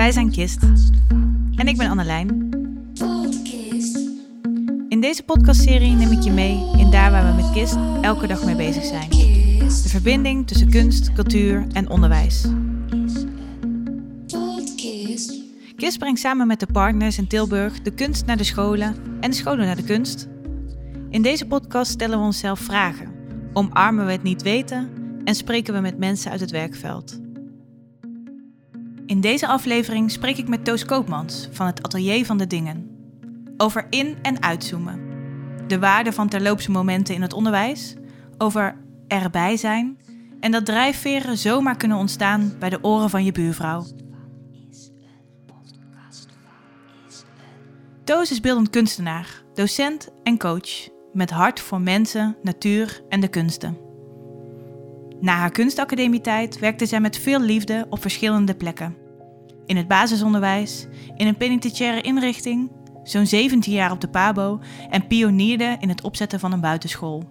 Wij 0.00 0.12
zijn 0.12 0.30
Kist. 0.30 0.62
En 1.54 1.68
ik 1.68 1.76
ben 1.76 1.90
Annelijn. 1.90 2.28
In 4.88 5.00
deze 5.00 5.22
podcastserie 5.22 5.92
neem 5.92 6.12
ik 6.12 6.22
je 6.22 6.30
mee 6.30 6.70
in 6.76 6.90
daar 6.90 7.10
waar 7.10 7.36
we 7.36 7.42
met 7.42 7.52
Kist 7.52 7.76
elke 8.00 8.26
dag 8.26 8.44
mee 8.44 8.56
bezig 8.56 8.84
zijn. 8.84 9.10
De 9.58 9.88
verbinding 9.88 10.46
tussen 10.46 10.70
kunst, 10.70 11.12
cultuur 11.12 11.66
en 11.72 11.90
onderwijs. 11.90 12.46
KISS 15.76 15.96
brengt 15.96 16.20
samen 16.20 16.46
met 16.46 16.60
de 16.60 16.68
partners 16.72 17.18
in 17.18 17.26
Tilburg 17.26 17.82
de 17.82 17.90
kunst 17.90 18.26
naar 18.26 18.36
de 18.36 18.44
scholen 18.44 18.94
en 19.20 19.30
de 19.30 19.36
scholen 19.36 19.66
naar 19.66 19.76
de 19.76 19.84
kunst. 19.84 20.28
In 21.10 21.22
deze 21.22 21.46
podcast 21.46 21.90
stellen 21.90 22.18
we 22.18 22.24
onszelf 22.24 22.60
vragen, 22.60 23.12
omarmen 23.52 24.06
we 24.06 24.12
het 24.12 24.22
niet 24.22 24.42
weten 24.42 24.88
en 25.24 25.34
spreken 25.34 25.74
we 25.74 25.80
met 25.80 25.98
mensen 25.98 26.30
uit 26.30 26.40
het 26.40 26.50
werkveld. 26.50 27.19
In 29.10 29.20
deze 29.20 29.46
aflevering 29.46 30.10
spreek 30.10 30.36
ik 30.36 30.48
met 30.48 30.64
Toos 30.64 30.84
Koopmans 30.84 31.48
van 31.52 31.66
het 31.66 31.82
Atelier 31.82 32.26
van 32.26 32.38
de 32.38 32.46
Dingen. 32.46 32.90
Over 33.56 33.86
in- 33.90 34.16
en 34.22 34.42
uitzoomen. 34.42 35.00
De 35.66 35.78
waarde 35.78 36.12
van 36.12 36.28
terloopse 36.28 36.70
momenten 36.70 37.14
in 37.14 37.22
het 37.22 37.32
onderwijs. 37.32 37.96
Over 38.38 38.76
erbij 39.08 39.56
zijn. 39.56 39.98
En 40.40 40.50
dat 40.50 40.66
drijfveren 40.66 41.38
zomaar 41.38 41.76
kunnen 41.76 41.98
ontstaan 41.98 42.52
bij 42.58 42.70
de 42.70 42.84
oren 42.84 43.10
van 43.10 43.24
je 43.24 43.32
buurvrouw. 43.32 43.86
Toos 48.04 48.30
is 48.30 48.40
beeldend 48.40 48.70
kunstenaar, 48.70 49.42
docent 49.54 50.08
en 50.22 50.38
coach. 50.38 50.88
Met 51.12 51.30
hart 51.30 51.60
voor 51.60 51.80
mensen, 51.80 52.36
natuur 52.42 53.02
en 53.08 53.20
de 53.20 53.28
kunsten. 53.28 53.76
Na 55.20 55.32
haar 55.32 55.50
kunstacademietijd 55.50 56.58
werkte 56.58 56.86
zij 56.86 57.00
met 57.00 57.18
veel 57.18 57.40
liefde 57.40 57.86
op 57.88 58.00
verschillende 58.00 58.54
plekken. 58.54 59.08
In 59.70 59.76
het 59.76 59.88
basisonderwijs, 59.88 60.86
in 61.16 61.26
een 61.26 61.36
penitentiaire 61.36 62.00
inrichting, 62.00 62.72
zo'n 63.02 63.26
17 63.26 63.72
jaar 63.72 63.90
op 63.90 64.00
de 64.00 64.08
PABO 64.08 64.60
en 64.88 65.06
pionierde 65.06 65.76
in 65.80 65.88
het 65.88 66.02
opzetten 66.02 66.40
van 66.40 66.52
een 66.52 66.60
buitenschool. 66.60 67.28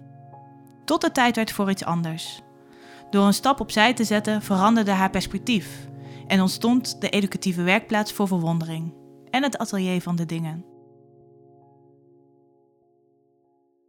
Tot 0.84 1.00
de 1.00 1.12
tijd 1.12 1.36
werd 1.36 1.52
voor 1.52 1.70
iets 1.70 1.84
anders. 1.84 2.40
Door 3.10 3.26
een 3.26 3.34
stap 3.34 3.60
opzij 3.60 3.94
te 3.94 4.04
zetten 4.04 4.42
veranderde 4.42 4.90
haar 4.90 5.10
perspectief 5.10 5.88
en 6.26 6.40
ontstond 6.40 7.00
de 7.00 7.08
educatieve 7.08 7.62
werkplaats 7.62 8.12
voor 8.12 8.28
verwondering 8.28 8.94
en 9.30 9.42
het 9.42 9.58
atelier 9.58 10.02
van 10.02 10.16
de 10.16 10.26
dingen. 10.26 10.64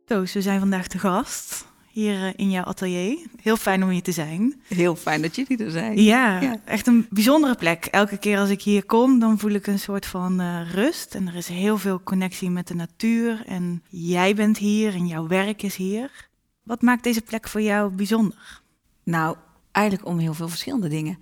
Toos, 0.05 0.33
we 0.33 0.41
zijn 0.41 0.59
vandaag 0.59 0.87
te 0.87 0.99
gast 0.99 1.70
hier 1.91 2.21
eh, 2.25 2.33
in 2.35 2.49
jouw 2.49 2.63
atelier. 2.63 3.17
Heel 3.41 3.57
fijn 3.57 3.83
om 3.83 3.89
hier 3.89 4.01
te 4.01 4.11
zijn. 4.11 4.61
Heel 4.67 4.95
fijn 4.95 5.21
dat 5.21 5.35
jullie 5.35 5.63
er 5.65 5.71
zijn. 5.71 6.01
Ja, 6.03 6.41
Ja. 6.41 6.55
echt 6.65 6.87
een 6.87 7.07
bijzondere 7.09 7.55
plek. 7.55 7.85
Elke 7.85 8.17
keer 8.17 8.37
als 8.39 8.49
ik 8.49 8.61
hier 8.61 8.85
kom, 8.85 9.19
dan 9.19 9.39
voel 9.39 9.51
ik 9.51 9.67
een 9.67 9.79
soort 9.79 10.05
van 10.05 10.39
eh, 10.39 10.71
rust. 10.71 11.15
En 11.15 11.27
er 11.27 11.35
is 11.35 11.47
heel 11.47 11.77
veel 11.77 12.01
connectie 12.03 12.49
met 12.49 12.67
de 12.67 12.75
natuur. 12.75 13.43
En 13.45 13.83
jij 13.89 14.35
bent 14.35 14.57
hier 14.57 14.93
en 14.93 15.07
jouw 15.07 15.27
werk 15.27 15.63
is 15.63 15.75
hier. 15.75 16.29
Wat 16.63 16.81
maakt 16.81 17.03
deze 17.03 17.21
plek 17.21 17.47
voor 17.47 17.61
jou 17.61 17.91
bijzonder? 17.91 18.61
Nou, 19.03 19.35
eigenlijk 19.71 20.07
om 20.07 20.17
heel 20.17 20.33
veel 20.33 20.47
verschillende 20.49 20.87
dingen. 20.87 21.17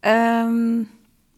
Ehm, 0.00 0.78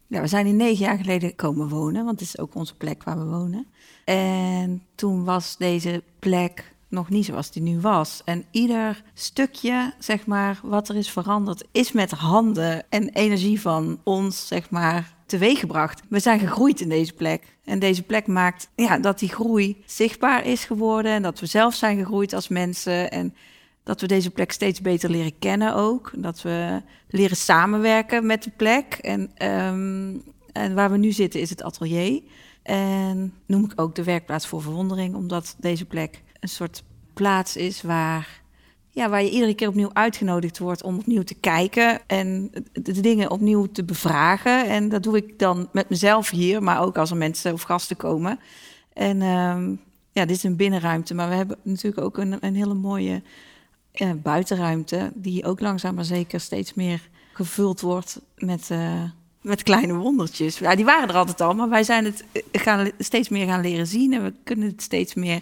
ja, 0.07 0.21
we 0.21 0.27
zijn 0.27 0.47
hier 0.47 0.55
negen 0.55 0.85
jaar 0.85 0.97
geleden 0.97 1.35
komen 1.35 1.69
wonen, 1.69 2.05
want 2.05 2.21
het 2.21 2.29
is 2.29 2.39
ook 2.39 2.55
onze 2.55 2.75
plek 2.77 3.05
waar 3.05 3.19
we 3.19 3.25
wonen. 3.25 3.67
En 4.05 4.83
toen 4.95 5.25
was 5.25 5.57
deze 5.57 6.03
plek 6.19 6.75
nog 6.97 7.09
niet 7.09 7.25
zoals 7.25 7.51
die 7.51 7.63
nu 7.63 7.81
was. 7.81 8.23
En 8.25 8.45
ieder 8.51 9.03
stukje, 9.15 9.95
zeg 9.99 10.27
maar, 10.27 10.61
wat 10.63 10.89
er 10.89 10.97
is 10.97 11.11
veranderd, 11.11 11.65
is 11.73 11.93
met 11.93 12.11
handen 12.11 12.85
en 12.89 13.09
energie 13.09 13.61
van 13.61 14.01
ons, 14.05 14.47
zeg 14.47 14.71
maar, 14.71 15.15
teweeggebracht. 15.27 16.03
We 16.09 16.19
zijn 16.19 16.39
gegroeid 16.39 16.81
in 16.81 16.89
deze 16.89 17.13
plek. 17.13 17.57
En 17.65 17.79
deze 17.79 18.03
plek 18.03 18.27
maakt 18.27 18.69
ja, 18.77 18.99
dat 18.99 19.19
die 19.19 19.29
groei 19.29 19.83
zichtbaar 19.87 20.47
is 20.47 20.65
geworden. 20.65 21.13
En 21.13 21.23
dat 21.23 21.41
we 21.41 21.47
zelf 21.47 21.75
zijn 21.75 21.99
gegroeid 21.99 22.33
als 22.33 22.49
mensen. 22.49 23.11
En 23.11 23.35
dat 23.83 24.01
we 24.01 24.07
deze 24.07 24.31
plek 24.31 24.53
steeds 24.53 24.81
beter 24.81 25.11
leren 25.11 25.39
kennen 25.39 25.75
ook. 25.75 26.13
Dat 26.17 26.43
we 26.43 26.83
leren 27.09 27.37
samenwerken 27.37 28.27
met 28.27 28.43
de 28.43 28.53
plek. 28.57 28.95
En, 28.95 29.31
ehm, 29.35 30.17
en 30.53 30.75
waar 30.75 30.91
we 30.91 30.97
nu 30.97 31.13
zitten 31.13 31.41
is 31.41 31.51
het 31.51 31.63
atelier. 31.63 32.23
En 32.63 33.35
noem 33.47 33.65
ik 33.65 33.81
ook 33.81 33.95
de 33.95 34.05
werkplaats 34.05 34.47
voor 34.47 34.63
verwondering, 34.63 35.15
omdat 35.15 35.57
deze 35.59 35.85
plek 35.85 36.23
een 36.41 36.49
soort 36.49 36.83
plaats 37.17 37.57
is 37.57 37.83
waar, 37.83 38.41
ja, 38.91 39.09
waar 39.09 39.23
je 39.23 39.31
iedere 39.31 39.55
keer 39.55 39.69
opnieuw 39.69 39.91
uitgenodigd 39.93 40.59
wordt 40.59 40.83
om 40.83 40.99
opnieuw 40.99 41.23
te 41.23 41.35
kijken 41.35 42.01
en 42.07 42.51
de 42.73 43.01
dingen 43.01 43.31
opnieuw 43.31 43.67
te 43.67 43.85
bevragen. 43.85 44.69
En 44.69 44.89
dat 44.89 45.03
doe 45.03 45.17
ik 45.17 45.39
dan 45.39 45.69
met 45.73 45.89
mezelf 45.89 46.31
hier, 46.31 46.63
maar 46.63 46.81
ook 46.81 46.99
als 46.99 47.11
er 47.11 47.17
mensen 47.17 47.53
of 47.53 47.63
gasten 47.63 47.97
komen. 47.97 48.39
En 48.93 49.23
ehm, 49.23 49.75
ja, 50.13 50.25
dit 50.25 50.37
is 50.37 50.43
een 50.43 50.57
binnenruimte, 50.57 51.15
maar 51.15 51.29
we 51.29 51.35
hebben 51.35 51.57
natuurlijk 51.63 52.05
ook 52.05 52.19
een, 52.19 52.37
een 52.41 52.55
hele 52.55 52.75
mooie 52.75 53.23
eh, 53.93 54.11
buitenruimte, 54.23 55.11
die 55.15 55.45
ook 55.45 55.61
langzaam 55.61 55.95
maar 55.95 56.05
zeker 56.05 56.41
steeds 56.41 56.75
meer 56.75 57.09
gevuld 57.33 57.81
wordt 57.81 58.21
met, 58.37 58.71
eh, 58.71 59.03
met 59.41 59.63
kleine 59.63 59.95
wondertjes. 59.95 60.59
Ja, 60.59 60.75
die 60.75 60.85
waren 60.85 61.09
er 61.09 61.15
altijd 61.15 61.41
al, 61.41 61.55
maar 61.55 61.69
wij 61.69 61.83
zijn 61.83 62.05
het 62.05 62.25
eh, 62.33 62.43
gaan, 62.63 62.91
steeds 62.99 63.29
meer 63.29 63.47
gaan 63.47 63.61
leren 63.61 63.87
zien 63.87 64.13
en 64.13 64.23
we 64.23 64.33
kunnen 64.45 64.69
het 64.69 64.83
steeds 64.83 65.15
meer 65.15 65.41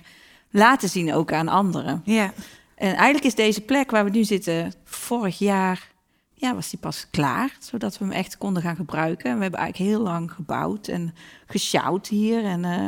laten 0.55 0.89
zien 0.89 1.15
ook 1.15 1.33
aan 1.33 1.49
anderen. 1.49 2.03
Ja, 2.05 2.33
En 2.75 2.95
eigenlijk 2.95 3.25
is 3.25 3.35
deze 3.35 3.61
plek 3.61 3.91
waar 3.91 4.05
we 4.05 4.11
nu 4.11 4.25
zitten, 4.25 4.73
vorig 4.85 5.39
jaar 5.39 5.93
ja, 6.35 6.55
was 6.55 6.71
die 6.71 6.79
pas 6.79 7.11
klaar, 7.11 7.57
zodat 7.59 7.99
we 7.99 8.05
hem 8.05 8.15
echt 8.15 8.39
konden 8.39 8.63
gaan 8.63 8.77
gebruiken. 8.77 9.31
En 9.31 9.37
we 9.37 9.43
hebben 9.43 9.61
eigenlijk 9.61 9.91
heel 9.91 10.03
lang 10.03 10.33
gebouwd 10.33 10.89
en 10.89 11.15
gesjouwd 11.47 12.07
hier 12.07 12.45
en 12.45 12.65
eh, 12.65 12.87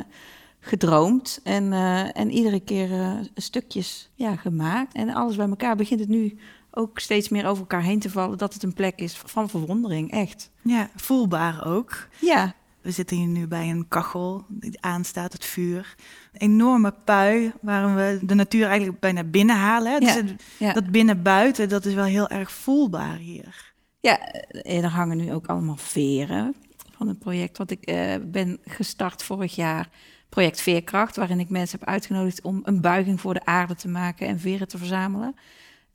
gedroomd. 0.60 1.40
En, 1.42 1.72
eh, 1.72 2.16
en 2.16 2.30
iedere 2.30 2.60
keer 2.60 2.92
eh, 2.92 3.12
stukjes 3.34 4.10
ja, 4.14 4.36
gemaakt. 4.36 4.94
En 4.94 5.14
alles 5.14 5.36
bij 5.36 5.48
elkaar 5.48 5.76
begint 5.76 6.00
het 6.00 6.08
nu 6.08 6.38
ook 6.70 6.98
steeds 6.98 7.28
meer 7.28 7.46
over 7.46 7.60
elkaar 7.60 7.82
heen 7.82 8.00
te 8.00 8.10
vallen... 8.10 8.38
dat 8.38 8.54
het 8.54 8.62
een 8.62 8.74
plek 8.74 9.00
is 9.00 9.16
van 9.16 9.48
verwondering, 9.48 10.10
echt. 10.10 10.50
ja, 10.62 10.90
voelbaar 10.96 11.66
ook. 11.66 12.08
Ja, 12.20 12.54
We 12.86 12.92
zitten 12.92 13.16
hier 13.16 13.26
nu 13.26 13.46
bij 13.46 13.70
een 13.70 13.88
kachel 13.88 14.44
die 14.48 14.80
aanstaat, 14.82 15.32
het 15.32 15.44
vuur. 15.44 15.94
Een 16.32 16.40
enorme 16.40 16.94
pui 17.04 17.52
waar 17.60 17.94
we 17.96 18.18
de 18.22 18.34
natuur 18.34 18.66
eigenlijk 18.66 19.00
bijna 19.00 19.24
binnenhalen. 19.24 19.92
hè. 19.92 19.98
Dus 19.98 20.14
Ja, 20.14 20.22
het- 20.24 20.42
ja. 20.58 20.72
dat 20.72 20.90
binnen-buiten, 20.90 21.68
dat 21.68 21.84
is 21.84 21.94
wel 21.94 22.04
heel 22.04 22.28
erg 22.28 22.52
voelbaar 22.52 23.16
hier. 23.16 23.72
Ja, 24.00 24.18
en 24.62 24.82
er 24.84 24.90
hangen 24.90 25.16
nu 25.16 25.32
ook 25.32 25.46
allemaal 25.46 25.76
veren 25.76 26.54
van 26.96 27.08
het 27.08 27.18
project 27.18 27.58
wat 27.58 27.70
ik 27.70 27.82
eh, 27.84 28.14
ben 28.26 28.58
gestart 28.64 29.22
vorig 29.22 29.54
jaar. 29.54 29.88
Project 30.28 30.60
Veerkracht, 30.60 31.16
waarin 31.16 31.40
ik 31.40 31.48
mensen 31.48 31.78
heb 31.78 31.88
uitgenodigd 31.88 32.40
om 32.42 32.60
een 32.64 32.80
buiging 32.80 33.20
voor 33.20 33.34
de 33.34 33.44
aarde 33.44 33.74
te 33.74 33.88
maken 33.88 34.26
en 34.26 34.40
veren 34.40 34.68
te 34.68 34.78
verzamelen. 34.78 35.34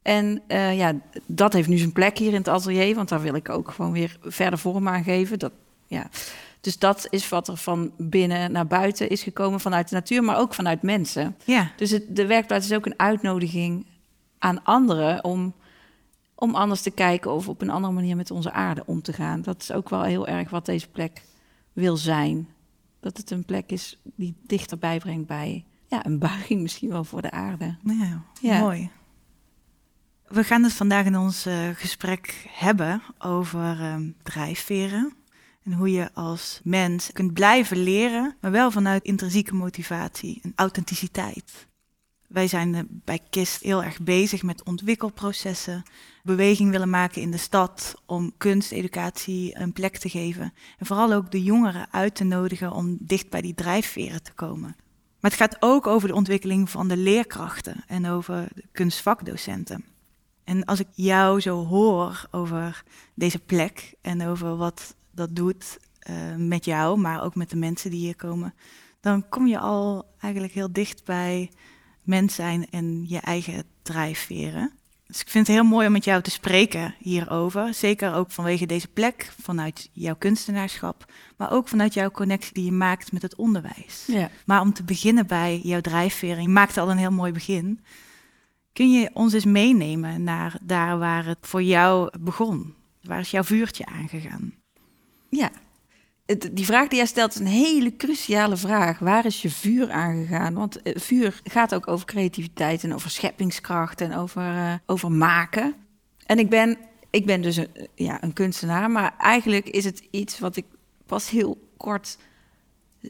En 0.02 0.42
eh, 0.48 0.78
ja, 0.78 0.94
dat 1.26 1.54
heeft 1.54 1.68
nu 1.68 1.78
zijn 1.78 1.92
plek 1.92 2.18
hier 2.18 2.30
in 2.30 2.34
het 2.36 2.48
atelier, 2.48 2.96
want 2.96 3.10
daar 3.10 3.22
wil 3.22 3.36
ik 3.36 3.50
ook 3.50 3.72
gewoon 3.72 3.92
weer 3.92 4.18
verder 4.22 4.60
vorm 4.60 4.88
aan 4.88 5.04
geven. 5.04 5.40
Dat, 5.40 5.52
ja. 5.88 6.10
Dus 6.62 6.78
dat 6.80 7.08
is 7.10 7.30
wat 7.30 7.48
er 7.48 7.58
van 7.58 7.92
binnen 7.98 8.52
naar 8.52 8.68
buiten 8.68 9.10
is 9.10 9.24
gekomen 9.24 9.60
vanuit 9.60 9.90
de 9.90 9.96
natuur, 9.96 10.24
maar 10.24 10.38
ook 10.38 10.54
vanuit 10.54 10.82
mensen. 10.82 11.36
Ja, 11.46 11.72
Dus 11.76 11.92
het, 11.92 12.16
de 12.16 12.26
werkplaats 12.26 12.66
is 12.70 12.76
ook 12.78 12.86
een 12.86 13.00
uitnodiging 13.00 13.86
aan 14.38 14.64
anderen 14.64 15.24
om, 15.24 15.54
om 16.36 16.56
anders 16.56 16.82
te 16.82 16.92
kijken 16.92 17.32
of 17.32 17.48
op 17.48 17.62
een 17.62 17.70
andere 17.70 17.94
manier 17.94 18.16
met 18.16 18.32
onze 18.32 18.52
aarde 18.52 18.84
om 18.86 19.02
te 19.02 19.14
gaan. 19.14 19.42
Dat 19.42 19.62
is 19.62 19.72
ook 19.72 19.90
wel 19.90 20.04
heel 20.04 20.28
erg 20.28 20.50
wat 20.50 20.66
deze 20.66 20.88
plek 20.90 21.22
wil 21.74 21.98
zijn. 21.98 22.48
Dat 23.00 23.18
het 23.18 23.32
een 23.32 23.46
plek 23.46 23.72
is 23.72 24.00
die 24.16 24.36
dichterbij 24.46 25.00
brengt 25.00 25.28
bij 25.28 25.66
ja, 25.88 26.06
een 26.06 26.20
buiging 26.20 26.62
misschien 26.62 26.90
wel 26.90 27.04
voor 27.04 27.22
de 27.22 27.32
aarde. 27.32 27.78
ja, 27.84 28.22
Ja. 28.42 28.60
mooi. 28.60 28.90
We 30.28 30.44
gaan 30.44 30.64
het 30.64 30.74
vandaag 30.74 31.06
in 31.06 31.18
ons 31.18 31.46
eh, 31.46 31.70
gesprek 31.74 32.46
hebben 32.50 33.02
over 33.18 33.80
ehm, 33.82 34.10
drijfveren. 34.24 35.14
En 35.64 35.74
hoe 35.74 35.92
je 35.92 36.14
als 36.14 36.60
mens 36.64 37.10
kunt 37.14 37.34
blijven 37.34 37.84
leren, 37.84 38.36
maar 38.42 38.52
wel 38.52 38.72
vanuit 38.72 39.04
intrinsieke 39.04 39.56
motivatie 39.56 40.40
en 40.44 40.54
authenticiteit. 40.56 41.70
Wij 42.28 42.48
zijn 42.48 42.76
eh, 42.76 42.82
bij 42.90 43.20
KIST 43.30 43.62
heel 43.62 43.84
erg 43.84 44.00
bezig 44.00 44.44
met 44.44 44.64
ontwikkelprocessen, 44.64 45.84
beweging 46.24 46.72
willen 46.72 46.90
maken 46.90 47.22
in 47.22 47.32
de 47.32 47.38
stad 47.38 47.96
om 48.06 48.34
kunsteducatie 48.38 49.60
een 49.60 49.74
plek 49.74 49.98
te 49.98 50.10
geven. 50.10 50.54
En 50.78 50.86
vooral 50.86 51.14
ook 51.14 51.32
de 51.32 51.44
jongeren 51.44 51.88
uit 51.92 52.16
te 52.16 52.24
nodigen 52.24 52.72
om 52.72 52.98
dicht 53.00 53.30
bij 53.30 53.42
die 53.42 53.54
drijfveren 53.54 54.24
te 54.24 54.34
komen. 54.34 54.76
Maar 55.20 55.32
het 55.32 55.40
gaat 55.40 55.58
ook 55.60 55.88
over 55.88 56.08
de 56.08 56.16
ontwikkeling 56.16 56.70
van 56.70 56.88
de 56.88 56.98
leerkrachten 56.98 57.84
en 57.88 58.08
over 58.08 58.48
de 58.56 58.64
kunstvakdocenten. 58.72 59.86
En 60.44 60.66
als 60.66 60.80
ik 60.80 60.88
jou 60.92 61.40
zo 61.40 61.66
hoor 61.66 62.28
over 62.32 62.84
deze 63.14 63.40
plek 63.40 63.94
en 64.02 64.28
over 64.28 64.56
wat 64.56 64.96
dat 65.12 65.36
doet 65.36 65.80
eh, 66.00 66.16
met 66.38 66.66
jou, 66.66 67.00
maar 67.00 67.24
ook 67.24 67.36
met 67.36 67.50
de 67.50 67.56
mensen 67.56 67.90
die 67.90 68.00
hier 68.00 68.16
komen, 68.16 68.54
dan 69.00 69.30
kom 69.30 69.48
je 69.48 69.60
al 69.60 70.06
eigenlijk 70.20 70.54
heel 70.54 70.72
dicht 70.72 71.06
bij 71.06 71.52
mens 72.04 72.36
zijn 72.36 72.70
en 72.70 73.06
je 73.08 73.20
eigen 73.20 73.64
drijfveren. 73.82 74.72
Dus 75.12 75.22
ik 75.22 75.30
vind 75.30 75.48
het 75.48 75.56
heel 75.56 75.66
mooi 75.66 75.88
om 75.88 75.94
met 75.94 76.04
jou 76.04 76.22
te 76.22 76.32
spreken 76.32 76.96
hierover. 77.00 77.74
Zeker 77.74 78.14
ook 78.14 78.32
vanwege 78.32 78.66
deze 78.66 78.88
plek, 78.88 79.34
vanuit 79.42 79.90
jouw 79.92 80.16
kunstenaarschap, 80.16 81.12
maar 81.38 81.52
ook 81.52 81.68
vanuit 81.68 81.94
jouw 81.94 82.12
connectie 82.12 82.54
die 82.54 82.66
je 82.66 82.72
maakt 82.72 83.12
met 83.12 83.22
het 83.22 83.36
onderwijs. 83.36 84.04
Ja. 84.08 84.30
Maar 84.46 84.62
om 84.62 84.74
te 84.74 84.84
beginnen 84.84 85.28
bij 85.28 85.60
jouw 85.64 85.82
drijfvering, 85.82 86.46
je 86.46 86.54
maakte 86.54 86.80
al 86.80 86.92
een 86.92 86.98
heel 86.98 87.12
mooi 87.12 87.32
begin. 87.32 87.84
Kun 88.74 88.92
je 88.92 89.10
ons 89.14 89.34
eens 89.34 89.46
meenemen 89.46 90.24
naar 90.24 90.58
daar 90.62 91.00
waar 91.00 91.26
het 91.26 91.38
voor 91.42 91.64
jou 91.64 92.20
begon? 92.20 92.74
Waar 93.02 93.20
is 93.20 93.32
jouw 93.32 93.44
vuurtje 93.44 93.86
aangegaan? 93.86 94.54
Ja, 95.32 95.52
die 96.52 96.66
vraag 96.66 96.88
die 96.88 96.98
jij 96.98 97.06
stelt 97.06 97.34
is 97.34 97.40
een 97.40 97.46
hele 97.46 97.96
cruciale 97.96 98.58
vraag. 98.58 99.00
Waar 99.00 99.26
is 99.26 99.42
je 99.42 99.50
vuur 99.50 99.92
aangegaan? 99.92 100.54
Want 100.54 100.82
eh, 100.82 100.94
vuur 100.96 101.42
gaat 101.44 101.76
ook 101.76 101.88
over 101.88 102.06
creativiteit 102.06 102.84
en 102.84 102.94
over 102.94 103.10
scheppingskracht 103.10 104.02
en 104.02 104.16
over, 104.16 104.42
eh, 104.42 104.74
over 104.86 105.12
maken. 105.12 105.76
En 106.26 106.40
ik 106.40 106.50
ben, 106.50 106.78
ik 107.10 107.26
ben 107.26 107.42
dus 107.42 107.56
een, 107.56 107.70
ja, 107.96 108.24
een 108.24 108.34
kunstenaar, 108.34 108.92
maar 108.92 109.14
eigenlijk 109.18 109.70
is 109.70 109.86
het 109.86 110.04
iets 110.12 110.40
wat 110.40 110.56
ik 110.56 110.66
pas 111.06 111.30
heel 111.30 111.58
kort 111.78 112.18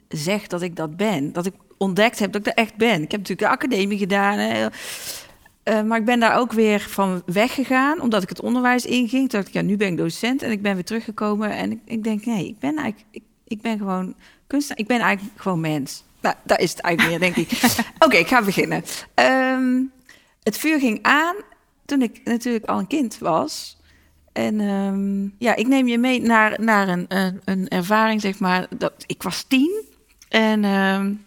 zeg 0.07 0.47
dat 0.47 0.61
ik 0.61 0.75
dat 0.75 0.97
ben. 0.97 1.33
Dat 1.33 1.45
ik 1.45 1.53
ontdekt 1.77 2.19
heb 2.19 2.31
dat 2.31 2.41
ik 2.41 2.47
er 2.47 2.63
echt 2.63 2.75
ben. 2.75 3.01
Ik 3.01 3.11
heb 3.11 3.19
natuurlijk 3.19 3.39
de 3.39 3.65
academie 3.67 3.97
gedaan. 3.97 4.71
Uh, 5.63 5.81
maar 5.81 5.99
ik 5.99 6.05
ben 6.05 6.19
daar 6.19 6.37
ook 6.37 6.51
weer 6.51 6.79
van 6.79 7.23
weggegaan, 7.25 8.01
omdat 8.01 8.23
ik 8.23 8.29
het 8.29 8.41
onderwijs 8.41 8.85
inging. 8.85 9.29
Toen 9.29 9.39
dacht 9.39 9.47
ik, 9.47 9.53
ja, 9.53 9.61
nu 9.61 9.77
ben 9.77 9.87
ik 9.87 9.97
docent 9.97 10.41
en 10.41 10.51
ik 10.51 10.61
ben 10.61 10.73
weer 10.73 10.83
teruggekomen. 10.83 11.51
En 11.51 11.71
ik, 11.71 11.79
ik 11.85 12.03
denk, 12.03 12.25
nee, 12.25 12.47
ik 12.47 12.59
ben 12.59 12.75
eigenlijk, 12.77 13.07
ik, 13.11 13.23
ik 13.47 13.61
ben 13.61 13.77
gewoon 13.77 14.15
kunstenaar. 14.47 14.79
Ik 14.79 14.87
ben 14.87 14.99
eigenlijk 14.99 15.41
gewoon 15.41 15.59
mens. 15.59 16.03
Nou, 16.21 16.35
daar 16.43 16.59
is 16.59 16.71
het 16.71 16.79
eigenlijk 16.79 17.21
meer, 17.21 17.33
denk 17.33 17.49
ik. 17.49 17.61
Oké, 18.05 18.17
ik 18.17 18.27
ga 18.27 18.41
beginnen. 18.41 18.83
Um, 19.15 19.91
het 20.43 20.57
vuur 20.57 20.79
ging 20.79 20.99
aan 21.01 21.35
toen 21.85 22.01
ik 22.01 22.21
natuurlijk 22.23 22.65
al 22.65 22.79
een 22.79 22.87
kind 22.87 23.17
was. 23.17 23.77
En 24.33 24.59
um, 24.59 25.35
ja, 25.37 25.55
ik 25.55 25.67
neem 25.67 25.87
je 25.87 25.97
mee 25.97 26.21
naar, 26.21 26.61
naar 26.61 26.87
een, 26.87 27.05
een, 27.07 27.41
een, 27.45 27.67
ervaring, 27.67 28.21
zeg 28.21 28.39
maar. 28.39 28.67
Dat, 28.77 28.93
ik 29.05 29.23
was 29.23 29.43
tien 29.43 29.83
en 30.29 30.63
um, 30.63 31.25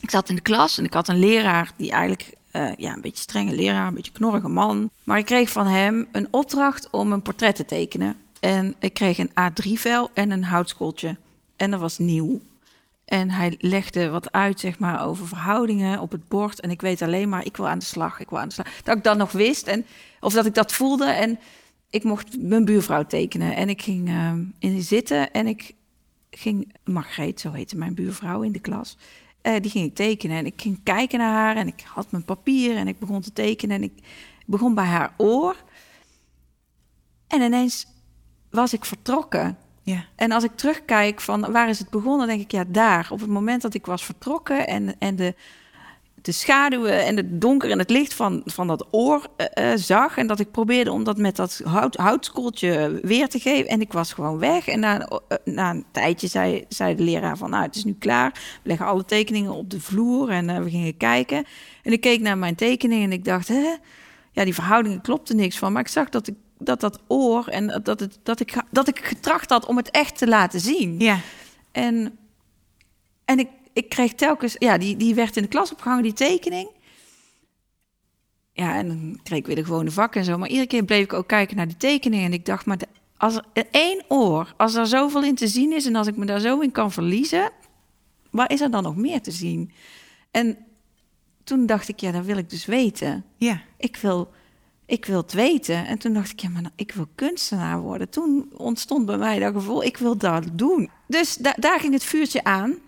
ik 0.00 0.10
zat 0.10 0.28
in 0.28 0.34
de 0.34 0.40
klas 0.40 0.78
en 0.78 0.84
ik 0.84 0.94
had 0.94 1.08
een 1.08 1.18
leraar 1.18 1.72
die 1.76 1.90
eigenlijk 1.90 2.32
uh, 2.52 2.74
ja, 2.76 2.94
een 2.94 3.00
beetje 3.00 3.22
strenge 3.22 3.54
leraar, 3.54 3.86
een 3.86 3.94
beetje 3.94 4.12
knorrige 4.12 4.48
man. 4.48 4.90
Maar 5.04 5.18
ik 5.18 5.24
kreeg 5.24 5.50
van 5.50 5.66
hem 5.66 6.08
een 6.12 6.28
opdracht 6.30 6.90
om 6.90 7.12
een 7.12 7.22
portret 7.22 7.56
te 7.56 7.64
tekenen. 7.64 8.16
En 8.40 8.74
ik 8.78 8.94
kreeg 8.94 9.18
een 9.18 9.30
A3-vel 9.30 10.10
en 10.14 10.30
een 10.30 10.44
houtskooltje. 10.44 11.16
En 11.56 11.70
dat 11.70 11.80
was 11.80 11.98
nieuw. 11.98 12.40
En 13.04 13.30
hij 13.30 13.54
legde 13.58 14.08
wat 14.08 14.32
uit, 14.32 14.60
zeg 14.60 14.78
maar, 14.78 15.06
over 15.06 15.26
verhoudingen 15.26 16.00
op 16.00 16.10
het 16.10 16.28
bord. 16.28 16.60
En 16.60 16.70
ik 16.70 16.80
weet 16.80 17.02
alleen 17.02 17.28
maar, 17.28 17.44
ik 17.44 17.56
wil 17.56 17.68
aan 17.68 17.78
de 17.78 17.84
slag, 17.84 18.20
ik 18.20 18.30
wil 18.30 18.38
aan 18.38 18.48
de 18.48 18.54
slag. 18.54 18.82
Dat 18.82 18.96
ik 18.96 19.04
dat 19.04 19.16
nog 19.16 19.32
wist, 19.32 19.66
en, 19.66 19.84
of 20.20 20.32
dat 20.32 20.46
ik 20.46 20.54
dat 20.54 20.72
voelde. 20.72 21.04
En 21.04 21.38
ik 21.90 22.04
mocht 22.04 22.42
mijn 22.42 22.64
buurvrouw 22.64 23.06
tekenen. 23.06 23.56
En 23.56 23.68
ik 23.68 23.82
ging 23.82 24.08
uh, 24.08 24.32
in 24.58 24.82
zitten 24.82 25.30
en 25.30 25.46
ik 25.46 25.74
ging... 26.30 26.74
Margreet, 26.84 27.40
zo 27.40 27.52
heette 27.52 27.76
mijn 27.76 27.94
buurvrouw 27.94 28.42
in 28.42 28.52
de 28.52 28.60
klas. 28.60 28.96
Uh, 29.42 29.60
die 29.60 29.70
ging 29.70 29.86
ik 29.86 29.94
tekenen 29.94 30.36
en 30.36 30.46
ik 30.46 30.60
ging 30.60 30.80
kijken 30.82 31.18
naar 31.18 31.32
haar 31.32 31.56
en 31.56 31.66
ik 31.66 31.84
had 31.86 32.10
mijn 32.10 32.24
papier 32.24 32.76
en 32.76 32.88
ik 32.88 32.98
begon 32.98 33.20
te 33.20 33.32
tekenen 33.32 33.76
en 33.76 33.82
ik 33.82 33.92
begon 34.46 34.74
bij 34.74 34.84
haar 34.84 35.14
oor. 35.16 35.56
En 37.28 37.40
ineens 37.40 37.86
was 38.50 38.72
ik 38.72 38.84
vertrokken. 38.84 39.58
Ja. 39.82 40.04
En 40.14 40.32
als 40.32 40.44
ik 40.44 40.56
terugkijk 40.56 41.20
van 41.20 41.52
waar 41.52 41.68
is 41.68 41.78
het 41.78 41.90
begonnen, 41.90 42.26
denk 42.26 42.40
ik 42.40 42.50
ja 42.50 42.64
daar. 42.68 43.08
Op 43.10 43.20
het 43.20 43.28
moment 43.28 43.62
dat 43.62 43.74
ik 43.74 43.86
was 43.86 44.04
vertrokken 44.04 44.66
en, 44.66 44.98
en 44.98 45.16
de, 45.16 45.34
de 46.22 46.32
schaduwen 46.32 47.04
en 47.04 47.16
het 47.16 47.40
donker 47.40 47.70
en 47.70 47.78
het 47.78 47.90
licht 47.90 48.14
van, 48.14 48.42
van 48.44 48.66
dat 48.66 48.86
oor 48.90 49.26
uh, 49.58 49.72
zag. 49.74 50.16
En 50.16 50.26
dat 50.26 50.40
ik 50.40 50.50
probeerde 50.50 50.92
om 50.92 51.04
dat 51.04 51.16
met 51.16 51.36
dat 51.36 51.60
hout, 51.64 51.96
houtskooltje 51.96 52.98
weer 53.02 53.28
te 53.28 53.38
geven. 53.38 53.70
En 53.70 53.80
ik 53.80 53.92
was 53.92 54.12
gewoon 54.12 54.38
weg. 54.38 54.68
En 54.68 54.80
na, 54.80 55.10
uh, 55.10 55.16
na 55.44 55.70
een 55.70 55.84
tijdje 55.90 56.26
zei, 56.26 56.64
zei 56.68 56.94
de 56.94 57.02
leraar 57.02 57.36
van, 57.36 57.50
nou, 57.50 57.62
het 57.62 57.76
is 57.76 57.84
nu 57.84 57.96
klaar. 57.98 58.30
We 58.32 58.68
leggen 58.68 58.86
alle 58.86 59.04
tekeningen 59.04 59.52
op 59.52 59.70
de 59.70 59.80
vloer 59.80 60.28
en 60.28 60.64
we 60.64 60.70
gingen 60.70 60.96
kijken. 60.96 61.44
En 61.82 61.92
ik 61.92 62.00
keek 62.00 62.20
naar 62.20 62.38
mijn 62.38 62.54
tekening 62.54 63.04
en 63.04 63.12
ik 63.12 63.24
dacht, 63.24 63.48
hè? 63.48 63.74
Ja, 64.32 64.44
die 64.44 64.54
verhoudingen 64.54 65.00
klopte 65.00 65.34
niks 65.34 65.58
van. 65.58 65.72
Maar 65.72 65.82
ik 65.82 65.88
zag 65.88 66.08
dat 66.08 66.26
ik, 66.26 66.34
dat, 66.58 66.80
dat 66.80 66.98
oor 67.06 67.46
en 67.46 67.80
dat, 67.82 68.00
het, 68.00 68.18
dat, 68.22 68.40
ik, 68.40 68.62
dat 68.70 68.88
ik 68.88 68.98
getracht 68.98 69.50
had 69.50 69.66
om 69.66 69.76
het 69.76 69.90
echt 69.90 70.18
te 70.18 70.28
laten 70.28 70.60
zien. 70.60 70.98
Ja. 70.98 71.18
En, 71.72 72.18
en 73.24 73.38
ik 73.38 73.48
ik 73.72 73.88
kreeg 73.88 74.14
telkens, 74.14 74.56
ja, 74.58 74.78
die, 74.78 74.96
die 74.96 75.14
werd 75.14 75.36
in 75.36 75.42
de 75.42 75.48
klas 75.48 75.72
opgehangen, 75.72 76.02
die 76.02 76.12
tekening. 76.12 76.68
Ja, 78.52 78.74
en 78.74 78.88
dan 78.88 79.20
kreeg 79.22 79.38
ik 79.38 79.46
weer 79.46 79.56
de 79.56 79.64
gewone 79.64 79.90
vak 79.90 80.14
en 80.14 80.24
zo. 80.24 80.38
Maar 80.38 80.48
iedere 80.48 80.66
keer 80.66 80.84
bleef 80.84 81.04
ik 81.04 81.12
ook 81.12 81.28
kijken 81.28 81.56
naar 81.56 81.68
die 81.68 81.76
tekening. 81.76 82.24
En 82.24 82.32
ik 82.32 82.46
dacht, 82.46 82.66
maar 82.66 82.78
de, 82.78 82.86
als 83.16 83.40
er 83.52 83.66
één 83.70 84.04
oor, 84.08 84.54
als 84.56 84.74
er 84.74 84.86
zoveel 84.86 85.24
in 85.24 85.34
te 85.34 85.46
zien 85.46 85.72
is 85.72 85.86
en 85.86 85.96
als 85.96 86.06
ik 86.06 86.16
me 86.16 86.24
daar 86.24 86.40
zo 86.40 86.60
in 86.60 86.72
kan 86.72 86.92
verliezen, 86.92 87.50
waar 88.30 88.50
is 88.50 88.60
er 88.60 88.70
dan 88.70 88.82
nog 88.82 88.96
meer 88.96 89.20
te 89.20 89.30
zien? 89.30 89.72
En 90.30 90.58
toen 91.44 91.66
dacht 91.66 91.88
ik, 91.88 92.00
ja, 92.00 92.10
dat 92.10 92.24
wil 92.24 92.36
ik 92.36 92.50
dus 92.50 92.66
weten. 92.66 93.24
Ja. 93.36 93.62
Ik 93.76 93.96
wil, 93.96 94.32
ik 94.86 95.04
wil 95.04 95.20
het 95.20 95.32
weten. 95.32 95.86
En 95.86 95.98
toen 95.98 96.12
dacht 96.12 96.30
ik, 96.30 96.40
ja, 96.40 96.48
maar 96.48 96.70
ik 96.76 96.92
wil 96.92 97.08
kunstenaar 97.14 97.80
worden. 97.80 98.08
Toen 98.08 98.52
ontstond 98.56 99.06
bij 99.06 99.18
mij 99.18 99.38
dat 99.38 99.52
gevoel, 99.52 99.84
ik 99.84 99.96
wil 99.96 100.16
dat 100.16 100.44
doen. 100.52 100.90
Dus 101.06 101.36
da 101.36 101.54
daar 101.58 101.80
ging 101.80 101.92
het 101.92 102.04
vuurtje 102.04 102.44
aan. 102.44 102.78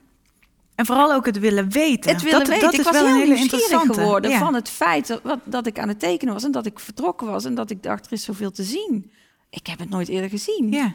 En 0.74 0.86
vooral 0.86 1.12
ook 1.12 1.26
het 1.26 1.38
willen 1.38 1.70
weten. 1.70 2.12
Het 2.12 2.22
willen 2.22 2.38
dat, 2.38 2.48
weten. 2.48 2.64
Dat 2.64 2.72
ik 2.72 2.78
is 2.78 2.84
was 2.84 2.94
wel 2.94 3.06
heel 3.06 3.16
hele 3.16 3.34
nieuwsgierig 3.34 3.82
geworden 3.82 4.30
ja. 4.30 4.38
van 4.38 4.54
het 4.54 4.68
feit 4.68 5.06
dat, 5.06 5.20
wat, 5.22 5.38
dat 5.44 5.66
ik 5.66 5.78
aan 5.78 5.88
het 5.88 5.98
tekenen 5.98 6.34
was 6.34 6.44
en 6.44 6.50
dat 6.50 6.66
ik 6.66 6.78
vertrokken 6.78 7.26
was 7.26 7.44
en 7.44 7.54
dat 7.54 7.70
ik 7.70 7.82
dacht 7.82 8.06
er 8.06 8.12
is 8.12 8.24
zoveel 8.24 8.50
te 8.50 8.62
zien. 8.62 9.10
Ik 9.50 9.66
heb 9.66 9.78
het 9.78 9.90
nooit 9.90 10.08
eerder 10.08 10.30
gezien. 10.30 10.72
Ja. 10.72 10.94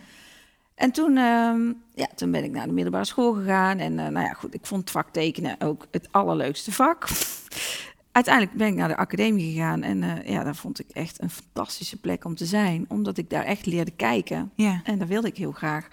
En 0.76 0.92
toen, 0.92 1.12
uh, 1.12 1.74
ja, 1.94 2.08
toen 2.16 2.32
ben 2.32 2.44
ik 2.44 2.52
naar 2.52 2.68
de 2.68 2.74
middelbare 2.74 3.06
school 3.06 3.34
gegaan 3.34 3.78
en 3.78 3.92
uh, 3.92 4.08
nou 4.08 4.26
ja, 4.26 4.34
goed, 4.34 4.54
ik 4.54 4.66
vond 4.66 4.82
het 4.82 4.92
vak 4.92 5.10
tekenen 5.12 5.56
ook 5.62 5.88
het 5.92 6.08
allerleukste 6.12 6.72
vak. 6.72 7.08
Uiteindelijk 8.12 8.58
ben 8.58 8.68
ik 8.68 8.76
naar 8.76 8.88
de 8.88 8.98
academie 8.98 9.52
gegaan 9.52 9.82
en 9.84 10.02
uh, 10.02 10.30
ja, 10.30 10.44
daar 10.44 10.56
vond 10.56 10.80
ik 10.80 10.90
echt 10.90 11.22
een 11.22 11.30
fantastische 11.30 12.00
plek 12.00 12.26
om 12.26 12.36
te 12.36 12.46
zijn, 12.46 12.86
omdat 12.88 13.18
ik 13.18 13.30
daar 13.30 13.44
echt 13.44 13.66
leerde 13.66 13.92
kijken. 13.92 14.52
Ja. 14.56 14.82
En 14.84 15.00
dat 15.00 15.08
wilde 15.08 15.28
ik 15.28 15.38
heel 15.38 15.52
graag. 15.52 15.88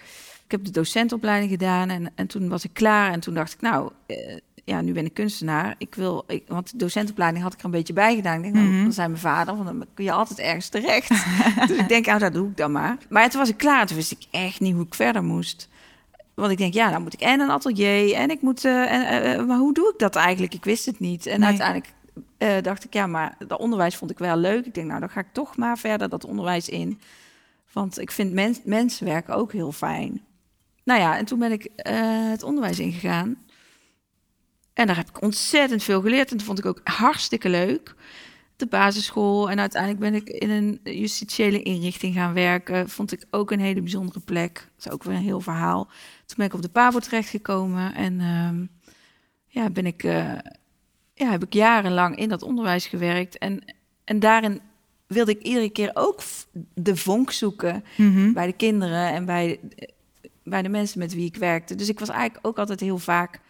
Ik 0.46 0.52
heb 0.52 0.64
de 0.64 0.70
docentopleiding 0.70 1.50
gedaan 1.50 1.88
en, 1.88 2.10
en 2.14 2.26
toen 2.26 2.48
was 2.48 2.64
ik 2.64 2.70
klaar 2.72 3.12
en 3.12 3.20
toen 3.20 3.34
dacht 3.34 3.52
ik, 3.52 3.60
nou, 3.60 3.90
uh, 4.06 4.16
ja, 4.64 4.80
nu 4.80 4.92
ben 4.92 5.04
ik 5.04 5.14
kunstenaar. 5.14 5.74
Ik 5.78 5.94
wil, 5.94 6.24
ik, 6.26 6.42
want 6.46 6.70
de 6.70 6.76
docentopleiding 6.76 7.42
had 7.44 7.52
ik 7.52 7.58
er 7.58 7.64
een 7.64 7.70
beetje 7.70 7.92
bij 7.92 8.14
gedaan. 8.14 8.36
Ik 8.36 8.42
denk, 8.42 8.54
nou, 8.54 8.66
Mhm. 8.66 8.82
dan 8.82 8.92
zijn 8.92 9.10
mijn 9.10 9.22
vader, 9.22 9.54
want 9.54 9.66
dan 9.66 9.84
kun 9.94 10.04
je 10.04 10.12
altijd 10.12 10.38
ergens 10.38 10.68
terecht. 10.68 11.08
dus 11.68 11.76
ik 11.78 11.88
denk, 11.88 12.06
nou, 12.06 12.18
dat 12.18 12.32
doe 12.32 12.48
ik 12.48 12.56
dan 12.56 12.72
maar. 12.72 12.96
Maar 13.08 13.30
toen 13.30 13.40
was 13.40 13.48
ik 13.48 13.56
klaar, 13.56 13.86
toen 13.86 13.96
wist 13.96 14.12
ik 14.12 14.24
echt 14.30 14.60
niet 14.60 14.74
hoe 14.74 14.84
ik 14.84 14.94
verder 14.94 15.24
moest. 15.24 15.68
Want 16.34 16.50
ik 16.50 16.58
denk, 16.58 16.74
ja, 16.74 16.90
dan 16.90 17.02
moet 17.02 17.12
ik 17.12 17.20
en 17.20 17.40
een 17.40 17.50
atelier 17.50 18.14
en 18.14 18.30
ik 18.30 18.42
moet, 18.42 18.64
uh, 18.64 18.92
en, 18.92 19.40
uh, 19.40 19.46
maar 19.46 19.58
hoe 19.58 19.74
doe 19.74 19.90
ik 19.92 19.98
dat 19.98 20.16
eigenlijk? 20.16 20.54
Ik 20.54 20.64
wist 20.64 20.86
het 20.86 20.98
niet. 21.00 21.26
En 21.26 21.40
Nee. 21.40 21.48
uiteindelijk 21.48 21.92
uh, 22.38 22.62
dacht 22.62 22.84
ik, 22.84 22.92
ja, 22.94 23.06
maar 23.06 23.36
dat 23.46 23.58
onderwijs 23.58 23.96
vond 23.96 24.10
ik 24.10 24.18
wel 24.18 24.36
leuk. 24.36 24.66
Ik 24.66 24.74
denk, 24.74 24.86
nou, 24.86 25.00
dan 25.00 25.10
ga 25.10 25.20
ik 25.20 25.32
toch 25.32 25.56
maar 25.56 25.78
verder 25.78 26.08
dat 26.08 26.24
onderwijs 26.24 26.68
in. 26.68 27.00
Want 27.72 28.00
ik 28.00 28.10
vind 28.10 28.32
mens, 28.32 28.60
mensenwerk 28.64 29.28
ook 29.28 29.52
heel 29.52 29.72
fijn. 29.72 30.20
Nou 30.86 31.00
ja, 31.00 31.18
en 31.18 31.24
toen 31.24 31.38
ben 31.38 31.52
ik 31.52 31.64
uh, 31.64 32.30
het 32.30 32.42
onderwijs 32.42 32.78
ingegaan. 32.78 33.36
En 34.74 34.86
daar 34.86 34.96
heb 34.96 35.08
ik 35.08 35.22
ontzettend 35.22 35.82
veel 35.82 36.00
geleerd. 36.00 36.30
En 36.30 36.36
dat 36.36 36.46
vond 36.46 36.58
ik 36.58 36.66
ook 36.66 36.80
hartstikke 36.84 37.48
leuk. 37.48 37.94
De 38.56 38.66
basisschool. 38.66 39.50
En 39.50 39.60
uiteindelijk 39.60 40.00
ben 40.00 40.14
ik 40.14 40.28
in 40.28 40.50
een 40.50 40.80
justitiële 40.82 41.62
inrichting 41.62 42.14
gaan 42.14 42.34
werken. 42.34 42.88
Vond 42.88 43.12
ik 43.12 43.24
ook 43.30 43.50
een 43.50 43.60
hele 43.60 43.80
bijzondere 43.80 44.20
plek. 44.20 44.54
Dat 44.54 44.86
is 44.86 44.90
ook 44.92 45.02
weer 45.02 45.14
een 45.14 45.22
heel 45.22 45.40
verhaal. 45.40 45.84
Toen 46.26 46.36
ben 46.36 46.46
ik 46.46 46.54
op 46.54 46.62
de 46.62 46.68
PABO 46.68 46.98
terechtgekomen. 46.98 47.94
En 47.94 48.20
uh, 48.20 48.66
ja, 49.46 49.70
ben 49.70 49.86
ik, 49.86 50.02
uh, 50.02 50.32
ja, 51.14 51.30
heb 51.30 51.44
ik 51.44 51.52
jarenlang 51.52 52.16
in 52.16 52.28
dat 52.28 52.42
onderwijs 52.42 52.86
gewerkt. 52.86 53.38
En, 53.38 53.74
en 54.04 54.18
daarin 54.18 54.60
wilde 55.06 55.30
ik 55.30 55.42
iedere 55.42 55.70
keer 55.70 55.90
ook 55.94 56.20
de 56.74 56.96
vonk 56.96 57.30
zoeken. 57.30 57.84
Mm 57.96 58.14
-hmm. 58.14 58.32
Bij 58.32 58.46
de 58.46 58.52
kinderen 58.52 59.12
en 59.12 59.24
bij, 59.24 59.60
bij 60.48 60.62
de 60.62 60.68
mensen 60.68 60.98
met 60.98 61.14
wie 61.14 61.26
ik 61.26 61.36
werkte. 61.36 61.74
Dus 61.74 61.88
ik 61.88 61.98
was 61.98 62.08
eigenlijk 62.08 62.46
ook 62.46 62.58
altijd 62.58 62.80
heel 62.80 62.98
vaak 62.98 63.40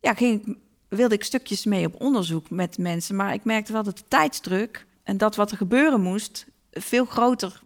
ja, 0.00 0.14
ging 0.14 0.46
ik, 0.46 0.56
wilde 0.88 1.14
ik 1.14 1.24
stukjes 1.24 1.64
mee 1.64 1.86
op 1.86 2.00
onderzoek 2.00 2.50
met 2.50 2.78
mensen. 2.78 3.16
Maar 3.16 3.34
ik 3.34 3.44
merkte 3.44 3.72
wel 3.72 3.82
dat 3.82 3.96
de 3.96 4.04
tijdsdruk 4.08 4.86
en 5.02 5.16
dat 5.16 5.36
wat 5.36 5.50
er 5.50 5.56
gebeuren 5.56 6.00
moest... 6.00 6.46
veel 6.70 7.04
groter 7.04 7.62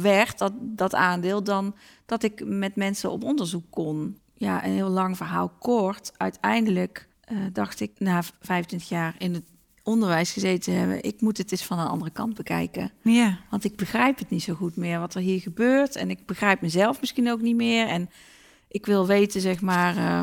werd, 0.00 0.38
dat, 0.38 0.52
dat 0.58 0.94
aandeel, 0.94 1.42
dan 1.42 1.74
dat 2.06 2.22
ik 2.22 2.44
met 2.44 2.76
mensen 2.76 3.10
op 3.10 3.24
onderzoek 3.24 3.70
kon. 3.70 4.18
Ja, 4.34 4.64
een 4.64 4.72
heel 4.72 4.88
lang 4.88 5.16
verhaal 5.16 5.48
kort. 5.48 6.12
Uiteindelijk 6.16 7.08
uh, 7.32 7.38
dacht 7.52 7.80
ik 7.80 7.92
na 7.98 8.22
25 8.40 8.88
jaar 8.88 9.14
in 9.18 9.34
het 9.34 9.44
onderwijs 9.86 10.32
gezeten 10.32 10.60
te 10.60 10.70
hebben... 10.70 11.02
ik 11.02 11.20
moet 11.20 11.38
het 11.38 11.50
eens 11.52 11.64
van 11.64 11.78
een 11.78 11.86
andere 11.86 12.10
kant 12.10 12.34
bekijken. 12.34 12.92
Ja. 13.02 13.38
Want 13.50 13.64
ik 13.64 13.76
begrijp 13.76 14.18
het 14.18 14.30
niet 14.30 14.42
zo 14.42 14.54
goed 14.54 14.76
meer 14.76 14.98
wat 14.98 15.14
er 15.14 15.20
hier 15.20 15.40
gebeurt. 15.40 15.96
En 15.96 16.10
ik 16.10 16.26
begrijp 16.26 16.60
mezelf 16.60 17.00
misschien 17.00 17.30
ook 17.30 17.40
niet 17.40 17.56
meer. 17.56 17.86
En 17.86 18.10
ik 18.68 18.86
wil 18.86 19.06
weten, 19.06 19.40
zeg 19.40 19.60
maar... 19.60 19.96
Uh, 19.96 20.22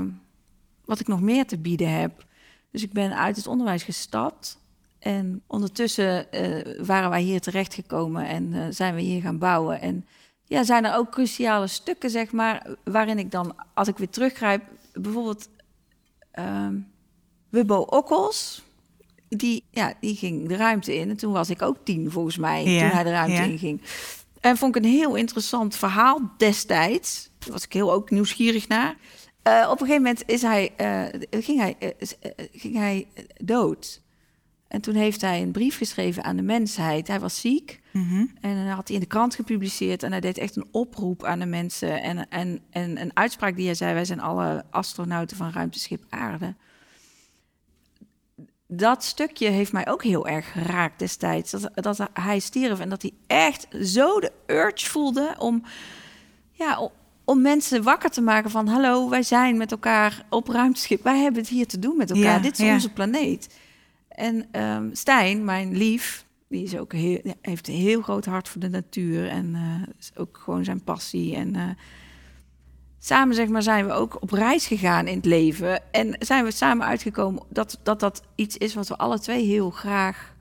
wat 0.85 0.99
ik 0.99 1.07
nog 1.07 1.21
meer 1.21 1.45
te 1.45 1.57
bieden 1.57 1.99
heb. 1.99 2.25
Dus 2.71 2.83
ik 2.83 2.91
ben 2.91 3.17
uit 3.17 3.35
het 3.35 3.47
onderwijs 3.47 3.83
gestapt 3.83 4.61
En 4.99 5.41
ondertussen 5.47 6.31
eh, 6.31 6.85
waren 6.85 7.09
wij 7.09 7.21
hier 7.21 7.41
terechtgekomen 7.41 8.27
en 8.27 8.53
eh, 8.53 8.65
zijn 8.69 8.95
we 8.95 9.01
hier 9.01 9.21
gaan 9.21 9.37
bouwen. 9.37 9.81
En 9.81 10.05
ja, 10.45 10.63
zijn 10.63 10.85
er 10.85 10.95
ook 10.95 11.11
cruciale 11.11 11.67
stukken, 11.67 12.09
zeg 12.09 12.31
maar, 12.31 12.67
waarin 12.83 13.19
ik 13.19 13.31
dan, 13.31 13.55
als 13.73 13.87
ik 13.87 13.97
weer 13.97 14.09
teruggrijp, 14.09 14.63
bijvoorbeeld 14.93 15.49
um, 16.39 16.87
Wubbo 17.49 17.79
Okkels, 17.79 18.63
die, 19.35 19.63
ja, 19.71 19.93
die 19.99 20.15
ging 20.15 20.47
de 20.47 20.55
ruimte 20.55 20.95
in. 20.95 21.09
En 21.09 21.17
toen 21.17 21.33
was 21.33 21.49
ik 21.49 21.61
ook 21.61 21.77
tien, 21.83 22.11
volgens 22.11 22.37
mij, 22.37 22.63
toen 22.63 22.73
hij 22.73 23.03
de 23.03 23.09
ruimte 23.09 23.51
in 23.51 23.57
ging. 23.57 23.81
En 24.39 24.57
vond 24.57 24.75
ik 24.75 24.83
een 24.83 24.89
heel 24.89 25.15
interessant 25.15 25.75
verhaal 25.75 26.19
destijds. 26.37 27.29
Daar 27.39 27.51
was 27.51 27.65
ik 27.65 27.73
heel 27.73 27.93
ook 27.93 28.09
nieuwsgierig 28.09 28.67
naar. 28.67 28.95
Uh, 29.47 29.67
op 29.71 29.81
een 29.81 29.87
gegeven 29.87 30.01
moment 30.01 30.23
is 30.25 30.41
hij, 30.41 30.71
uh, 30.81 31.41
ging, 31.41 31.59
hij, 31.59 31.75
uh, 31.79 31.89
ging 32.51 32.75
hij 32.75 33.07
dood. 33.37 34.01
En 34.67 34.81
toen 34.81 34.95
heeft 34.95 35.21
hij 35.21 35.41
een 35.41 35.51
brief 35.51 35.77
geschreven 35.77 36.23
aan 36.23 36.35
de 36.35 36.41
mensheid. 36.41 37.07
Hij 37.07 37.19
was 37.19 37.41
ziek 37.41 37.81
mm 37.91 38.31
en 38.41 38.55
dan 38.55 38.65
had 38.65 38.87
hij 38.87 38.95
in 38.95 39.01
de 39.01 39.07
krant 39.07 39.35
gepubliceerd. 39.35 40.03
En 40.03 40.11
hij 40.11 40.19
deed 40.19 40.37
echt 40.37 40.55
een 40.55 40.67
oproep 40.71 41.23
aan 41.23 41.39
de 41.39 41.45
mensen. 41.45 42.01
En, 42.01 42.29
en, 42.29 42.59
en 42.69 43.01
een 43.01 43.11
uitspraak 43.15 43.55
die 43.55 43.65
hij 43.65 43.75
zei: 43.75 43.93
Wij 43.93 44.05
zijn 44.05 44.19
alle 44.19 44.63
astronauten 44.69 45.37
van 45.37 45.51
ruimteschip 45.51 46.03
Aarde. 46.09 46.55
Dat 48.75 49.03
stukje 49.03 49.49
heeft 49.49 49.71
mij 49.71 49.87
ook 49.87 50.03
heel 50.03 50.27
erg 50.27 50.51
geraakt 50.51 50.99
destijds. 50.99 51.51
Dat, 51.51 51.69
dat 51.73 52.09
hij 52.13 52.39
stierf 52.39 52.79
en 52.79 52.89
dat 52.89 53.01
hij 53.01 53.11
echt 53.27 53.67
zo 53.81 54.19
de 54.19 54.31
urge 54.47 54.89
voelde 54.89 55.35
om, 55.37 55.63
ja, 56.51 56.89
om 57.23 57.41
mensen 57.41 57.83
wakker 57.83 58.09
te 58.09 58.21
maken 58.21 58.49
van... 58.49 58.67
hallo, 58.67 59.09
wij 59.09 59.23
zijn 59.23 59.57
met 59.57 59.71
elkaar 59.71 60.25
op 60.29 60.47
ruimteschip. 60.47 61.03
Wij 61.03 61.19
hebben 61.19 61.41
het 61.41 61.49
hier 61.49 61.67
te 61.67 61.79
doen 61.79 61.97
met 61.97 62.11
elkaar. 62.11 62.41
Dit 62.41 62.59
is 62.59 62.73
onze 62.73 62.93
planeet. 62.93 63.59
En 64.07 64.61
um, 64.61 64.89
Stijn, 64.95 65.45
mijn 65.45 65.77
lief, 65.77 66.25
die 66.47 66.63
is 66.63 66.77
ook 66.77 66.93
heel, 66.93 67.21
heeft 67.41 67.67
een 67.67 67.73
heel 67.73 68.01
groot 68.01 68.25
hart 68.25 68.49
voor 68.49 68.61
de 68.61 68.69
natuur. 68.69 69.29
En 69.29 69.49
uh, 69.55 69.87
is 69.99 70.11
ook 70.15 70.39
gewoon 70.43 70.63
zijn 70.63 70.83
passie. 70.83 71.35
En 71.35 71.55
uh, 71.55 71.69
samen 73.05 73.35
zeg 73.35 73.47
maar, 73.47 73.63
zijn 73.63 73.85
we 73.85 73.91
ook 73.91 74.21
op 74.21 74.31
reis 74.31 74.67
gegaan 74.67 75.07
in 75.07 75.15
het 75.15 75.25
leven. 75.25 75.91
En 75.93 76.15
zijn 76.19 76.43
we 76.43 76.51
samen 76.51 76.85
uitgekomen 76.85 77.43
dat, 77.49 77.79
dat 77.83 77.99
dat 77.99 78.23
iets 78.35 78.57
is 78.57 78.73
wat 78.73 78.87
we 78.87 78.97
alle 78.97 79.19
twee 79.19 79.45
heel 79.45 79.69
graag 79.69 80.35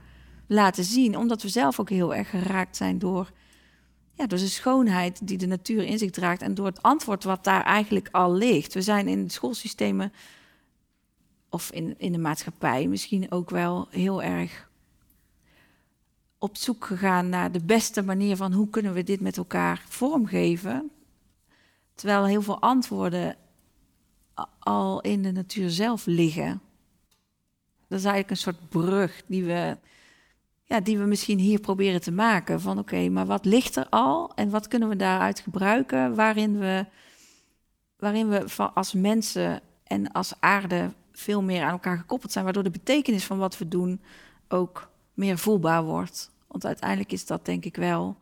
laten 0.46 0.84
zien. 0.84 1.16
Omdat 1.16 1.42
we 1.42 1.48
zelf 1.48 1.80
ook 1.80 1.90
heel 1.90 2.14
erg 2.14 2.30
geraakt 2.30 2.76
zijn 2.76 2.98
door, 2.98 3.30
ja, 4.14 4.26
door 4.26 4.38
de 4.38 4.46
schoonheid 4.46 5.26
die 5.26 5.38
de 5.38 5.46
natuur 5.46 5.82
in 5.82 5.98
zich 5.98 6.10
draagt. 6.10 6.42
En 6.42 6.54
door 6.54 6.66
het 6.66 6.82
antwoord 6.82 7.24
wat 7.24 7.44
daar 7.44 7.62
eigenlijk 7.62 8.08
al 8.12 8.32
ligt. 8.32 8.74
We 8.74 8.82
zijn 8.82 9.08
in 9.08 9.30
schoolsystemen 9.30 10.12
of 11.48 11.70
in, 11.70 11.94
in 11.98 12.12
de 12.12 12.18
maatschappij 12.18 12.86
misschien 12.86 13.30
ook 13.30 13.50
wel 13.50 13.86
heel 13.90 14.22
erg 14.22 14.70
op 16.38 16.56
zoek 16.56 16.84
gegaan 16.84 17.28
naar 17.28 17.52
de 17.52 17.64
beste 17.64 18.02
manier 18.02 18.36
van 18.36 18.52
hoe 18.52 18.68
kunnen 18.68 18.92
we 18.92 19.02
dit 19.02 19.20
met 19.20 19.36
elkaar 19.36 19.84
vormgeven. 19.88 20.90
Terwijl 21.94 22.24
heel 22.24 22.42
veel 22.42 22.60
antwoorden 22.60 23.36
al 24.58 25.00
in 25.00 25.22
de 25.22 25.32
natuur 25.32 25.70
zelf 25.70 26.06
liggen. 26.06 26.60
Dat 27.88 27.98
is 27.98 28.04
eigenlijk 28.04 28.30
een 28.30 28.36
soort 28.36 28.68
brug 28.68 29.22
die 29.26 29.44
we, 29.44 29.78
ja, 30.64 30.80
die 30.80 30.98
we 30.98 31.04
misschien 31.04 31.38
hier 31.38 31.60
proberen 31.60 32.00
te 32.00 32.12
maken. 32.12 32.60
Van 32.60 32.78
oké, 32.78 33.08
maar 33.08 33.26
wat 33.26 33.44
ligt 33.44 33.76
er 33.76 33.86
al 33.88 34.34
en 34.34 34.50
wat 34.50 34.68
kunnen 34.68 34.88
we 34.88 34.96
daaruit 34.96 35.40
gebruiken 35.40 36.14
waarin 36.14 36.58
we, 36.58 36.86
waarin 37.96 38.28
we 38.28 38.62
als 38.74 38.92
mensen 38.92 39.60
en 39.84 40.12
als 40.12 40.34
aarde 40.40 40.92
veel 41.12 41.42
meer 41.42 41.62
aan 41.62 41.70
elkaar 41.70 41.98
gekoppeld 41.98 42.32
zijn, 42.32 42.44
waardoor 42.44 42.62
de 42.62 42.70
betekenis 42.70 43.24
van 43.24 43.38
wat 43.38 43.58
we 43.58 43.68
doen 43.68 44.00
ook 44.48 44.90
meer 45.14 45.38
voelbaar 45.38 45.84
wordt. 45.84 46.30
Want 46.46 46.66
uiteindelijk 46.66 47.12
is 47.12 47.26
dat 47.26 47.44
denk 47.44 47.64
ik 47.64 47.76
wel 47.76 48.16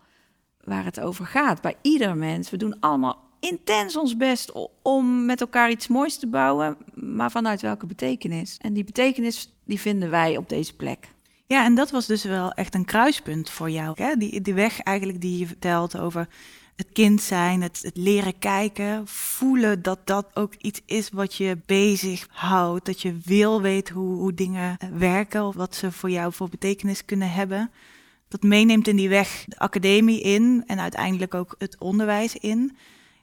waar 0.64 0.84
het 0.84 1.00
over 1.00 1.26
gaat. 1.26 1.60
Bij 1.60 1.76
ieder 1.82 2.16
mens. 2.16 2.50
We 2.50 2.56
doen 2.56 2.80
allemaal 2.80 3.29
intens 3.40 3.96
ons 3.96 4.16
best 4.16 4.52
om 4.82 5.24
met 5.24 5.40
elkaar 5.40 5.70
iets 5.70 5.88
moois 5.88 6.18
te 6.18 6.26
bouwen, 6.26 6.76
maar 6.94 7.30
vanuit 7.30 7.60
welke 7.60 7.86
betekenis? 7.86 8.56
En 8.60 8.72
die 8.72 8.84
betekenis 8.84 9.54
die 9.64 9.80
vinden 9.80 10.10
wij 10.10 10.36
op 10.36 10.48
deze 10.48 10.76
plek. 10.76 11.08
Ja, 11.46 11.64
en 11.64 11.74
dat 11.74 11.90
was 11.90 12.06
dus 12.06 12.24
wel 12.24 12.52
echt 12.52 12.74
een 12.74 12.84
kruispunt 12.84 13.50
voor 13.50 13.70
jou. 13.70 14.02
Hè? 14.02 14.16
Die, 14.16 14.40
die 14.40 14.54
weg 14.54 14.80
eigenlijk 14.80 15.20
die 15.20 15.38
je 15.38 15.46
vertelt 15.46 15.98
over 15.98 16.28
het 16.76 16.92
kind 16.92 17.22
zijn, 17.22 17.62
het, 17.62 17.78
het, 17.82 17.96
leren 17.96 18.38
kijken, 18.38 19.06
voelen 19.06 19.82
dat 19.82 19.98
dat 20.04 20.26
ook 20.34 20.54
iets 20.54 20.80
is 20.86 21.10
wat 21.10 21.34
je 21.34 21.58
bezig 21.66 22.26
houdt. 22.30 22.86
Dat 22.86 23.02
je 23.02 23.18
wil 23.24 23.62
weten 23.62 23.94
hoe, 23.94 24.16
hoe 24.16 24.34
dingen 24.34 24.76
werken 24.98 25.44
of 25.46 25.54
wat 25.54 25.74
ze 25.74 25.92
voor 25.92 26.10
jou 26.10 26.32
voor 26.32 26.48
betekenis 26.48 27.04
kunnen 27.04 27.30
hebben. 27.30 27.70
Dat 28.28 28.42
meeneemt 28.42 28.88
in 28.88 28.96
die 28.96 29.08
weg 29.08 29.44
de 29.46 29.58
academie 29.58 30.20
in 30.20 30.64
en 30.66 30.80
uiteindelijk 30.80 31.34
ook 31.34 31.54
het 31.58 31.76
onderwijs 31.78 32.36
in. 32.36 32.76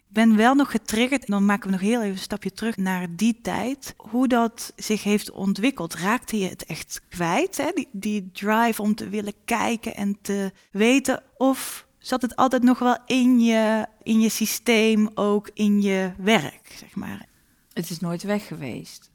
Ben 0.07 0.35
wel 0.35 0.55
nog 0.55 0.71
getriggerd, 0.71 1.25
en 1.25 1.31
dan 1.31 1.45
maken 1.45 1.65
we 1.65 1.71
nog 1.71 1.81
heel 1.81 2.01
even 2.01 2.11
een 2.11 2.17
stapje 2.17 2.51
terug 2.51 2.77
naar 2.77 3.07
die 3.15 3.39
tijd. 3.41 3.93
Hoe 3.97 4.27
dat 4.27 4.73
zich 4.75 5.03
heeft 5.03 5.31
ontwikkeld. 5.31 5.95
Raakte 5.95 6.39
je 6.39 6.49
het 6.49 6.65
echt 6.65 7.01
kwijt, 7.09 7.57
hè? 7.57 7.71
Die, 7.73 7.87
die 7.91 8.29
drive 8.31 8.81
om 8.81 8.95
te 8.95 9.09
willen 9.09 9.33
kijken 9.45 9.95
en 9.95 10.17
te 10.21 10.51
weten 10.71 11.23
of 11.37 11.87
zat 11.97 12.21
het 12.21 12.35
altijd 12.35 12.63
nog 12.63 12.79
wel 12.79 12.97
in 13.05 13.39
je, 13.39 13.85
in 14.03 14.19
je 14.19 14.29
systeem, 14.29 15.09
ook 15.15 15.49
in 15.53 15.81
je 15.81 16.11
werk, 16.17 16.75
zeg 16.75 16.95
maar? 16.95 17.25
Het 17.73 17.89
is 17.89 17.99
nooit 17.99 18.23
weg 18.23 18.47
geweest. 18.47 19.11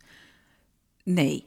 Nee. 1.05 1.45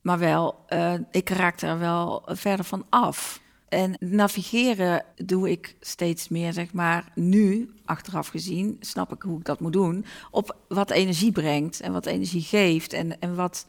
Maar 0.00 0.18
wel, 0.18 0.64
uh, 0.68 0.94
ik 1.10 1.28
raakte 1.28 1.66
er 1.66 1.78
wel 1.78 2.22
verder 2.26 2.64
van 2.64 2.86
af. 2.88 3.40
En 3.68 3.96
navigeren 4.00 5.04
doe 5.16 5.50
ik 5.50 5.76
steeds 5.80 6.28
meer, 6.28 6.52
zeg 6.52 6.72
maar, 6.72 7.12
nu, 7.14 7.74
achteraf 7.84 8.28
gezien, 8.28 8.76
snap 8.80 9.12
ik 9.12 9.22
hoe 9.22 9.38
ik 9.38 9.44
dat 9.44 9.60
moet 9.60 9.72
doen, 9.72 10.04
op 10.30 10.56
wat 10.68 10.90
energie 10.90 11.32
brengt 11.32 11.80
en 11.80 11.92
wat 11.92 12.06
energie 12.06 12.42
geeft 12.42 12.92
en, 12.92 13.20
en 13.20 13.34
wat 13.34 13.66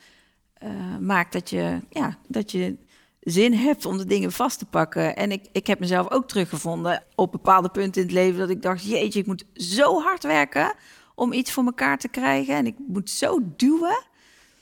uh, 0.63 0.97
maakt 0.99 1.33
dat 1.33 1.49
je, 1.49 1.79
ja, 1.89 2.17
dat 2.27 2.51
je 2.51 2.77
zin 3.19 3.53
hebt 3.53 3.85
om 3.85 3.97
de 3.97 4.05
dingen 4.05 4.31
vast 4.31 4.59
te 4.59 4.65
pakken. 4.65 5.15
En 5.15 5.31
ik, 5.31 5.45
ik 5.51 5.67
heb 5.67 5.79
mezelf 5.79 6.11
ook 6.11 6.27
teruggevonden 6.27 7.03
op 7.15 7.31
bepaalde 7.31 7.69
punten 7.69 8.01
in 8.01 8.07
het 8.07 8.17
leven 8.17 8.39
dat 8.39 8.49
ik 8.49 8.61
dacht, 8.61 8.85
jeetje, 8.85 9.19
ik 9.19 9.27
moet 9.27 9.45
zo 9.53 10.01
hard 10.01 10.23
werken 10.23 10.73
om 11.15 11.33
iets 11.33 11.51
voor 11.51 11.65
elkaar 11.65 11.97
te 11.97 12.07
krijgen. 12.07 12.55
En 12.55 12.65
ik 12.65 12.75
moet 12.87 13.09
zo 13.09 13.39
duwen. 13.55 14.03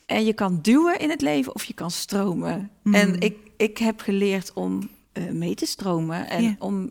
En 0.05 0.25
je 0.25 0.33
kan 0.33 0.59
duwen 0.61 0.99
in 0.99 1.09
het 1.09 1.21
leven 1.21 1.55
of 1.55 1.63
je 1.63 1.73
kan 1.73 1.91
stromen. 1.91 2.71
Mm. 2.83 2.93
En 2.93 3.19
ik, 3.19 3.37
ik 3.57 3.77
heb 3.77 3.99
geleerd 3.99 4.53
om 4.53 4.89
mee 5.31 5.55
te 5.55 5.65
stromen 5.65 6.29
en 6.29 6.55
om 6.59 6.89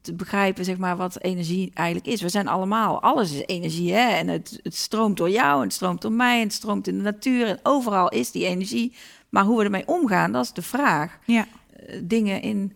te 0.00 0.14
begrijpen, 0.14 0.64
zeg 0.64 0.76
maar, 0.76 0.96
wat 0.96 1.22
energie 1.22 1.70
eigenlijk 1.74 2.06
is. 2.06 2.22
We 2.22 2.28
zijn 2.28 2.48
allemaal, 2.48 3.02
alles 3.02 3.32
is 3.32 3.46
energie, 3.46 3.92
hè? 3.92 4.08
En 4.08 4.28
het, 4.28 4.60
het 4.62 4.76
stroomt 4.76 5.16
door 5.16 5.30
jou, 5.30 5.56
en 5.56 5.62
het 5.62 5.72
stroomt 5.72 6.02
door 6.02 6.12
mij, 6.12 6.36
en 6.36 6.42
het 6.42 6.52
stroomt 6.52 6.86
in 6.86 6.96
de 6.96 7.02
natuur. 7.02 7.46
En 7.46 7.58
overal 7.62 8.08
is 8.08 8.30
die 8.30 8.46
energie. 8.46 8.94
Maar 9.28 9.44
hoe 9.44 9.58
we 9.58 9.64
ermee 9.64 9.86
omgaan, 9.86 10.32
dat 10.32 10.44
is 10.44 10.52
de 10.52 10.62
vraag. 10.62 11.18
Ja. 11.26 11.46
Uh, 11.88 12.00
dingen 12.02 12.42
in 12.42 12.72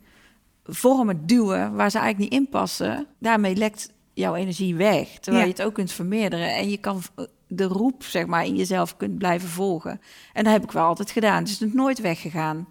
vormen 0.64 1.26
duwen 1.26 1.74
waar 1.74 1.90
ze 1.90 1.98
eigenlijk 1.98 2.30
niet 2.30 2.40
in 2.40 2.48
passen, 2.48 3.06
daarmee 3.18 3.56
lekt 3.56 3.92
jouw 4.14 4.34
energie 4.34 4.74
weg. 4.74 5.08
Terwijl 5.08 5.44
je 5.44 5.50
het 5.50 5.62
ook 5.62 5.74
kunt 5.74 5.92
vermeerderen 5.92 6.54
en 6.54 6.70
je 6.70 6.76
kan 6.76 7.02
de 7.48 7.64
roep, 7.64 8.04
zeg 8.04 8.26
maar, 8.26 8.44
in 8.44 8.56
jezelf 8.56 8.96
kunt 8.96 9.18
blijven 9.18 9.48
volgen. 9.48 10.00
En 10.32 10.44
dat 10.44 10.52
heb 10.52 10.62
ik 10.62 10.72
wel 10.72 10.84
altijd 10.84 11.10
gedaan. 11.10 11.44
Dus 11.44 11.58
het 11.58 11.68
is 11.68 11.74
nooit 11.74 12.00
weggegaan. 12.00 12.68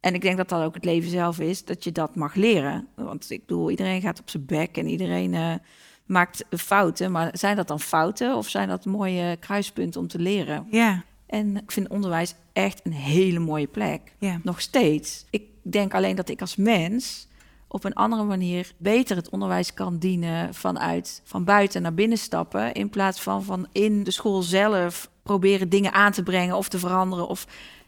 En 0.00 0.14
ik 0.14 0.20
denk 0.20 0.36
dat 0.36 0.48
dat 0.48 0.62
ook 0.62 0.74
het 0.74 0.84
leven 0.84 1.10
zelf 1.10 1.38
is, 1.40 1.64
dat 1.64 1.84
je 1.84 1.92
dat 1.92 2.14
mag 2.14 2.34
leren. 2.34 2.88
Want 2.94 3.30
ik 3.30 3.46
bedoel, 3.46 3.70
iedereen 3.70 4.00
gaat 4.00 4.20
op 4.20 4.30
zijn 4.30 4.44
bek 4.46 4.76
en 4.76 4.86
iedereen 4.86 5.32
uh, 5.32 5.54
maakt 6.06 6.44
fouten. 6.50 7.12
Maar 7.12 7.30
zijn 7.32 7.56
dat 7.56 7.68
dan 7.68 7.80
fouten 7.80 8.36
of 8.36 8.48
zijn 8.48 8.68
dat 8.68 8.84
mooie 8.84 9.36
kruispunten 9.36 10.00
om 10.00 10.08
te 10.08 10.18
leren? 10.18 10.66
Ja. 10.70 11.04
En 11.26 11.56
ik 11.56 11.72
vind 11.72 11.88
onderwijs 11.88 12.34
echt 12.52 12.80
een 12.84 12.92
hele 12.92 13.38
mooie 13.38 13.66
plek. 13.66 14.00
Ja. 14.18 14.40
Nog 14.42 14.60
steeds. 14.60 15.26
Ik 15.30 15.42
denk 15.62 15.94
alleen 15.94 16.16
dat 16.16 16.28
ik 16.28 16.40
als 16.40 16.56
mens 16.56 17.28
op 17.68 17.84
een 17.84 17.94
andere 17.94 18.24
manier 18.24 18.72
beter 18.76 19.16
het 19.16 19.28
onderwijs 19.28 19.74
kan 19.74 19.98
dienen 19.98 20.54
vanuit 20.54 21.20
van 21.24 21.44
buiten 21.44 21.82
naar 21.82 21.94
binnen 21.94 22.18
stappen. 22.18 22.72
In 22.72 22.90
plaats 22.90 23.20
van 23.20 23.42
van 23.42 23.66
in 23.72 24.04
de 24.04 24.10
school 24.10 24.42
zelf 24.42 25.10
proberen 25.22 25.68
dingen 25.68 25.92
aan 25.92 26.12
te 26.12 26.22
brengen 26.22 26.56
of 26.56 26.68
te 26.68 26.78
veranderen. 26.78 27.28
Of 27.28 27.42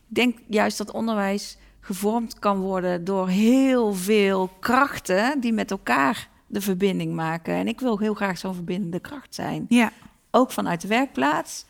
ik 0.09 0.14
denk 0.14 0.38
juist 0.49 0.79
dat 0.79 0.90
onderwijs 0.90 1.57
gevormd 1.80 2.38
kan 2.38 2.58
worden 2.58 3.04
door 3.04 3.28
heel 3.28 3.94
veel 3.94 4.50
krachten 4.60 5.40
die 5.40 5.52
met 5.52 5.70
elkaar 5.70 6.28
de 6.46 6.60
verbinding 6.60 7.14
maken. 7.14 7.54
En 7.54 7.68
ik 7.68 7.80
wil 7.80 7.99
heel 7.99 8.14
graag 8.14 8.38
zo'n 8.38 8.54
verbindende 8.54 9.00
kracht 9.00 9.34
zijn. 9.34 9.64
Ja. 9.68 9.92
Ook 10.30 10.50
vanuit 10.50 10.80
de 10.80 10.88
werkplaats 10.88 11.64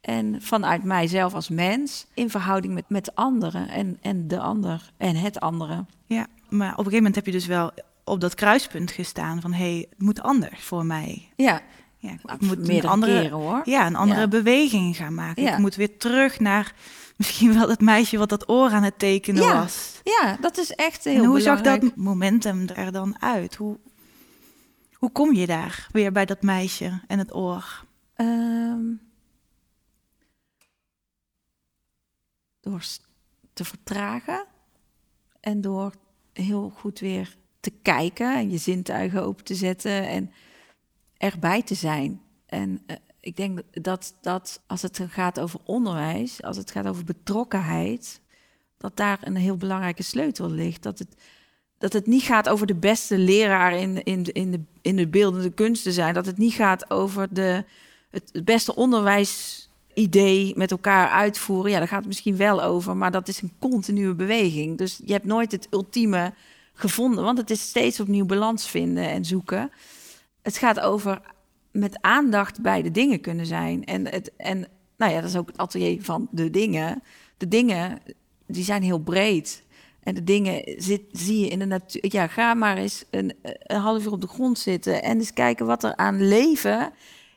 en 0.00 0.42
vanuit 0.42 0.84
mijzelf 0.84 1.34
als 1.34 1.48
mens 1.48 2.06
in 2.14 2.30
verhouding 2.30 2.74
met, 2.74 2.84
met 2.88 3.14
anderen 3.14 3.68
en, 3.68 3.98
en 4.00 4.28
de 4.28 4.38
ander 4.40 4.90
en 4.96 5.16
het 5.16 5.40
andere. 5.40 5.84
Ja, 6.06 6.26
maar 6.48 6.70
op 6.70 6.78
een 6.78 6.84
gegeven 6.84 6.96
moment 6.96 7.14
heb 7.14 7.26
je 7.26 7.32
dus 7.32 7.46
wel 7.46 7.70
op 8.04 8.20
dat 8.20 8.34
kruispunt 8.34 8.90
gestaan 8.90 9.40
van 9.40 9.52
hé, 9.52 9.70
hey, 9.72 9.86
het 9.90 10.02
moet 10.02 10.22
anders 10.22 10.60
voor 10.62 10.86
mij. 10.86 11.28
Ja. 11.36 11.60
Ja, 11.98 12.10
ik 12.12 12.40
moet 12.40 12.66
meerdere 12.66 12.88
andere, 12.92 13.20
keren 13.20 13.38
hoor. 13.38 13.60
ja, 13.64 13.86
een 13.86 13.96
andere 13.96 14.20
Ja. 14.20 14.28
beweging 14.28 14.96
gaan 14.96 15.14
maken. 15.14 15.42
Ja. 15.42 15.52
Ik 15.52 15.58
moet 15.58 15.74
weer 15.74 15.96
terug 15.98 16.40
naar 16.40 16.74
misschien 17.24 17.54
wel 17.54 17.66
dat 17.66 17.80
meisje 17.80 18.18
wat 18.18 18.28
dat 18.28 18.48
oor 18.48 18.70
aan 18.70 18.82
het 18.82 18.98
tekenen 18.98 19.42
Ja, 19.42 19.60
was. 19.60 20.00
Ja, 20.04 20.36
dat 20.40 20.56
is 20.58 20.70
echt 20.70 21.04
heel 21.04 21.14
En 21.22 21.24
hoe 21.24 21.38
belangrijk. 21.38 21.66
zag 21.66 21.80
dat 21.80 21.96
momentum 21.96 22.68
er 22.68 22.92
dan 22.92 23.22
uit? 23.22 23.54
Hoe, 23.54 23.78
hoe 24.92 25.10
kom 25.12 25.34
je 25.34 25.46
daar 25.46 25.88
weer 25.92 26.12
bij 26.12 26.24
dat 26.24 26.42
meisje 26.42 27.00
en 27.06 27.18
het 27.18 27.34
oor? 27.34 27.84
Ehm, 28.14 28.82
door 32.60 32.84
te 33.52 33.64
vertragen 33.64 34.46
en 35.40 35.60
door 35.60 35.92
heel 36.32 36.70
goed 36.76 36.98
weer 36.98 37.36
te 37.60 37.70
kijken 37.82 38.36
en 38.36 38.50
je 38.50 38.58
zintuigen 38.58 39.22
open 39.22 39.44
te 39.44 39.54
zetten 39.54 40.08
en 40.08 40.32
erbij 41.16 41.62
te 41.62 41.74
zijn. 41.74 42.22
En 42.46 42.82
eh, 42.86 42.96
ik 43.24 43.36
denk 43.36 43.60
dat, 43.70 44.14
dat 44.20 44.62
als 44.66 44.82
het 44.82 45.00
gaat 45.08 45.40
over 45.40 45.60
onderwijs, 45.64 46.42
als 46.42 46.56
het 46.56 46.70
gaat 46.70 46.86
over 46.86 47.04
betrokkenheid, 47.04 48.20
dat 48.78 48.96
daar 48.96 49.18
een 49.20 49.36
heel 49.36 49.56
belangrijke 49.56 50.02
sleutel 50.02 50.50
ligt. 50.50 50.82
Dat 50.82 50.98
het, 50.98 51.16
dat 51.78 51.92
het 51.92 52.06
niet 52.06 52.22
gaat 52.22 52.48
over 52.48 52.66
de 52.66 52.74
beste 52.74 53.18
leraar 53.18 53.72
in, 53.72 54.02
in, 54.04 54.24
in, 54.24 54.50
de, 54.50 54.60
in 54.82 54.96
de 54.96 55.08
beeldende 55.08 55.50
kunsten 55.50 55.92
zijn. 55.92 56.14
Dat 56.14 56.26
het 56.26 56.38
niet 56.38 56.52
gaat 56.52 56.90
over 56.90 57.34
de, 57.34 57.64
het 58.10 58.44
beste 58.44 58.74
onderwijsidee 58.74 60.52
met 60.56 60.70
elkaar 60.70 61.08
uitvoeren. 61.08 61.70
Ja, 61.70 61.78
daar 61.78 61.88
gaat 61.88 61.98
het 61.98 62.06
misschien 62.06 62.36
wel 62.36 62.62
over, 62.62 62.96
maar 62.96 63.10
dat 63.10 63.28
is 63.28 63.42
een 63.42 63.52
continue 63.58 64.14
beweging. 64.14 64.78
Dus 64.78 65.00
je 65.04 65.12
hebt 65.12 65.24
nooit 65.24 65.52
het 65.52 65.66
ultieme 65.70 66.32
gevonden, 66.74 67.24
want 67.24 67.38
het 67.38 67.50
is 67.50 67.68
steeds 67.68 68.00
opnieuw 68.00 68.26
balans 68.26 68.68
vinden 68.68 69.08
en 69.08 69.24
zoeken. 69.24 69.70
Het 70.42 70.56
gaat 70.56 70.80
over 70.80 71.20
met 71.74 71.98
aandacht 72.00 72.60
bij 72.60 72.82
de 72.82 72.90
dingen 72.90 73.20
kunnen 73.20 73.46
zijn. 73.46 73.84
En, 73.84 74.08
het, 74.08 74.32
en 74.36 74.68
nou 74.96 75.12
ja, 75.12 75.20
dat 75.20 75.30
is 75.30 75.36
ook 75.36 75.46
het 75.46 75.58
atelier 75.58 76.02
van 76.02 76.28
de 76.30 76.50
dingen. 76.50 77.02
De 77.36 77.48
dingen, 77.48 77.98
die 78.46 78.64
zijn 78.64 78.82
heel 78.82 78.98
breed. 78.98 79.62
En 80.02 80.14
de 80.14 80.24
dingen 80.24 80.62
zit, 80.82 81.02
zie 81.12 81.40
je 81.40 81.48
in 81.48 81.58
de 81.58 81.64
natuur. 81.64 82.04
Ja, 82.08 82.26
ga 82.26 82.54
maar 82.54 82.76
eens 82.76 83.04
een, 83.10 83.32
een 83.42 83.80
half 83.80 84.04
uur 84.04 84.12
op 84.12 84.20
de 84.20 84.26
grond 84.26 84.58
zitten 84.58 85.02
en 85.02 85.18
eens 85.18 85.32
kijken 85.32 85.66
wat 85.66 85.84
er 85.84 85.96
aan 85.96 86.28
leven 86.28 86.92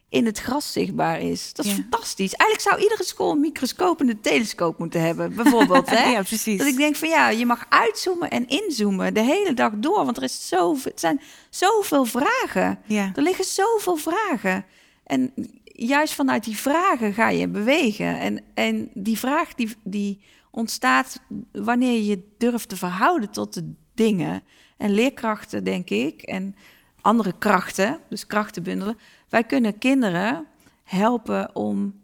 in 0.09 0.25
het 0.25 0.39
gras 0.39 0.71
zichtbaar 0.71 1.21
is. 1.21 1.53
Dat 1.53 1.65
is 1.65 1.71
Ja. 1.71 1.77
fantastisch. 1.77 2.33
Eigenlijk 2.33 2.69
zou 2.69 2.83
iedere 2.83 3.03
school 3.03 3.31
een 3.31 3.39
microscoop 3.39 3.99
en 3.99 4.09
een 4.09 4.21
telescoop 4.21 4.77
moeten 4.77 5.01
hebben, 5.01 5.35
bijvoorbeeld. 5.35 5.89
Hè? 5.95 6.09
ja, 6.09 6.21
precies. 6.21 6.57
Dat 6.57 6.67
ik 6.67 6.77
denk 6.77 6.95
van 6.95 7.09
ja, 7.09 7.29
je 7.29 7.45
mag 7.45 7.65
uitzoomen 7.69 8.29
en 8.29 8.47
inzoomen 8.47 9.13
de 9.13 9.21
hele 9.21 9.53
dag 9.53 9.71
door. 9.75 10.05
Want 10.05 10.17
er 10.17 10.23
is 10.23 10.47
zoveel, 10.47 10.91
het 10.91 10.99
zijn 10.99 11.21
zoveel 11.49 12.05
vragen. 12.05 12.79
ja. 12.85 13.11
Er 13.15 13.21
liggen 13.21 13.45
zoveel 13.45 13.95
vragen. 13.95 14.65
En 15.03 15.33
juist 15.63 16.13
vanuit 16.13 16.43
die 16.43 16.57
vragen 16.57 17.13
ga 17.13 17.29
je 17.29 17.47
bewegen. 17.47 18.19
En, 18.19 18.43
en 18.53 18.89
die 18.93 19.17
vraag 19.17 19.53
die, 19.53 19.75
die 19.83 20.21
ontstaat 20.51 21.19
wanneer 21.51 21.91
je 21.93 22.05
je 22.05 22.23
durft 22.37 22.69
te 22.69 22.77
verhouden 22.77 23.29
tot 23.31 23.53
de 23.53 23.73
dingen. 23.95 24.43
En 24.77 24.91
leerkrachten, 24.91 25.63
denk 25.63 25.89
ik, 25.89 26.21
en 26.21 26.55
andere 27.01 27.33
krachten, 27.39 27.99
dus 28.09 28.27
krachten 28.27 28.63
bundelen. 28.63 28.97
Wij 29.29 29.43
kunnen 29.43 29.77
kinderen 29.77 30.45
helpen 30.83 31.55
om 31.55 32.01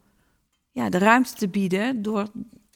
ja, 0.71 0.89
de 0.89 0.97
ruimte 0.97 1.33
te 1.33 1.47
bieden 1.47 2.01
door, 2.01 2.27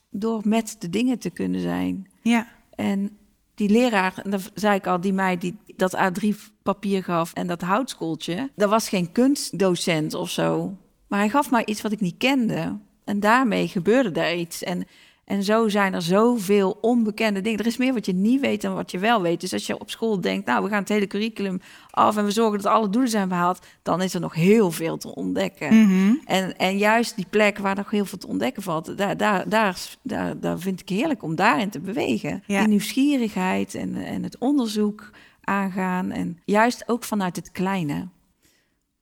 door 0.10 0.42
met 0.44 0.76
de 0.80 0.90
dingen 0.90 1.20
te 1.20 1.30
kunnen 1.30 1.62
zijn. 1.62 2.08
ja. 2.22 2.48
En 2.76 3.18
die 3.56 3.70
leraar, 3.70 4.18
en 4.24 4.30
dat 4.30 4.52
zei 4.54 4.76
ik 4.76 4.88
al, 4.88 5.02
die 5.02 5.14
mij 5.14 5.38
die, 5.38 5.58
dat 5.76 5.98
A3-papier 5.98 7.04
gaf 7.04 7.34
en 7.34 7.48
dat 7.48 7.62
houtskooltje, 7.62 8.50
dat 8.56 8.70
was 8.70 8.90
geen 8.90 9.12
kunstdocent 9.12 10.14
of 10.14 10.30
zo. 10.30 10.78
Maar 11.08 11.20
hij 11.20 11.30
gaf 11.30 11.52
mij 11.52 11.66
iets 11.66 11.82
wat 11.82 11.92
ik 11.92 12.00
niet 12.00 12.18
kende. 12.18 12.78
En 13.04 13.20
daarmee 13.20 13.68
gebeurde 13.68 14.20
er 14.22 14.36
iets. 14.36 14.64
En, 14.64 14.88
en 15.28 15.44
zo 15.44 15.70
zijn 15.70 15.94
er 15.94 16.02
zoveel 16.02 16.78
onbekende 16.82 17.42
dingen. 17.42 17.60
Er 17.60 17.66
is 17.66 17.78
meer 17.78 17.94
wat 17.94 18.06
je 18.06 18.14
niet 18.14 18.42
weet 18.42 18.62
dan 18.62 18.74
wat 18.74 18.92
je 18.92 19.00
wel 19.00 19.22
weet. 19.22 19.42
Dus 19.42 19.54
als 19.54 19.68
je 19.68 19.80
op 19.80 19.90
school 19.90 20.22
denkt, 20.22 20.46
nou, 20.46 20.64
we 20.64 20.70
gaan 20.70 20.80
het 20.80 20.90
hele 20.90 21.08
curriculum 21.08 21.62
af 21.90 22.18
en 22.18 22.26
we 22.26 22.32
zorgen 22.32 22.58
dat 22.62 22.72
alle 22.72 22.90
doelen 22.90 23.10
zijn 23.10 23.28
behaald, 23.28 23.60
dan 23.82 24.02
is 24.02 24.14
er 24.14 24.20
nog 24.20 24.34
heel 24.34 24.72
veel 24.72 24.98
te 24.98 25.16
ontdekken. 25.16 25.84
Mhm. 25.84 26.16
En, 26.26 26.58
en 26.58 26.78
juist 26.78 27.16
die 27.16 27.26
plek 27.30 27.58
waar 27.58 27.76
nog 27.76 27.92
heel 27.92 28.06
veel 28.06 28.18
te 28.18 28.28
ontdekken 28.28 28.64
valt, 28.64 28.98
daar, 28.98 29.18
daar, 29.18 29.50
daar, 29.50 29.96
daar, 30.02 30.40
daar 30.40 30.60
vind 30.60 30.82
ik 30.82 30.90
heerlijk 30.90 31.24
om 31.24 31.36
daarin 31.36 31.70
te 31.70 31.80
bewegen. 31.80 32.44
Ja. 32.46 32.60
Die 32.60 32.68
nieuwsgierigheid 32.68 33.76
en, 33.76 33.96
en 33.96 34.24
het 34.24 34.38
onderzoek 34.38 35.10
aangaan. 35.42 36.12
En 36.12 36.40
juist 36.46 36.84
ook 36.90 37.04
vanuit 37.04 37.36
het 37.36 37.52
kleine. 37.52 38.08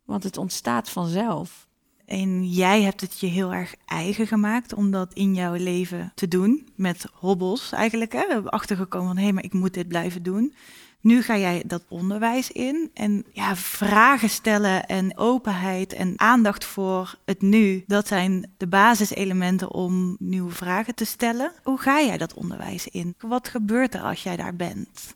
Want 0.05 0.23
het 0.23 0.37
ontstaat 0.37 0.89
vanzelf. 0.89 1.64
En 2.05 2.49
jij 2.49 2.81
hebt 2.81 3.01
het 3.01 3.19
je 3.19 3.27
heel 3.27 3.53
erg 3.53 3.75
eigen 3.85 4.27
gemaakt 4.27 4.73
om 4.73 4.91
dat 4.91 5.13
in 5.13 5.33
jouw 5.33 5.53
leven 5.53 6.11
te 6.15 6.27
doen. 6.27 6.67
Met 6.75 7.05
hobbels 7.13 7.71
eigenlijk. 7.71 8.11
Hè? 8.11 8.27
We 8.27 8.33
hebben 8.33 8.51
achtergekomen 8.51 9.15
van 9.15 9.23
hé, 9.23 9.31
maar 9.31 9.43
ik 9.43 9.53
moet 9.53 9.73
dit 9.73 9.87
blijven 9.87 10.23
doen. 10.23 10.53
Nu 11.01 11.21
ga 11.21 11.37
jij 11.37 11.63
dat 11.65 11.85
onderwijs 11.89 12.51
in. 12.51 12.89
En 12.93 13.25
ja, 13.33 13.55
vragen 13.55 14.29
stellen 14.29 14.85
en 14.85 15.17
openheid 15.17 15.93
en 15.93 16.13
aandacht 16.15 16.65
voor 16.65 17.17
het 17.25 17.41
nu. 17.41 17.83
Dat 17.87 18.07
zijn 18.07 18.51
de 18.57 18.67
basiselementen 18.67 19.73
om 19.73 20.15
nieuwe 20.19 20.51
vragen 20.51 20.95
te 20.95 21.05
stellen. 21.05 21.51
Hoe 21.63 21.77
ga 21.77 22.01
jij 22.01 22.17
dat 22.17 22.33
onderwijs 22.33 22.87
in? 22.87 23.15
Wat 23.19 23.47
gebeurt 23.47 23.93
er 23.93 24.01
als 24.01 24.23
jij 24.23 24.35
daar 24.35 24.55
bent? 24.55 25.15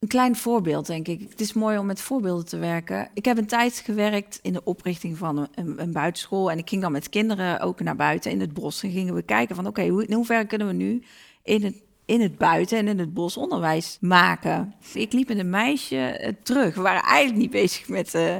Een 0.00 0.08
klein 0.08 0.36
voorbeeld, 0.36 0.86
denk 0.86 1.08
ik. 1.08 1.20
Het 1.30 1.40
is 1.40 1.52
mooi 1.52 1.78
om 1.78 1.86
met 1.86 2.00
voorbeelden 2.00 2.44
te 2.44 2.58
werken. 2.58 3.10
Ik 3.14 3.24
heb 3.24 3.38
een 3.38 3.46
tijd 3.46 3.82
gewerkt 3.84 4.38
in 4.42 4.52
de 4.52 4.64
oprichting 4.64 5.18
van 5.18 5.48
een, 5.54 5.80
een, 5.80 5.92
buitenschool. 5.92 6.50
En 6.50 6.58
ik 6.58 6.68
ging 6.68 6.82
dan 6.82 6.92
met 6.92 7.08
kinderen 7.08 7.60
ook 7.60 7.80
naar 7.80 7.96
buiten 7.96 8.30
in 8.30 8.40
het 8.40 8.54
bos. 8.54 8.82
En 8.82 8.90
gingen 8.90 9.14
we 9.14 9.22
kijken 9.22 9.56
van, 9.56 9.66
oké, 9.66 9.88
hoe 9.88 10.14
hoeverre 10.14 10.46
kunnen 10.46 10.66
we 10.66 10.72
nu 10.72 11.02
in 11.42 11.64
het, 11.64 11.82
in 12.04 12.20
het 12.20 12.38
buiten 12.38 12.78
en 12.78 12.88
in 12.88 12.98
het 12.98 13.14
bos 13.14 13.36
onderwijs 13.36 13.98
maken? 14.00 14.74
Ik 14.94 15.12
liep 15.12 15.28
met 15.28 15.38
een 15.38 15.50
meisje 15.50 15.96
eh, 15.96 16.32
terug. 16.42 16.74
We 16.74 16.80
waren 16.80 17.02
eigenlijk 17.02 17.40
niet 17.40 17.50
bezig 17.50 17.88
met... 17.88 18.14
eh, 18.14 18.36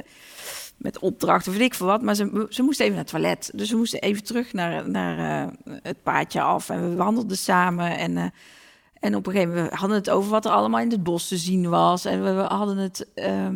met 0.77 0.99
opdrachten, 0.99 1.51
weet 1.51 1.61
ik 1.61 1.73
veel 1.73 1.85
wat. 1.85 2.01
Maar 2.01 2.15
ze, 2.15 2.45
ze 2.49 2.63
moest 2.63 2.79
even 2.79 2.93
naar 2.93 3.01
het 3.01 3.11
toilet. 3.11 3.51
Dus 3.55 3.71
we 3.71 3.77
moesten 3.77 4.01
even 4.01 4.23
terug 4.23 4.53
naar, 4.53 4.89
naar 4.89 5.47
eh, 5.47 5.77
het 5.83 6.03
paadje 6.03 6.41
af. 6.41 6.69
En 6.69 6.89
we 6.89 6.95
wandelden 6.95 7.37
samen. 7.37 7.97
En, 7.97 8.33
en 9.01 9.15
op 9.15 9.27
een 9.27 9.31
gegeven 9.33 9.53
moment 9.55 9.71
hadden 9.73 9.89
we 9.89 9.95
het 9.95 10.09
over 10.09 10.29
wat 10.31 10.45
er 10.45 10.51
allemaal 10.51 10.79
in 10.79 10.89
het 10.91 11.03
bos 11.03 11.27
te 11.27 11.37
zien 11.37 11.69
was. 11.69 12.05
En 12.05 12.23
we, 12.23 12.31
we 12.33 12.41
hadden 12.41 12.77
het 12.77 13.07
ehm, 13.13 13.55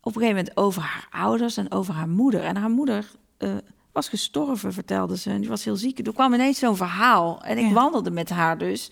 op 0.00 0.16
een 0.16 0.22
gegeven 0.22 0.36
moment 0.36 0.56
over 0.56 0.82
haar 0.82 1.06
ouders 1.10 1.56
en 1.56 1.72
over 1.72 1.94
haar 1.94 2.08
moeder. 2.08 2.40
En 2.42 2.56
haar 2.56 2.70
moeder 2.70 3.10
eh, 3.38 3.50
was 3.92 4.08
gestorven, 4.08 4.72
vertelde 4.72 5.16
ze. 5.16 5.30
En 5.30 5.40
die 5.40 5.48
was 5.48 5.64
heel 5.64 5.76
ziek. 5.76 6.06
Er 6.06 6.12
kwam 6.12 6.34
ineens 6.34 6.58
zo'n 6.58 6.76
verhaal. 6.76 7.42
En 7.42 7.58
ik 7.58 7.64
Ja. 7.66 7.72
wandelde 7.72 8.10
met 8.10 8.30
haar 8.30 8.58
dus. 8.58 8.90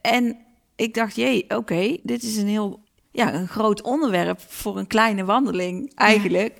En 0.00 0.36
ik 0.76 0.94
dacht, 0.94 1.16
jee, 1.16 1.44
oké, 1.56 1.96
dit 2.02 2.22
is 2.22 2.36
een 2.36 2.48
heel 2.48 2.80
ja, 3.12 3.34
een 3.34 3.48
groot 3.48 3.82
onderwerp 3.82 4.40
voor 4.48 4.78
een 4.78 4.86
kleine 4.86 5.24
wandeling 5.24 5.92
eigenlijk. 5.94 6.58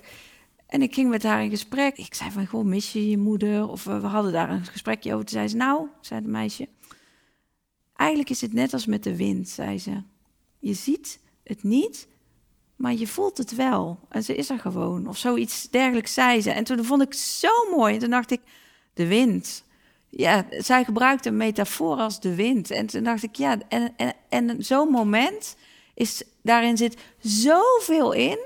En 0.67 0.81
ik 0.81 0.93
ging 0.93 1.09
met 1.09 1.23
haar 1.23 1.43
in 1.43 1.49
gesprek. 1.49 1.97
Ik 1.97 2.13
zei 2.13 2.31
van, 2.31 2.45
goh, 2.47 2.65
mis 2.65 2.93
je 2.93 3.09
je 3.09 3.17
moeder? 3.17 3.67
Of 3.69 3.87
eh, 3.87 3.99
we 3.99 4.07
hadden 4.07 4.31
daar 4.31 4.49
een 4.49 4.65
gesprekje 4.65 5.13
over. 5.13 5.25
Toen 5.25 5.35
zei 5.37 5.47
ze, 5.47 5.55
nou, 5.55 5.87
zei 6.01 6.19
het 6.21 6.29
meisje, 6.29 6.67
eigenlijk 7.97 8.29
is 8.29 8.41
het 8.41 8.53
net 8.53 8.73
als 8.73 8.85
met 8.85 9.03
de 9.03 9.15
wind, 9.15 9.49
zei 9.49 9.79
ze. 9.79 10.01
Je 10.59 10.73
ziet 10.73 11.19
het 11.43 11.63
niet, 11.63 12.07
maar 12.75 12.93
je 12.93 13.07
voelt 13.07 13.37
het 13.37 13.55
wel. 13.55 13.99
En 14.09 14.23
ze 14.23 14.35
is 14.35 14.49
er 14.49 14.59
gewoon. 14.59 15.07
Of 15.07 15.17
zoiets 15.17 15.69
dergelijks 15.69 16.13
zei 16.13 16.41
ze. 16.41 16.51
En 16.51 16.63
toen 16.63 16.85
vond 16.85 17.01
ik 17.01 17.13
zo 17.13 17.49
mooi. 17.75 17.93
En 17.93 17.99
toen 17.99 18.09
dacht 18.09 18.31
ik, 18.31 18.41
de 18.93 19.07
wind. 19.07 19.63
Ja, 20.09 20.45
zij 20.49 20.83
gebruikte 20.83 21.29
een 21.29 21.37
metafoor 21.37 21.97
als 21.97 22.19
de 22.19 22.35
wind. 22.35 22.71
En 22.71 22.85
toen 22.85 23.03
dacht 23.03 23.23
ik, 23.23 23.35
ja, 23.35 23.57
en, 23.69 23.93
en, 23.97 24.13
en 24.29 24.63
zo'n 24.63 24.89
moment 24.89 25.55
is, 25.93 26.23
daarin 26.41 26.77
zit 26.77 26.97
zoveel 27.19 28.11
in. 28.11 28.39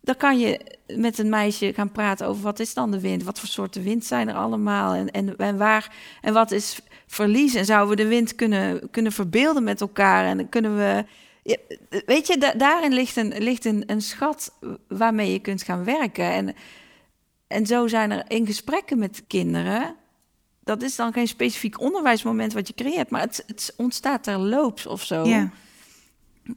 Dan 0.00 0.16
kan 0.16 0.38
je 0.38 0.76
met 0.86 1.18
een 1.18 1.28
meisje 1.28 1.72
gaan 1.72 1.92
praten 1.92 2.26
over 2.26 2.42
wat 2.42 2.58
is 2.58 2.74
dan 2.74 2.90
de 2.90 3.00
wind? 3.00 3.22
Wat 3.22 3.40
voor 3.40 3.48
soorten 3.48 3.82
wind 3.82 4.04
zijn 4.04 4.28
er 4.28 4.34
allemaal? 4.34 4.94
En, 4.94 5.10
en, 5.10 5.36
en 5.36 5.56
waar 5.56 5.96
en 6.20 6.32
wat 6.32 6.50
is 6.50 6.80
verlies? 7.06 7.54
En 7.54 7.64
zouden 7.64 7.96
we 7.96 8.02
de 8.02 8.08
wind 8.08 8.34
kunnen, 8.34 8.90
kunnen 8.90 9.12
verbeelden 9.12 9.64
met 9.64 9.80
elkaar? 9.80 10.24
En 10.24 10.36
dan 10.36 10.48
kunnen 10.48 10.76
we. 10.76 11.04
Ja, 11.42 11.56
weet 12.06 12.26
je, 12.26 12.38
da- 12.38 12.54
daarin 12.54 12.92
ligt, 12.92 13.16
een, 13.16 13.38
ligt 13.38 13.64
een, 13.64 13.82
een 13.86 14.02
schat 14.02 14.52
waarmee 14.88 15.32
je 15.32 15.38
kunt 15.38 15.62
gaan 15.62 15.84
werken. 15.84 16.24
En, 16.32 16.54
en 17.46 17.66
zo 17.66 17.86
zijn 17.88 18.10
er 18.10 18.24
in 18.28 18.46
gesprekken 18.46 18.98
met 18.98 19.24
kinderen. 19.26 19.94
Dat 20.64 20.82
is 20.82 20.96
dan 20.96 21.12
geen 21.12 21.28
specifiek 21.28 21.80
onderwijsmoment 21.80 22.52
wat 22.52 22.68
je 22.68 22.74
creëert, 22.74 23.10
maar 23.10 23.20
het, 23.20 23.42
het 23.46 23.74
ontstaat 23.76 24.22
terloops 24.22 24.86
of 24.86 25.02
zo 25.02 25.24
Ja. 25.24 25.50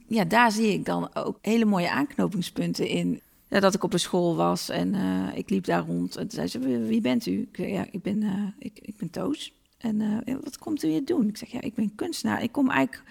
ja, 0.06 0.24
daar 0.24 0.52
zie 0.52 0.72
ik 0.72 0.84
dan 0.84 1.14
ook 1.14 1.38
hele 1.42 1.64
mooie 1.64 1.90
aanknopingspunten 1.90 2.86
in. 2.88 3.20
Ja, 3.48 3.60
dat 3.60 3.74
ik 3.74 3.82
op 3.84 3.92
een 3.92 4.00
school 4.00 4.36
was 4.36 4.68
en 4.68 4.94
eh, 4.94 5.36
ik 5.38 5.50
liep 5.50 5.64
daar 5.64 5.84
rond. 5.86 6.16
En 6.16 6.28
toen 6.28 6.30
zei 6.30 6.46
ze, 6.46 6.58
"Wie- 6.86 7.00
bent 7.00 7.26
u? 7.26 7.48
Ik 7.52 7.66
ja, 7.68 7.86
ik 7.90 8.02
ben, 8.02 8.22
eh, 8.22 8.30
ik, 8.58 8.78
ik 8.82 8.96
ben 8.96 9.10
Toos. 9.10 9.52
En 9.80 10.22
eh, 10.24 10.34
wat 10.42 10.58
komt 10.58 10.82
u 10.82 10.88
hier 10.88 11.04
doen? 11.04 11.28
Ik 11.28 11.36
zeg, 11.36 11.48
ja, 11.50 11.60
ik 11.60 11.74
ben 11.74 11.94
kunstenaar. 11.94 12.42
Ik 12.42 12.52
kom 12.52 12.70
eigenlijk 12.70 13.02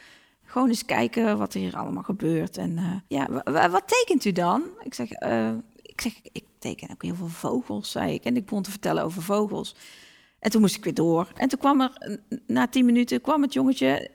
Gewoon 0.45 0.67
eens 0.67 0.86
kijken 0.86 1.38
wat 1.38 1.53
er 1.53 1.60
hier 1.60 1.75
allemaal 1.77 2.03
gebeurt. 2.03 2.58
En 2.58 2.77
eh, 2.77 2.84
ja, 3.08 3.27
wa- 3.29 3.51
wa- 3.51 3.69
wat 3.69 3.88
tekent 3.88 4.25
u 4.25 4.32
dan? 4.32 4.63
Ik 4.84 4.93
zeg, 4.93 5.12
eh, 5.12 5.51
ik 5.82 6.01
zeg, 6.01 6.13
ik 6.32 6.43
teken 6.60 6.89
ook 6.91 7.03
heel 7.03 7.15
veel 7.15 7.27
vogels, 7.27 7.91
zei 7.91 8.13
ik. 8.13 8.23
En 8.23 8.36
ik 8.36 8.45
begon 8.45 8.63
te 8.63 8.69
vertellen 8.71 9.03
over 9.03 9.21
vogels. 9.21 9.75
En 10.39 10.51
toen 10.51 10.62
moest 10.62 10.75
ik 10.75 10.84
weer 10.84 10.93
door. 10.93 11.32
En 11.36 11.47
toen 11.49 11.60
kwam 11.60 11.82
er, 11.82 12.19
na 12.47 12.67
tien 12.67 12.86
minuten, 12.86 13.21
kwam 13.21 13.41
het 13.41 13.53
jongetje... 13.53 14.10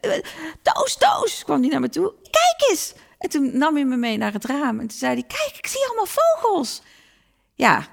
Toos, 0.62 0.96
Toos, 0.96 1.44
kwam 1.44 1.60
die 1.60 1.70
naar 1.70 1.80
me 1.80 1.88
toe. 1.88 2.14
Kijk 2.22 2.70
eens! 2.70 2.94
En 3.18 3.28
toen 3.30 3.58
nam 3.58 3.74
hij 3.74 3.84
me 3.84 3.96
mee 3.96 4.16
naar 4.16 4.32
het 4.32 4.44
raam. 4.44 4.80
En 4.80 4.86
toen 4.86 4.98
zei 4.98 5.12
hij, 5.12 5.22
kijk, 5.22 5.54
ik 5.58 5.66
zie 5.66 5.84
allemaal 5.86 6.06
vogels. 6.06 6.82
Ja, 7.54 7.88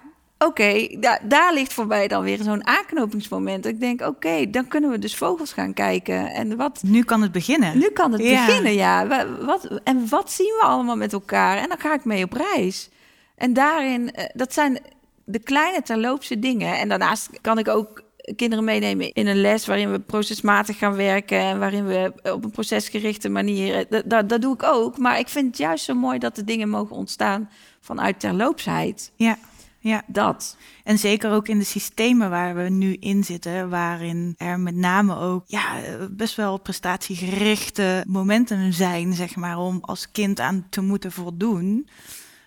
oké, 0.46 0.88
da- 1.00 1.20
daar 1.24 1.54
ligt 1.54 1.74
voor 1.74 1.88
mij 1.88 2.08
dan 2.08 2.24
weer 2.24 2.38
zo'n 2.44 2.68
aanknopingsmoment. 2.68 3.66
Ik 3.66 3.80
denk, 3.80 4.02
oké, 4.02 4.50
dan 4.50 4.68
kunnen 4.68 4.90
we 4.90 5.00
dus 5.00 5.16
vogels 5.16 5.54
gaan 5.54 5.74
kijken. 5.74 6.28
En 6.34 6.56
wat, 6.58 6.82
Nu 6.86 7.04
kan 7.04 7.22
het 7.22 7.32
beginnen. 7.32 7.78
nu 7.78 7.90
kan 7.90 8.12
het 8.12 8.22
Ja. 8.24 8.46
beginnen, 8.46 8.74
ja. 8.74 9.08
Wa- 9.08 9.28
Wat, 9.46 9.82
en 9.84 10.10
wat 10.10 10.32
zien 10.32 10.54
we 10.60 10.66
allemaal 10.66 10.96
met 10.98 11.14
elkaar? 11.14 11.58
En 11.58 11.68
dan 11.70 11.80
ga 11.80 11.94
ik 11.94 12.06
mee 12.06 12.24
op 12.24 12.34
reis. 12.34 12.90
En 13.36 13.54
daarin, 13.54 14.12
eh, 14.12 14.26
dat 14.34 14.54
zijn 14.54 14.80
de 15.26 15.40
kleine 15.40 15.82
terloopse 15.82 16.40
dingen. 16.40 16.78
En 16.80 16.90
daarnaast 16.90 17.30
kan 17.42 17.58
ik 17.58 17.68
ook 17.68 18.02
kinderen 18.36 18.64
meenemen 18.66 19.12
in 19.14 19.28
een 19.28 19.42
les 19.42 19.66
waarin 19.66 19.92
we 19.92 20.00
procesmatig 20.00 20.78
gaan 20.78 20.96
werken 20.96 21.40
en 21.40 21.60
waarin 21.60 21.86
we 21.86 22.14
op 22.34 22.44
een 22.44 22.52
procesgerichte 22.52 23.30
manier. 23.30 23.76
eh, 23.76 23.86
Dat, 23.90 24.04
dat, 24.06 24.30
dat 24.30 24.42
doe 24.42 24.54
ik 24.54 24.64
ook. 24.64 24.98
Maar 24.98 25.20
ik 25.20 25.28
vind 25.30 25.48
het 25.48 25.58
juist 25.58 25.86
zo 25.86 25.94
mooi 25.94 26.20
dat 26.20 26.36
de 26.36 26.44
dingen 26.44 26.70
mogen 26.70 26.96
ontstaan 26.96 27.50
vanuit 27.80 28.20
terloopsheid. 28.20 29.12
Ja, 29.16 29.38
ja. 29.84 30.04
Dat. 30.08 30.58
En 30.84 30.98
zeker 31.00 31.32
ook 31.32 31.48
in 31.48 31.60
de 31.60 31.66
systemen 31.66 32.30
waar 32.30 32.56
we 32.56 32.70
nu 32.70 32.94
in 32.94 33.24
zitten, 33.24 33.70
waarin 33.70 34.34
er 34.38 34.60
met 34.60 34.76
name 34.76 35.16
ook 35.18 35.44
ja, 35.48 35.74
best 36.12 36.36
wel 36.36 36.60
prestatiegerichte 36.60 38.04
momenten 38.08 38.74
zijn, 38.74 39.14
zeg 39.14 39.36
maar, 39.36 39.58
om 39.58 39.78
als 39.82 40.12
kind 40.12 40.40
aan 40.40 40.66
te 40.70 40.82
moeten 40.82 41.12
voldoen. 41.12 41.88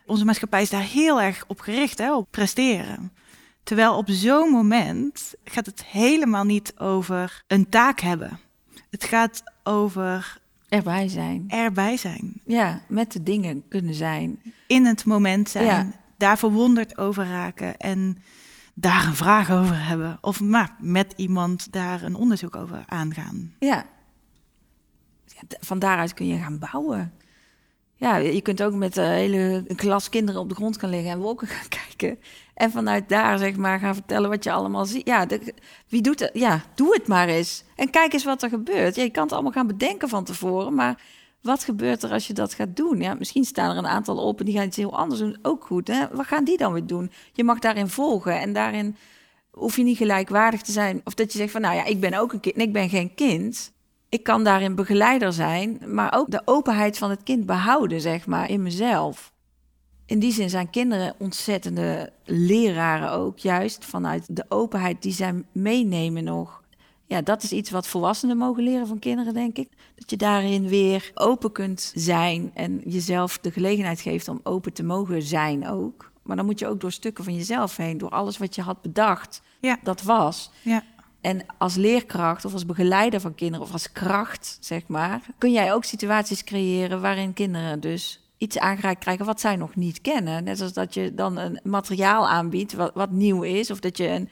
Onze 0.06 0.24
maatschappij 0.24 0.62
is 0.62 0.70
daar 0.70 0.82
heel 0.82 1.20
erg 1.22 1.44
op 1.46 1.60
gericht, 1.60 1.98
hè, 1.98 2.14
op 2.14 2.26
presteren. 2.30 3.12
Terwijl 3.62 3.96
op 3.96 4.08
zo'n 4.10 4.50
moment 4.50 5.34
gaat 5.44 5.66
het 5.66 5.84
helemaal 5.84 6.44
niet 6.44 6.72
over 6.78 7.42
een 7.46 7.68
taak 7.68 8.00
hebben. 8.00 8.38
Het 8.90 9.04
gaat 9.04 9.42
over 9.62 10.38
Erbij 10.68 11.08
zijn. 11.08 11.44
erbij 11.48 11.96
zijn, 11.96 12.32
Ja, 12.46 12.80
met 12.88 13.12
de 13.12 13.22
dingen 13.22 13.64
kunnen 13.68 13.94
zijn. 13.94 14.38
in 14.66 14.84
het 14.86 15.04
moment 15.04 15.48
zijn, 15.48 15.64
Ja. 15.66 15.90
Daar 16.16 16.38
verwonderd 16.38 16.98
over 16.98 17.26
raken 17.26 17.76
en 17.76 18.16
daar 18.74 19.06
een 19.06 19.14
vraag 19.14 19.50
over 19.50 19.86
hebben. 19.86 20.18
Of 20.20 20.40
maar 20.40 20.76
met 20.78 21.12
iemand 21.16 21.72
daar 21.72 22.02
een 22.02 22.14
onderzoek 22.14 22.56
over 22.56 22.82
aangaan. 22.86 23.54
Ja. 23.58 23.84
Van 25.60 25.78
daaruit 25.78 26.14
kun 26.14 26.26
je 26.26 26.38
gaan 26.38 26.58
bouwen. 26.58 27.12
Ja, 27.96 28.16
je 28.16 28.40
kunt 28.40 28.62
ook 28.62 28.74
met 28.74 28.96
een 28.96 29.10
hele 29.10 29.64
klas 29.76 30.08
kinderen 30.08 30.40
op 30.40 30.48
de 30.48 30.54
grond 30.54 30.78
gaan 30.78 30.90
liggen 30.90 31.10
en 31.10 31.18
wolken 31.18 31.46
gaan 31.46 31.68
kijken. 31.86 32.18
En 32.54 32.70
vanuit 32.70 33.08
daar 33.08 33.38
zeg 33.38 33.56
maar 33.56 33.78
gaan 33.78 33.94
vertellen 33.94 34.30
wat 34.30 34.44
je 34.44 34.52
allemaal 34.52 34.84
ziet. 34.86 35.06
Ja, 35.06 35.26
de- 35.26 35.54
wie 35.88 36.02
doet 36.02 36.20
het? 36.20 36.30
Ja, 36.32 36.62
doe 36.74 36.94
het 36.94 37.08
maar 37.08 37.28
eens. 37.28 37.64
En 37.76 37.90
kijk 37.90 38.12
eens 38.12 38.24
wat 38.24 38.42
er 38.42 38.48
gebeurt. 38.48 38.94
Je 38.94 39.10
kan 39.10 39.22
het 39.22 39.32
allemaal 39.32 39.52
gaan 39.52 39.66
bedenken 39.66 40.08
van 40.08 40.24
tevoren, 40.24 40.74
maar 40.74 41.02
wat 41.44 41.64
gebeurt 41.64 42.02
er 42.02 42.10
als 42.10 42.26
je 42.26 42.32
dat 42.32 42.54
gaat 42.54 42.76
doen? 42.76 43.00
Ja, 43.00 43.14
misschien 43.14 43.44
staan 43.44 43.70
er 43.70 43.76
een 43.76 43.86
aantal 43.86 44.16
op 44.16 44.38
en 44.38 44.44
die 44.44 44.54
gaan 44.54 44.66
iets 44.66 44.76
heel 44.76 44.96
anders 44.98 45.20
doen. 45.20 45.38
Ook 45.42 45.64
goed, 45.64 45.88
hè? 45.88 46.06
Wat 46.12 46.26
gaan 46.26 46.44
die 46.44 46.56
dan 46.56 46.72
weer 46.72 46.86
doen? 46.86 47.10
Je 47.32 47.44
mag 47.44 47.58
daarin 47.58 47.88
volgen 47.88 48.40
en 48.40 48.52
daarin 48.52 48.96
hoef 49.50 49.76
je 49.76 49.82
niet 49.82 49.96
gelijkwaardig 49.96 50.62
te 50.62 50.72
zijn. 50.72 51.00
Of 51.04 51.14
dat 51.14 51.32
je 51.32 51.38
zegt 51.38 51.52
van, 51.52 51.60
nou 51.60 51.74
ja, 51.74 51.84
ik 51.84 52.00
ben 52.00 52.14
ook 52.14 52.32
een 52.32 52.40
kind. 52.40 52.58
Ik 52.58 52.72
ben 52.72 52.88
geen 52.88 53.14
kind. 53.14 53.72
Ik 54.08 54.22
kan 54.22 54.44
daarin 54.44 54.74
begeleider 54.74 55.32
zijn, 55.32 55.80
maar 55.86 56.12
ook 56.16 56.30
de 56.30 56.42
openheid 56.44 56.98
van 56.98 57.10
het 57.10 57.22
kind 57.22 57.46
behouden, 57.46 58.00
zeg 58.00 58.26
maar, 58.26 58.50
in 58.50 58.62
mezelf. 58.62 59.32
In 60.06 60.18
die 60.18 60.32
zin 60.32 60.50
zijn 60.50 60.70
kinderen 60.70 61.14
ontzettende 61.18 62.12
leraren 62.24 63.10
ook, 63.10 63.38
juist 63.38 63.84
vanuit 63.84 64.36
de 64.36 64.44
openheid 64.48 65.02
die 65.02 65.12
zij 65.12 65.44
meenemen 65.52 66.24
nog. 66.24 66.62
Ja, 67.14 67.22
dat 67.22 67.42
is 67.42 67.52
iets 67.52 67.70
wat 67.70 67.86
volwassenen 67.86 68.36
mogen 68.36 68.62
leren 68.62 68.86
van 68.86 68.98
kinderen, 68.98 69.34
denk 69.34 69.56
ik. 69.58 69.68
Dat 69.94 70.10
je 70.10 70.16
daarin 70.16 70.68
weer 70.68 71.10
open 71.14 71.52
kunt 71.52 71.92
zijn 71.94 72.50
en 72.54 72.80
jezelf 72.84 73.38
de 73.38 73.50
gelegenheid 73.50 74.00
geeft 74.00 74.28
om 74.28 74.40
open 74.42 74.72
te 74.72 74.82
mogen 74.82 75.22
zijn 75.22 75.68
ook. 75.68 76.10
Maar 76.22 76.36
dan 76.36 76.44
moet 76.44 76.58
je 76.58 76.66
ook 76.66 76.80
door 76.80 76.92
stukken 76.92 77.24
van 77.24 77.34
jezelf 77.34 77.76
heen, 77.76 77.98
door 77.98 78.08
alles 78.10 78.38
wat 78.38 78.54
je 78.54 78.62
had 78.62 78.82
bedacht, 78.82 79.42
Ja. 79.60 79.78
dat 79.82 80.02
was. 80.02 80.50
Ja, 80.62 80.82
En 81.20 81.46
als 81.58 81.74
leerkracht 81.74 82.44
of 82.44 82.52
als 82.52 82.66
begeleider 82.66 83.20
van 83.20 83.34
kinderen 83.34 83.66
of 83.66 83.72
als 83.72 83.92
kracht, 83.92 84.56
zeg 84.60 84.86
maar, 84.86 85.20
kun 85.38 85.52
jij 85.52 85.72
ook 85.72 85.84
situaties 85.84 86.44
creëren 86.44 87.00
waarin 87.00 87.32
kinderen 87.32 87.80
dus 87.80 88.20
iets 88.38 88.58
aangereikt 88.58 89.00
krijgen 89.00 89.26
wat 89.26 89.40
zij 89.40 89.56
nog 89.56 89.74
niet 89.74 90.00
kennen. 90.00 90.44
Net 90.44 90.60
als 90.60 90.72
dat 90.72 90.94
je 90.94 91.14
dan 91.14 91.36
een 91.38 91.60
materiaal 91.62 92.28
aanbiedt 92.28 92.72
wat, 92.72 92.90
wat 92.94 93.10
nieuw 93.10 93.42
is, 93.42 93.70
of 93.70 93.80
dat 93.80 93.96
je 93.96 94.08
een, 94.08 94.28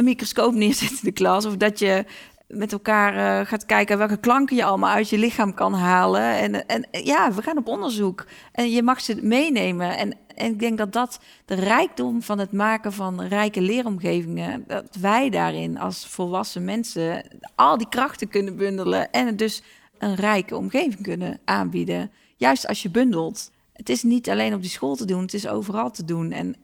een 0.00 0.06
microscoop 0.06 0.54
neerzet 0.54 0.90
in 0.90 0.98
de 1.02 1.12
klas, 1.12 1.44
of 1.44 1.56
dat 1.56 1.78
je 1.78 2.04
met 2.46 2.72
elkaar 2.72 3.40
eh, 3.40 3.46
gaat 3.46 3.66
kijken 3.66 3.98
welke 3.98 4.16
klanken 4.16 4.56
je 4.56 4.64
allemaal 4.64 4.94
uit 4.94 5.08
je 5.08 5.18
lichaam 5.18 5.54
kan 5.54 5.74
halen. 5.74 6.22
En, 6.22 6.66
en 6.66 6.86
ja, 6.90 7.32
we 7.32 7.42
gaan 7.42 7.58
op 7.58 7.68
onderzoek. 7.68 8.26
En 8.52 8.70
je 8.70 8.82
mag 8.82 9.00
ze 9.00 9.18
meenemen. 9.22 9.96
En, 9.96 10.16
en 10.34 10.52
ik 10.52 10.58
denk 10.58 10.78
dat 10.78 10.92
dat 10.92 11.20
de 11.44 11.54
rijkdom 11.54 12.22
van 12.22 12.38
het 12.38 12.52
maken 12.52 12.92
van 12.92 13.22
rijke 13.22 13.60
leeromgevingen, 13.60 14.64
dat 14.66 14.96
wij 15.00 15.30
daarin 15.30 15.78
als 15.78 16.06
volwassen 16.06 16.64
mensen 16.64 17.24
al 17.54 17.78
die 17.78 17.88
krachten 17.88 18.28
kunnen 18.28 18.56
bundelen 18.56 19.10
en 19.10 19.36
dus 19.36 19.62
een 19.98 20.14
rijke 20.14 20.56
omgeving 20.56 21.02
kunnen 21.02 21.40
aanbieden. 21.44 22.10
Juist 22.36 22.66
als 22.66 22.82
je 22.82 22.90
bundelt. 22.90 23.50
Het 23.72 23.88
is 23.88 24.02
niet 24.02 24.30
alleen 24.30 24.54
op 24.54 24.60
die 24.60 24.70
school 24.70 24.96
te 24.96 25.04
doen, 25.04 25.20
het 25.20 25.34
is 25.34 25.48
overal 25.48 25.90
te 25.90 26.04
doen. 26.04 26.32
En 26.32 26.54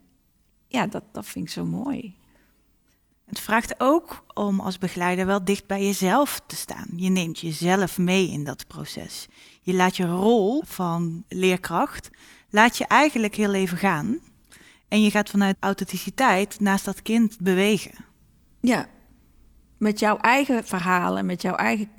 ja, 0.68 0.86
dat, 0.86 1.02
dat 1.12 1.26
vind 1.26 1.44
ik 1.44 1.50
zo 1.50 1.64
mooi. 1.64 2.14
Het 3.26 3.40
vraagt 3.40 3.74
ook 3.80 4.24
om 4.34 4.60
als 4.60 4.78
begeleider 4.78 5.26
wel 5.26 5.44
dicht 5.44 5.66
bij 5.66 5.84
jezelf 5.84 6.40
te 6.46 6.56
staan. 6.56 6.88
Je 6.96 7.10
neemt 7.10 7.38
jezelf 7.38 7.98
mee 7.98 8.30
in 8.30 8.44
dat 8.44 8.66
proces. 8.66 9.26
Je 9.60 9.74
laat 9.74 9.96
je 9.96 10.06
rol 10.06 10.62
van 10.66 11.24
leerkracht, 11.28 12.10
laat 12.50 12.76
je 12.76 12.86
eigenlijk 12.86 13.34
heel 13.34 13.54
even 13.54 13.78
gaan. 13.78 14.18
En 14.88 15.02
je 15.02 15.10
gaat 15.10 15.30
vanuit 15.30 15.56
authenticiteit 15.60 16.60
naast 16.60 16.84
dat 16.84 17.02
kind 17.02 17.38
bewegen. 17.40 17.94
Ja, 18.60 18.86
met 19.78 19.98
jouw 19.98 20.16
eigen 20.16 20.64
verhalen, 20.64 21.26
met 21.26 21.42
jouw 21.42 21.54
eigen 21.54 21.90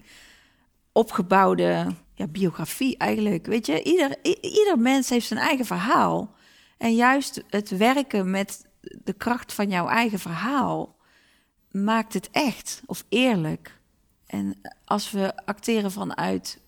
opgebouwde 0.92 1.88
ja, 2.14 2.28
biografie 2.28 2.98
eigenlijk. 2.98 3.46
Weet 3.46 3.66
je, 3.66 3.84
ieder, 3.84 4.18
ieder 4.42 4.80
mens 4.80 5.10
heeft 5.10 5.28
zijn 5.28 5.40
eigen 5.40 5.66
verhaal. 5.66 6.36
En 6.78 6.96
juist 6.96 7.44
het 7.50 7.70
werken 7.70 8.30
met 8.30 8.66
de 9.04 9.14
kracht 9.14 9.54
van 9.54 9.70
jouw 9.70 9.88
eigen 9.88 10.20
verhaal 10.20 10.97
maakt 11.84 12.14
het 12.14 12.30
echt 12.32 12.82
of 12.86 13.06
eerlijk. 13.10 13.80
En 14.26 14.58
als 14.86 15.12
we 15.12 15.46
acteren 15.46 15.92
vanuit 15.92 16.60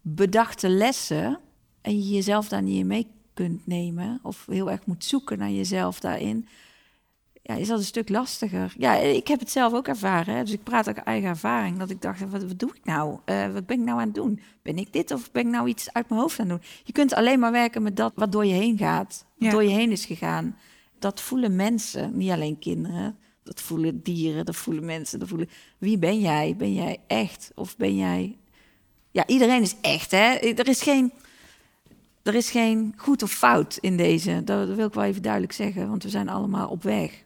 bedachte 0.00 0.68
lessen 0.68 1.38
en 1.80 1.96
je 1.96 2.08
jezelf 2.14 2.48
daar 2.48 2.62
niet 2.62 2.78
in 2.78 2.86
mee 2.86 3.06
kunt 3.34 3.66
nemen 3.66 4.18
of 4.22 4.46
heel 4.46 4.70
erg 4.70 4.86
moet 4.86 5.04
zoeken 5.04 5.38
naar 5.38 5.50
jezelf 5.50 6.00
daarin, 6.00 6.48
ja, 7.42 7.54
is 7.54 7.68
dat 7.68 7.78
een 7.78 7.84
stuk 7.84 8.08
lastiger. 8.08 8.74
Ja, 8.78 8.94
ik 8.94 9.28
heb 9.28 9.40
het 9.40 9.50
zelf 9.50 9.72
ook 9.72 9.88
ervaren. 9.88 10.34
Hè? 10.34 10.42
Dus 10.44 10.52
ik 10.52 10.62
praat 10.62 10.86
uit 10.86 10.96
eigen 10.96 11.28
ervaring. 11.28 11.78
Dat 11.78 11.90
ik 11.90 12.02
dacht, 12.02 12.30
wat, 12.30 12.44
wat 12.44 12.58
doe 12.58 12.70
ik 12.74 12.84
nou? 12.84 13.18
Eh, 13.24 13.52
wat 13.52 13.66
ben 13.66 13.78
ik 13.78 13.84
nou 13.84 13.98
aan 14.00 14.06
het 14.06 14.14
doen? 14.14 14.40
Ben 14.62 14.78
ik 14.78 14.92
dit 14.92 15.10
of 15.10 15.32
ben 15.32 15.42
ik 15.46 15.52
nou 15.52 15.68
iets 15.68 15.92
uit 15.92 16.08
mijn 16.08 16.20
hoofd 16.20 16.38
aan 16.40 16.48
het 16.48 16.60
doen? 16.60 16.70
Je 16.84 16.92
kunt 16.92 17.14
alleen 17.14 17.38
maar 17.38 17.52
werken 17.52 17.82
met 17.82 17.96
dat 17.96 18.12
wat 18.14 18.32
door 18.32 18.44
je 18.46 18.54
heen 18.54 18.78
gaat. 18.78 19.24
Wat 19.38 19.46
Ja. 19.46 19.50
door 19.50 19.62
je 19.64 19.70
heen 19.74 19.90
is 19.90 20.04
gegaan. 20.04 20.56
Dat 20.98 21.20
voelen 21.20 21.56
mensen, 21.56 22.16
niet 22.16 22.30
alleen 22.30 22.58
kinderen. 22.58 23.18
Dat 23.44 23.60
voelen 23.60 24.02
dieren, 24.02 24.44
dat 24.44 24.56
voelen 24.56 24.84
mensen. 24.84 25.18
Dat 25.18 25.28
voelen... 25.28 25.48
Wie 25.78 25.98
ben 25.98 26.20
jij? 26.20 26.54
Ben 26.56 26.74
jij 26.74 26.98
echt? 27.06 27.50
Of 27.54 27.76
ben 27.76 27.96
jij... 27.96 28.36
Ja, 29.10 29.26
iedereen 29.26 29.62
is 29.62 29.74
echt, 29.80 30.10
hè? 30.10 30.34
Er 30.34 30.68
is 30.68 30.82
geen... 30.82 31.12
Er 32.22 32.34
is 32.34 32.50
geen 32.50 32.94
goed 32.96 33.22
of 33.22 33.32
fout 33.32 33.78
in 33.80 33.96
deze. 33.96 34.44
Dat 34.44 34.66
dat 34.66 34.76
wil 34.76 34.86
ik 34.86 34.94
wel 34.94 35.04
even 35.04 35.22
duidelijk 35.22 35.52
zeggen, 35.52 35.88
want 35.88 36.02
we 36.02 36.08
zijn 36.08 36.28
allemaal 36.28 36.68
op 36.68 36.82
weg. 36.82 37.22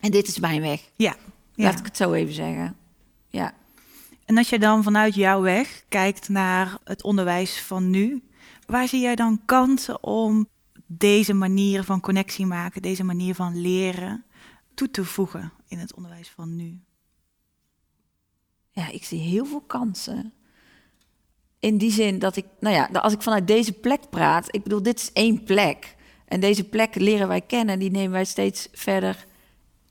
En 0.00 0.10
dit 0.10 0.26
is 0.26 0.38
mijn 0.38 0.60
weg. 0.60 0.90
Ja, 0.96 1.16
ja. 1.54 1.64
Laat 1.64 1.78
ik 1.78 1.84
het 1.84 1.96
zo 1.96 2.12
even 2.12 2.34
zeggen. 2.34 2.76
Ja. 3.28 3.54
En 4.24 4.36
als 4.36 4.48
je 4.48 4.58
dan 4.58 4.82
vanuit 4.82 5.14
jouw 5.14 5.40
weg 5.40 5.84
kijkt 5.88 6.28
naar 6.28 6.78
het 6.84 7.02
onderwijs 7.02 7.60
van 7.60 7.90
nu, 7.90 8.22
waar 8.66 8.88
zie 8.88 9.00
jij 9.00 9.14
dan 9.14 9.40
kansen 9.44 10.02
om 10.04 10.48
deze 10.86 11.32
manier 11.32 11.84
van 11.84 12.00
connectie 12.00 12.46
maken, 12.46 12.82
deze 12.82 13.04
manier 13.04 13.34
van 13.34 13.60
leren 13.60 14.24
toe 14.74 14.90
te 14.90 15.04
voegen 15.04 15.52
in 15.66 15.78
het 15.78 15.94
onderwijs 15.94 16.30
van 16.30 16.56
nu? 16.56 16.82
ja, 18.74 18.90
ik 18.90 19.04
zie 19.04 19.20
heel 19.20 19.44
veel 19.44 19.60
kansen. 19.60 20.32
In 21.58 21.78
die 21.78 21.90
zin 21.90 22.18
dat 22.18 22.36
ik, 22.36 22.44
nou 22.60 22.74
ja, 22.74 22.88
als 22.92 23.12
ik 23.12 23.22
vanuit 23.22 23.46
deze 23.46 23.72
plek 23.72 24.10
praat, 24.10 24.54
ik 24.54 24.62
bedoel, 24.62 24.82
dit 24.82 24.98
is 24.98 25.12
één 25.12 25.42
plek. 25.42 25.96
En 26.24 26.40
deze 26.40 26.64
plek 26.64 26.94
leren 26.94 27.28
wij 27.28 27.40
kennen, 27.40 27.78
die 27.78 27.90
nemen 27.90 28.10
wij 28.10 28.24
steeds 28.24 28.68
verder 28.72 29.26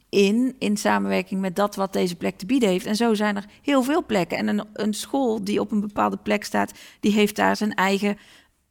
in, 0.10 0.56
in 0.60 0.78
samenwerking 0.78 1.42
met 1.42 1.56
dat 1.56 1.76
wat 1.76 1.94
deze 1.94 2.16
plek 2.16 2.38
te 2.38 2.46
bieden 2.46 2.70
heeft. 2.70 2.86
En 2.86 2.96
zo 2.96 3.14
zijn 3.14 3.36
er 3.36 3.46
heel 3.62 3.84
veel 3.84 4.06
plekken. 4.06 4.38
En 4.38 4.48
een, 4.48 4.66
een 4.74 4.94
school 4.94 5.44
die 5.44 5.60
op 5.60 5.72
een 5.72 5.82
bepaalde 5.82 6.18
plek 6.18 6.44
staat, 6.44 6.72
die 7.00 7.12
heeft 7.12 7.36
daar 7.36 7.56
zijn 7.56 7.74
eigen 7.74 8.18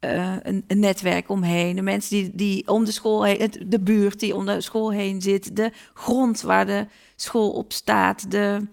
uh, 0.03 0.35
een, 0.41 0.63
netwerk 0.67 1.29
omheen. 1.29 1.75
De 1.75 1.81
mensen 1.81 2.09
die, 2.09 2.31
die 2.33 2.67
om 2.67 2.85
de 2.85 2.91
school 2.91 3.23
heen, 3.23 3.51
de 3.67 3.79
buurt 3.79 4.19
die 4.19 4.35
om 4.35 4.45
de 4.45 4.61
school 4.61 4.91
heen 4.91 5.21
zit, 5.21 5.55
de 5.55 5.71
grond 5.93 6.41
waar 6.41 6.65
de 6.65 6.87
school 7.15 7.51
op 7.51 7.73
staat, 7.73 8.31
de 8.31 8.67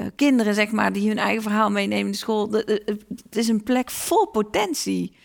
uh, 0.00 0.06
kinderen, 0.16 0.54
zeg 0.54 0.70
maar, 0.70 0.92
die 0.92 1.08
hun 1.08 1.18
eigen 1.18 1.42
verhaal 1.42 1.70
meenemen 1.70 2.12
de 2.12 2.18
school. 2.18 2.50
Het 2.50 3.36
is 3.36 3.48
een 3.48 3.62
plek 3.62 3.90
vol 3.90 4.26
potentie. 4.26 5.16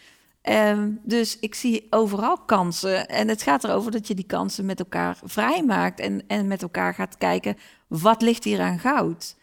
Um, 0.50 1.00
dus 1.04 1.40
ik 1.40 1.56
zie 1.56 1.88
overal 1.90 2.38
kansen. 2.38 3.08
En 3.08 3.28
het 3.28 3.42
gaat 3.42 3.64
erover 3.64 3.92
dat 3.92 4.08
je 4.08 4.16
die 4.16 4.26
kansen 4.26 4.66
met 4.66 4.80
elkaar 4.80 5.18
vrijmaakt. 5.24 6.00
En, 6.00 6.24
en 6.28 6.48
met 6.48 6.62
elkaar 6.62 6.94
gaat 6.94 7.18
kijken, 7.18 7.58
wat 7.88 8.22
ligt 8.22 8.44
hier 8.44 8.62
aan 8.62 8.80
goud? 8.80 9.36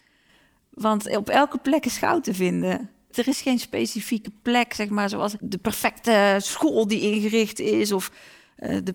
Want 0.69 1.17
op 1.17 1.29
elke 1.29 1.57
plek 1.57 1.85
is 1.85 1.97
goud 1.97 2.23
te 2.23 2.33
vinden. 2.33 2.89
Er 3.17 3.27
is 3.27 3.41
geen 3.41 3.59
specifieke 3.59 4.31
plek, 4.41 4.73
zeg 4.73 4.89
maar, 4.89 5.09
zoals 5.09 5.35
de 5.39 5.57
perfecte 5.57 6.37
school 6.41 6.87
die 6.87 7.01
ingericht 7.01 7.59
is. 7.59 7.91
Of 7.91 8.11
uh, 8.59 8.77
de, 8.83 8.93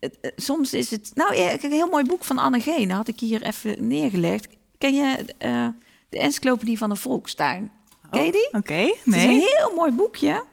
uh, 0.00 0.30
soms 0.36 0.74
is 0.74 0.90
het... 0.90 1.10
Nou, 1.14 1.34
ja, 1.34 1.52
een 1.62 1.72
heel 1.72 1.88
mooi 1.88 2.04
boek 2.04 2.24
van 2.24 2.38
Anne 2.38 2.60
Gene 2.60 2.92
had 2.92 3.08
ik 3.08 3.20
hier 3.20 3.42
even 3.42 3.86
neergelegd. 3.86 4.48
Ken 4.78 4.94
je 4.94 5.18
uh, 5.38 5.68
de 6.08 6.18
encyclopedie 6.18 6.78
van 6.78 6.88
de 6.88 6.96
Volkstuin? 6.96 7.70
Ken 8.10 8.24
je 8.24 8.32
die? 8.32 8.48
Oh, 8.52 8.58
Oké, 8.58 8.72
okay, 8.72 8.94
nee. 9.04 9.20
Het 9.20 9.30
is 9.30 9.42
een 9.42 9.56
heel 9.56 9.74
mooi 9.74 9.92
boekje 9.92 10.44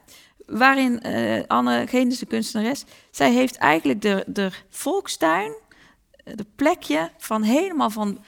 waarin 0.50 1.00
uh, 1.06 1.43
Anne 1.48 1.88
Geen 1.88 2.10
de 2.10 2.26
kunstenares, 2.26 2.86
zij 3.12 3.32
heeft 3.32 3.58
eigenlijk 3.58 4.02
de, 4.02 4.24
de 4.28 4.52
volkstuin, 4.69 5.54
eh, 6.24 6.34
de 6.36 6.45
plekje 6.56 7.12
van 7.17 7.41
helemaal 7.41 7.89
van, 7.89 8.24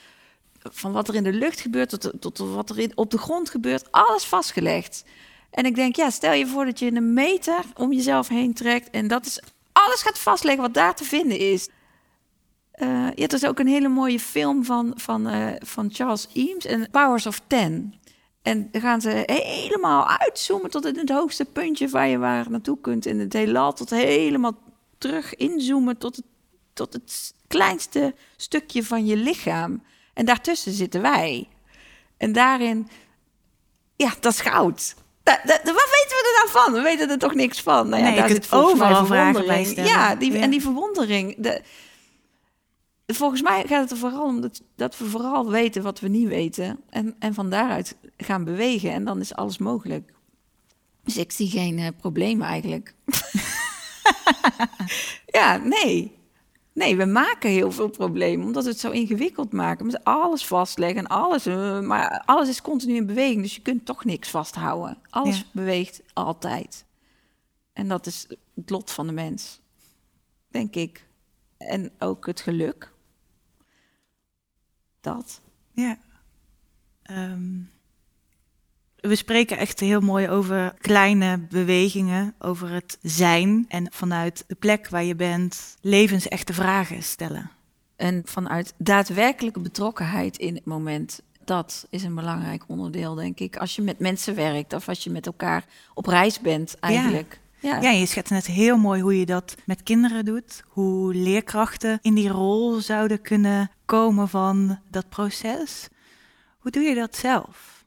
van 0.70 0.92
wat 0.92 1.08
er 1.08 1.14
in 1.14 1.22
de 1.22 1.32
lucht 1.32 1.60
gebeurt 1.60 1.88
tot, 1.88 2.12
tot, 2.20 2.38
wat 2.38 2.70
er 2.70 2.92
op 2.94 3.10
de 3.10 3.18
grond 3.18 3.50
gebeurt, 3.50 3.92
alles 3.92 4.24
vastgelegd. 4.24 5.04
En 5.50 5.64
ik 5.64 5.74
denk, 5.74 5.96
ja, 5.96 6.10
stel 6.10 6.32
je 6.32 6.46
voor 6.46 6.64
dat 6.64 6.78
je 6.78 6.94
een 6.94 7.12
meter 7.12 7.64
om 7.76 7.92
jezelf 7.92 8.28
heen 8.28 8.54
trekt 8.54 8.90
en 8.90 9.08
dat 9.08 9.26
is 9.26 9.40
alles 9.72 10.02
gaat 10.02 10.18
vastleggen 10.18 10.62
wat 10.62 10.74
daar 10.74 10.94
te 10.94 11.04
vinden 11.04 11.38
is. 11.38 11.68
Uh, 12.76 13.06
er 13.06 13.34
is 13.34 13.46
ook 13.46 13.58
een 13.58 13.66
hele 13.66 13.88
mooie 13.88 14.20
film 14.20 14.64
van, 14.64 14.92
van, 14.96 15.28
uh, 15.28 15.52
van 15.58 15.88
Charles 15.92 16.28
Eames, 16.34 16.64
en 16.64 16.90
Powers 16.90 17.26
of 17.26 17.40
Ten. 17.46 17.94
En 18.42 18.68
dan 18.70 18.80
gaan 18.80 19.00
ze 19.00 19.22
helemaal 19.26 20.08
uitzoomen 20.08 20.70
tot 20.70 20.86
in 20.86 20.98
het 20.98 21.10
hoogste 21.10 21.44
puntje 21.44 21.88
waar 21.88 22.08
je 22.08 22.18
waar 22.18 22.50
naartoe 22.50 22.80
kunt 22.80 23.06
in 23.06 23.20
het 23.20 23.32
heelal. 23.32 23.72
Tot 23.72 23.90
helemaal 23.90 24.58
terug 24.98 25.34
inzoomen 25.34 25.98
tot 25.98 26.16
het, 26.16 26.24
tot 26.72 26.92
het 26.92 27.34
kleinste 27.46 28.14
stukje 28.36 28.84
van 28.84 29.06
je 29.06 29.16
lichaam. 29.16 29.82
En 30.14 30.24
daartussen 30.24 30.72
zitten 30.72 31.02
wij. 31.02 31.48
En 32.16 32.32
daarin, 32.32 32.88
ja, 33.96 34.14
dat 34.20 34.32
is 34.32 34.40
goud. 34.40 34.94
Da, 35.22 35.40
da, 35.44 35.52
wat 35.52 35.64
weten 35.64 36.16
we 36.16 36.28
er 36.28 36.44
nou 36.44 36.64
van? 36.64 36.72
We 36.72 36.80
weten 36.80 37.10
er 37.10 37.18
toch 37.18 37.34
niks 37.34 37.60
van. 37.60 37.88
Nou 37.88 38.02
ja, 38.02 38.08
nee, 38.08 38.18
daar 38.18 38.28
zit 38.28 38.52
overal 38.52 39.06
vragen 39.06 39.46
bij 39.46 39.64
stellen. 39.64 39.90
Ja, 39.90 40.14
die, 40.14 40.32
ja. 40.32 40.40
en 40.40 40.50
die 40.50 40.60
verwondering. 40.60 41.34
De, 41.38 41.62
volgens 43.06 43.42
mij 43.42 43.64
gaat 43.66 43.80
het 43.80 43.90
er 43.90 43.96
vooral 43.96 44.24
om 44.24 44.40
dat, 44.40 44.62
dat, 44.76 44.98
we 44.98 45.04
vooral 45.04 45.50
weten 45.50 45.82
wat 45.82 46.00
we 46.00 46.08
niet 46.08 46.28
weten. 46.28 46.80
En, 46.90 47.16
en 47.18 47.34
van 47.34 47.50
daaruit 47.50 47.96
gaan 48.16 48.44
bewegen. 48.44 48.92
En 48.92 49.04
dan 49.04 49.20
is 49.20 49.34
alles 49.34 49.58
mogelijk. 49.58 50.12
Dus 51.04 51.16
ik 51.16 51.32
zie 51.32 51.50
geen 51.50 51.78
uh, 51.78 51.88
problemen 52.00 52.46
eigenlijk. 52.46 52.94
ja, 55.38 55.56
nee. 55.56 56.20
Nee, 56.74 56.96
we 56.96 57.04
maken 57.04 57.50
heel 57.50 57.72
veel 57.72 57.88
problemen 57.88 58.46
omdat 58.46 58.64
we 58.64 58.70
het 58.70 58.80
zo 58.80 58.90
ingewikkeld 58.90 59.52
maken. 59.52 59.86
Met 59.86 60.04
alles 60.04 60.46
vastleggen, 60.46 61.06
alles. 61.06 61.46
Uh, 61.46 61.80
maar 61.80 62.22
alles 62.26 62.48
is 62.48 62.62
continu 62.62 62.94
in 62.94 63.06
beweging, 63.06 63.42
dus 63.42 63.54
je 63.54 63.62
kunt 63.62 63.84
toch 63.84 64.04
niks 64.04 64.28
vasthouden. 64.28 64.98
Alles 65.10 65.38
ja. 65.38 65.44
beweegt 65.52 66.02
altijd. 66.12 66.84
En 67.72 67.88
dat 67.88 68.06
is 68.06 68.26
het 68.54 68.70
lot 68.70 68.90
van 68.90 69.06
de 69.06 69.12
mens, 69.12 69.60
denk 70.48 70.74
ik. 70.74 71.06
En 71.56 71.92
ook 71.98 72.26
het 72.26 72.40
geluk 72.40 72.92
dat. 75.00 75.40
Ja. 75.72 75.98
Um, 77.10 77.71
we 79.02 79.16
spreken 79.16 79.58
echt 79.58 79.80
heel 79.80 80.00
mooi 80.00 80.28
over 80.28 80.74
kleine 80.80 81.38
bewegingen, 81.38 82.34
over 82.38 82.70
het 82.70 82.98
zijn 83.02 83.64
en 83.68 83.92
vanuit 83.92 84.44
de 84.46 84.54
plek 84.54 84.88
waar 84.88 85.04
je 85.04 85.14
bent 85.14 85.76
levensechte 85.80 86.52
vragen 86.52 87.02
stellen. 87.02 87.50
En 87.96 88.22
vanuit 88.24 88.74
daadwerkelijke 88.78 89.60
betrokkenheid 89.60 90.36
in 90.38 90.54
het 90.54 90.64
moment. 90.64 91.22
Dat 91.44 91.86
is 91.90 92.02
een 92.02 92.14
belangrijk 92.14 92.64
onderdeel, 92.66 93.14
denk 93.14 93.40
ik. 93.40 93.56
Als 93.56 93.76
je 93.76 93.82
met 93.82 93.98
mensen 93.98 94.34
werkt 94.34 94.72
of 94.72 94.88
als 94.88 95.04
je 95.04 95.10
met 95.10 95.26
elkaar 95.26 95.64
op 95.94 96.06
reis 96.06 96.40
bent, 96.40 96.76
eigenlijk. 96.80 97.40
Ja. 97.60 97.80
Ja. 97.80 97.90
je 97.90 98.06
schetst 98.06 98.32
net 98.32 98.46
heel 98.46 98.76
mooi 98.76 99.02
hoe 99.02 99.18
je 99.18 99.26
dat 99.26 99.54
met 99.64 99.82
kinderen 99.82 100.24
doet. 100.24 100.62
Hoe 100.66 101.14
leerkrachten 101.14 101.98
in 102.02 102.14
die 102.14 102.28
rol 102.28 102.80
zouden 102.80 103.20
kunnen 103.20 103.70
komen 103.84 104.28
van 104.28 104.78
dat 104.90 105.08
proces. 105.08 105.88
Hoe 106.58 106.70
doe 106.70 106.82
je 106.82 106.94
dat 106.94 107.16
zelf? 107.16 107.81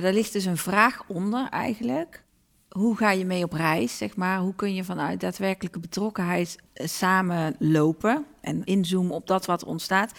Daar 0.00 0.12
ligt 0.12 0.32
dus 0.32 0.44
een 0.44 0.56
vraag 0.56 1.02
onder 1.06 1.48
eigenlijk. 1.48 2.22
Hoe 2.68 2.96
ga 2.96 3.10
je 3.10 3.24
mee 3.24 3.44
op 3.44 3.52
reis, 3.52 3.96
zeg 3.96 4.16
maar? 4.16 4.38
Hoe 4.38 4.54
kun 4.54 4.74
je 4.74 4.84
vanuit 4.84 5.20
daadwerkelijke 5.20 5.78
betrokkenheid 5.78 6.56
eh, 6.72 6.86
samen 6.86 7.56
lopen 7.58 8.24
en 8.40 8.64
inzoomen 8.64 9.14
op 9.14 9.26
dat 9.26 9.46
wat 9.46 9.64
ontstaat? 9.64 10.12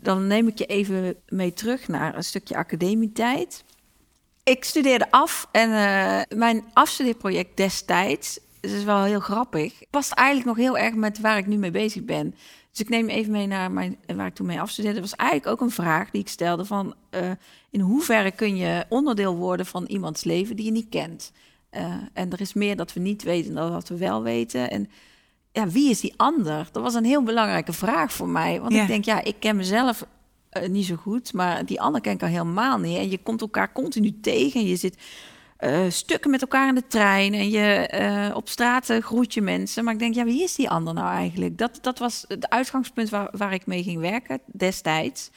Dan 0.00 0.26
neem 0.26 0.48
ik 0.48 0.58
je 0.58 0.66
even 0.66 1.16
mee 1.28 1.52
terug 1.52 1.88
naar 1.88 2.16
een 2.16 2.24
stukje 2.24 2.56
academietijd. 2.56 3.64
Ik 4.44 4.64
studeerde 4.64 5.10
af 5.10 5.48
en 5.52 5.70
uh, 5.70 6.38
mijn 6.38 6.64
afstudeerproject 6.72 7.56
destijds, 7.56 8.40
dat 8.60 8.70
is 8.70 8.84
wel 8.84 9.02
heel 9.02 9.20
grappig, 9.20 9.82
past 9.90 10.12
eigenlijk 10.12 10.48
nog 10.48 10.66
heel 10.66 10.78
erg 10.78 10.94
met 10.94 11.20
waar 11.20 11.38
ik 11.38 11.46
nu 11.46 11.56
mee 11.56 11.70
bezig 11.70 12.04
ben. 12.04 12.34
Dus 12.72 12.80
ik 12.80 12.88
neem 12.88 13.08
even 13.08 13.32
mee 13.32 13.46
naar 13.46 13.70
mijn, 13.70 13.98
waar 14.16 14.26
ik 14.26 14.34
toen 14.34 14.46
mee 14.46 14.60
afstudeerde. 14.60 15.00
Dat 15.00 15.10
was 15.10 15.18
eigenlijk 15.18 15.50
ook 15.50 15.66
een 15.66 15.74
vraag 15.74 16.10
die 16.10 16.20
ik 16.20 16.28
stelde 16.28 16.64
van... 16.64 16.94
Uh, 17.10 17.30
in 17.70 17.80
hoeverre 17.80 18.30
kun 18.30 18.56
je 18.56 18.84
onderdeel 18.88 19.36
worden 19.36 19.66
van 19.66 19.84
iemands 19.84 20.24
leven 20.24 20.56
die 20.56 20.64
je 20.64 20.70
niet 20.70 20.88
kent? 20.88 21.32
Uh, 21.70 21.94
en 22.12 22.32
er 22.32 22.40
is 22.40 22.52
meer 22.52 22.76
dat 22.76 22.92
we 22.92 23.00
niet 23.00 23.22
weten 23.22 23.54
dan 23.54 23.72
dat 23.72 23.88
we 23.88 23.96
wel 23.96 24.22
weten. 24.22 24.70
En 24.70 24.90
ja, 25.52 25.68
wie 25.68 25.90
is 25.90 26.00
die 26.00 26.14
ander? 26.16 26.68
Dat 26.72 26.82
was 26.82 26.94
een 26.94 27.04
heel 27.04 27.22
belangrijke 27.22 27.72
vraag 27.72 28.12
voor 28.12 28.28
mij. 28.28 28.60
Want 28.60 28.72
ja. 28.72 28.82
ik 28.82 28.88
denk, 28.88 29.04
ja, 29.04 29.22
ik 29.24 29.36
ken 29.38 29.56
mezelf 29.56 30.06
uh, 30.52 30.68
niet 30.68 30.86
zo 30.86 30.96
goed, 30.96 31.32
maar 31.32 31.64
die 31.66 31.80
ander 31.80 32.00
ken 32.00 32.12
ik 32.12 32.22
al 32.22 32.28
helemaal 32.28 32.78
niet. 32.78 32.98
En 32.98 33.10
je 33.10 33.18
komt 33.18 33.40
elkaar 33.40 33.72
continu 33.72 34.20
tegen 34.20 34.60
en 34.60 34.66
je 34.66 34.76
zit 34.76 34.96
uh, 35.64 35.84
stukken 35.88 36.30
met 36.30 36.40
elkaar 36.40 36.68
in 36.68 36.74
de 36.74 36.86
trein 36.86 37.34
en 37.34 37.50
je 37.50 37.90
uh, 37.94 38.36
op 38.36 38.48
straat 38.48 38.86
groet 39.00 39.34
je 39.34 39.42
mensen. 39.42 39.84
Maar 39.84 39.92
ik 39.92 39.98
denk, 39.98 40.14
ja, 40.14 40.24
wie 40.24 40.42
is 40.42 40.54
die 40.54 40.70
ander 40.70 40.94
nou 40.94 41.08
eigenlijk? 41.08 41.58
Dat, 41.58 41.78
dat 41.80 41.98
was 41.98 42.24
het 42.28 42.48
uitgangspunt 42.48 43.08
waar, 43.10 43.28
waar 43.32 43.52
ik 43.52 43.66
mee 43.66 43.82
ging 43.82 44.00
werken 44.00 44.40
destijds. 44.46 45.30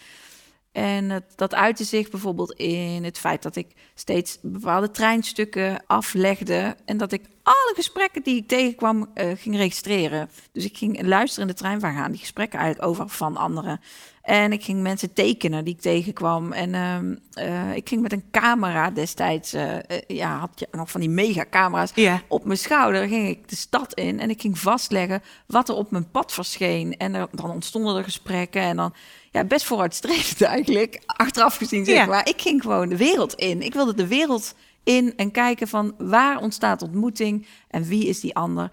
En 0.72 1.10
het, 1.10 1.34
dat 1.36 1.54
uitte 1.54 1.84
zich 1.84 2.10
bijvoorbeeld 2.10 2.52
in 2.52 3.04
het 3.04 3.18
feit 3.18 3.44
dat 3.44 3.56
ik 3.56 3.68
steeds 3.94 4.38
bepaalde 4.42 4.92
treinstukken 4.92 5.84
aflegde. 5.88 6.76
En 6.86 6.98
dat 6.98 7.12
ik 7.12 7.22
alle 7.46 7.74
gesprekken 7.76 8.24
die 8.24 8.36
ik 8.36 8.48
tegenkwam 8.48 9.10
uh, 9.16 9.32
ging 9.38 9.56
registreren. 9.56 10.30
Dus 10.52 10.66
ik 10.66 10.78
ging 10.78 11.02
luisteren 11.02 11.48
in 11.48 11.56
de 11.56 11.60
trein, 11.60 11.80
waar 11.80 11.94
gaan 11.94 12.12
die 12.12 12.20
gesprekken 12.20 12.60
eigenlijk 12.60 12.90
over 12.90 13.10
van 13.10 13.38
anderen. 13.38 13.82
En 14.26 14.52
ik 14.52 14.64
ging 14.64 14.82
mensen 14.82 15.14
tekenen 15.14 15.66
die 15.66 15.74
ik 15.74 15.82
tegenkwam. 15.82 16.52
En 16.52 16.74
uh, 16.74 17.46
uh, 17.48 17.76
ik 17.76 17.90
ging 17.90 18.02
met 18.02 18.12
een 18.12 18.24
camera 18.32 18.90
destijds, 18.90 19.54
uh, 19.54 19.78
ja, 20.08 20.38
had 20.38 20.50
je 20.56 20.68
nog 20.72 20.92
van 20.92 21.02
die 21.02 21.10
megacamera's 21.10 21.92
yeah. 21.96 22.20
op 22.28 22.46
mijn 22.46 22.58
schouder. 22.58 23.08
ging 23.08 23.28
ik 23.28 23.50
de 23.50 23.56
stad 23.56 23.94
in 23.94 24.20
en 24.20 24.30
ik 24.30 24.42
ging 24.42 24.60
vastleggen 24.60 25.22
wat 25.48 25.70
er 25.70 25.76
op 25.76 25.92
mijn 25.92 26.12
pad 26.12 26.34
verscheen. 26.34 26.98
En 26.98 27.14
er, 27.14 27.28
dan 27.32 27.52
ontstonden 27.52 27.96
er 27.96 28.04
gesprekken 28.04 28.62
en 28.62 28.76
dan, 28.76 28.94
ja, 29.32 29.44
best 29.44 29.66
vooruitstrevend 29.66 30.42
eigenlijk, 30.56 31.02
achteraf 31.06 31.56
gezien 31.56 31.86
zeg 31.86 32.08
maar. 32.08 32.30
Ik 32.30 32.42
ging 32.42 32.62
gewoon 32.62 32.90
de 32.90 32.98
wereld 32.98 33.34
in. 33.34 33.62
Ik 33.62 33.74
wilde 33.74 33.96
de 33.96 34.08
wereld 34.08 34.56
in 34.86 35.14
en 35.16 35.32
kijken 35.32 35.68
van 35.68 35.96
waar 35.98 36.42
ontstaat 36.42 36.82
ontmoeting 36.82 37.48
en 37.68 37.84
wie 37.84 38.08
is 38.08 38.20
die 38.20 38.36
ander. 38.36 38.72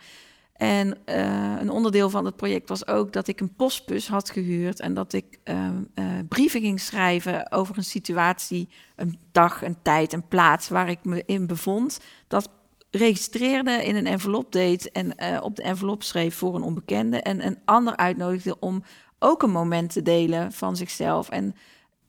En 0.53 0.99
uh, 1.07 1.61
een 1.61 1.71
onderdeel 1.71 2.11
van 2.11 2.25
het 2.25 2.37
project 2.37 2.69
was 2.69 2.87
ook 2.87 3.13
dat 3.13 3.29
ik 3.29 3.41
een 3.41 3.55
postbus 3.55 4.09
had 4.09 4.31
gehuurd 4.31 4.81
en 4.81 4.95
dat 4.95 5.13
ik 5.13 5.39
uh, 5.45 5.69
uh, 5.95 6.05
brieven 6.29 6.61
ging 6.61 6.81
schrijven 6.81 7.53
over 7.53 7.77
een 7.77 7.85
situatie, 7.85 8.69
een 8.97 9.19
dag, 9.33 9.63
een 9.63 9.77
tijd, 9.83 10.13
een 10.13 10.29
plaats 10.29 10.69
waar 10.69 10.89
ik 10.89 11.05
me 11.05 11.23
in 11.27 11.47
bevond. 11.47 12.01
Dat 12.29 12.51
registreerde 12.91 13.85
in 13.85 13.97
een 13.97 14.07
envelop 14.07 14.53
deed 14.53 14.93
en 14.93 15.43
op 15.43 15.57
de 15.57 15.63
envelop 15.63 16.03
schreef 16.03 16.35
voor 16.35 16.55
een 16.55 16.63
onbekende 16.63 17.23
en 17.23 17.47
een 17.47 17.59
ander 17.65 17.97
uitnodigde 17.97 18.59
om 18.59 18.83
ook 19.19 19.43
een 19.43 19.51
moment 19.51 19.93
te 19.93 20.03
delen 20.03 20.53
van 20.53 20.77
zichzelf 20.77 21.29
en 21.29 21.55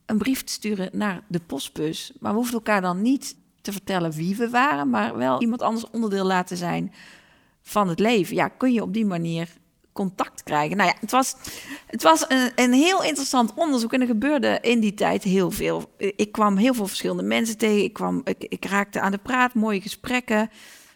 een 0.06 0.18
brief 0.18 0.44
te 0.44 0.52
sturen 0.52 0.90
naar 0.92 1.24
de 1.28 1.40
postbus. 1.40 2.14
Maar 2.20 2.32
we 2.32 2.38
hoefden 2.38 2.58
elkaar 2.58 2.82
dan 2.82 3.02
niet 3.02 3.36
te 3.64 3.72
vertellen 3.72 4.12
wie 4.12 4.36
we 4.36 4.50
waren, 4.50 4.90
maar 4.90 5.18
wel 5.18 5.42
iemand 5.42 5.62
anders 5.62 5.90
onderdeel 5.90 6.26
laten 6.26 6.58
zijn 6.58 6.94
van 7.62 7.90
het 7.90 8.00
leven. 8.00 8.36
Ja, 8.36 8.48
kun 8.48 8.74
je 8.74 8.82
op 8.82 8.94
die 8.94 9.06
manier 9.06 9.50
contact 9.94 10.44
krijgen. 10.44 10.78
Nou 10.78 10.90
ja, 10.90 10.96
het 11.00 11.12
was, 11.12 11.36
het 11.88 12.04
was 12.04 12.26
een, 12.28 12.52
een 12.56 12.74
heel 12.74 13.04
interessant 13.04 13.54
onderzoek 13.56 13.94
en 13.94 14.02
er 14.02 14.08
gebeurde 14.08 14.58
in 14.62 14.80
die 14.80 14.94
tijd 14.94 15.24
heel 15.24 15.52
veel. 15.52 15.94
Ik 15.98 16.32
kwam 16.32 16.58
heel 16.58 16.74
veel 16.74 16.88
verschillende 16.88 17.24
mensen 17.24 17.58
tegen. 17.58 17.84
Ik, 17.84 17.94
kwam, 17.94 18.22
ik, 18.26 18.66
raakte 18.66 19.00
aan 19.00 19.12
de 19.12 19.18
praat, 19.18 19.54
mooie 19.54 19.82
gesprekken. 19.82 20.50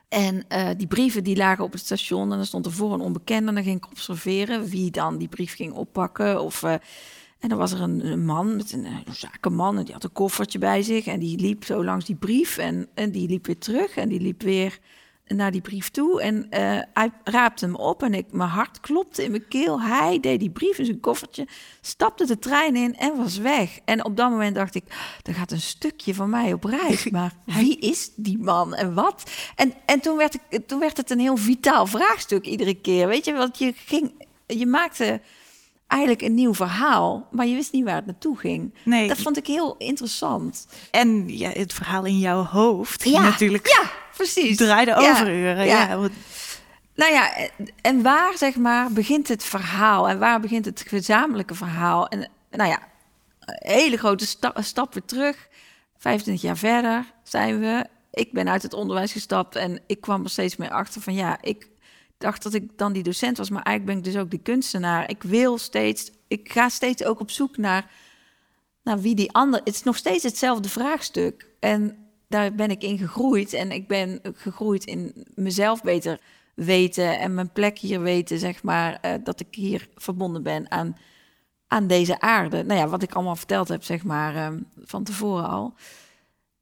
En 0.09 0.45
uh, 0.49 0.69
die 0.77 0.87
brieven 0.87 1.23
die 1.23 1.35
lagen 1.35 1.63
op 1.63 1.71
het 1.71 1.81
station 1.81 2.31
en 2.33 2.39
er 2.39 2.45
stond 2.45 2.65
er 2.65 2.71
voor 2.71 2.93
een 2.93 3.01
onbekende. 3.01 3.47
En 3.47 3.55
dan 3.55 3.63
ging 3.63 3.77
ik 3.77 3.89
observeren 3.89 4.65
wie 4.65 4.91
dan 4.91 5.17
die 5.17 5.27
brief 5.27 5.55
ging 5.55 5.73
oppakken. 5.73 6.41
Of, 6.41 6.63
uh, 6.63 6.73
en 7.39 7.49
dan 7.49 7.57
was 7.57 7.71
er 7.71 7.81
een, 7.81 8.05
een 8.05 8.25
man, 8.25 8.55
met 8.55 8.71
een, 8.71 8.85
een, 8.85 9.15
zakenman, 9.15 9.77
en 9.77 9.83
die 9.83 9.93
had 9.93 10.03
een 10.03 10.11
koffertje 10.11 10.59
bij 10.59 10.81
zich. 10.81 11.05
En 11.05 11.19
die 11.19 11.39
liep 11.39 11.63
zo 11.63 11.83
langs 11.83 12.05
die 12.05 12.15
brief 12.15 12.57
en, 12.57 12.87
en 12.93 13.11
die 13.11 13.27
liep 13.27 13.45
weer 13.45 13.57
terug. 13.57 13.95
En 13.95 14.09
die 14.09 14.21
liep 14.21 14.41
weer 14.41 14.79
naar 15.27 15.51
die 15.51 15.61
brief 15.61 15.89
toe. 15.89 16.21
En 16.21 16.35
uh, 16.35 16.49
hij 16.93 17.11
raapte 17.23 17.65
hem 17.65 17.75
op 17.75 18.03
en 18.03 18.13
ik, 18.13 18.25
mijn 18.31 18.49
hart 18.49 18.79
klopte 18.79 19.23
in 19.23 19.31
mijn 19.31 19.47
keel. 19.47 19.81
Hij 19.81 20.19
deed 20.19 20.39
die 20.39 20.49
brief 20.49 20.77
in 20.77 20.85
zijn 20.85 20.99
koffertje, 20.99 21.47
stapte 21.81 22.25
de 22.25 22.39
trein 22.39 22.75
in 22.75 22.95
en 22.95 23.17
was 23.17 23.37
weg. 23.37 23.79
En 23.85 24.05
op 24.05 24.17
dat 24.17 24.29
moment 24.29 24.55
dacht 24.55 24.75
ik, 24.75 24.83
er 25.23 25.33
gaat 25.33 25.51
een 25.51 25.61
stukje 25.61 26.13
van 26.13 26.29
mij 26.29 26.53
op 26.53 26.63
reis. 26.63 27.09
Maar 27.17 27.33
wie 27.45 27.79
is 27.79 28.11
die 28.15 28.37
man 28.37 28.75
en 28.75 28.93
wat? 28.93 29.31
En, 29.55 29.73
en 29.85 29.99
toen, 29.99 30.17
werd 30.17 30.33
ik, 30.33 30.67
toen 30.67 30.79
werd 30.79 30.97
het 30.97 31.09
een 31.09 31.19
heel 31.19 31.37
vitaal 31.37 31.85
vraagstuk 31.85 32.45
iedere 32.45 32.73
keer. 32.73 33.07
Weet 33.07 33.25
je, 33.25 33.33
want 33.33 33.57
je 33.57 33.73
ging, 33.75 34.25
je 34.45 34.65
maakte 34.65 35.21
eigenlijk 35.87 36.21
een 36.21 36.33
nieuw 36.33 36.53
verhaal, 36.53 37.27
maar 37.31 37.45
je 37.45 37.55
wist 37.55 37.71
niet 37.71 37.83
waar 37.83 37.95
het 37.95 38.05
naartoe 38.05 38.37
ging. 38.37 38.73
Nee. 38.83 39.07
Dat 39.07 39.17
vond 39.17 39.37
ik 39.37 39.47
heel 39.47 39.75
interessant. 39.77 40.67
En 40.91 41.37
ja, 41.37 41.49
het 41.49 41.73
verhaal 41.73 42.05
in 42.05 42.19
jouw 42.19 42.43
hoofd 42.43 43.03
ja, 43.03 43.21
natuurlijk. 43.21 43.67
Ja, 43.67 43.91
precies. 44.15 44.57
Draaide 44.57 44.95
over 44.95 45.31
ja. 45.31 45.61
ja. 45.61 46.09
Nou 46.95 47.13
ja, 47.13 47.49
en 47.81 48.01
waar 48.01 48.37
zeg 48.37 48.55
maar 48.55 48.91
begint 48.91 49.27
het 49.27 49.43
verhaal 49.43 50.09
en 50.09 50.19
waar 50.19 50.39
begint 50.39 50.65
het 50.65 50.83
gezamenlijke 50.87 51.55
verhaal? 51.55 52.07
En 52.07 52.29
nou 52.51 52.69
ja, 52.69 52.79
een 53.39 53.71
hele 53.71 53.97
grote 53.97 54.27
sta 54.27 54.53
stap 54.55 54.93
weer 54.93 55.05
terug. 55.05 55.47
25 55.97 56.43
jaar 56.43 56.57
verder 56.57 57.05
zijn 57.23 57.59
we. 57.59 57.85
Ik 58.11 58.31
ben 58.31 58.49
uit 58.49 58.63
het 58.63 58.73
onderwijs 58.73 59.11
gestapt 59.11 59.55
en 59.55 59.81
ik 59.87 60.01
kwam 60.01 60.23
er 60.23 60.29
steeds 60.29 60.55
meer 60.55 60.71
achter 60.71 61.01
van 61.01 61.13
ja, 61.13 61.37
ik 61.41 61.67
dacht 62.17 62.43
dat 62.43 62.53
ik 62.53 62.77
dan 62.77 62.93
die 62.93 63.03
docent 63.03 63.37
was, 63.37 63.49
maar 63.49 63.63
eigenlijk 63.63 63.97
ben 63.97 64.07
ik 64.07 64.13
dus 64.13 64.23
ook 64.23 64.29
die 64.29 64.41
kunstenaar. 64.41 65.09
Ik 65.09 65.23
wil 65.23 65.57
steeds, 65.57 66.11
ik 66.27 66.51
ga 66.51 66.69
steeds 66.69 67.03
ook 67.03 67.19
op 67.19 67.31
zoek 67.31 67.57
naar, 67.57 67.91
naar 68.83 68.99
wie 68.99 69.15
die 69.15 69.31
ander. 69.31 69.59
Het 69.63 69.73
is 69.73 69.83
nog 69.83 69.97
steeds 69.97 70.23
hetzelfde 70.23 70.69
vraagstuk. 70.69 71.47
En 71.59 71.97
daar 72.27 72.55
ben 72.55 72.69
ik 72.69 72.83
in 72.83 72.97
gegroeid. 72.97 73.53
En 73.53 73.71
ik 73.71 73.87
ben 73.87 74.19
gegroeid 74.33 74.85
in 74.85 75.25
mezelf 75.35 75.81
beter 75.81 76.19
weten 76.55 77.19
en 77.19 77.33
mijn 77.33 77.51
plek 77.51 77.77
hier 77.77 78.01
weten, 78.01 78.39
zeg 78.39 78.63
maar, 78.63 78.99
uh, 79.05 79.13
dat 79.23 79.39
ik 79.39 79.47
hier 79.51 79.89
verbonden 79.95 80.43
ben 80.43 80.71
aan, 80.71 80.97
aan 81.67 81.87
deze 81.87 82.19
aarde. 82.19 82.63
Nou 82.63 82.79
ja, 82.79 82.87
wat 82.87 83.03
ik 83.03 83.13
allemaal 83.13 83.35
verteld 83.35 83.67
heb, 83.67 83.83
zeg 83.83 84.03
maar, 84.03 84.35
uh, 84.35 84.59
van 84.77 85.03
tevoren 85.03 85.47
al. 85.47 85.73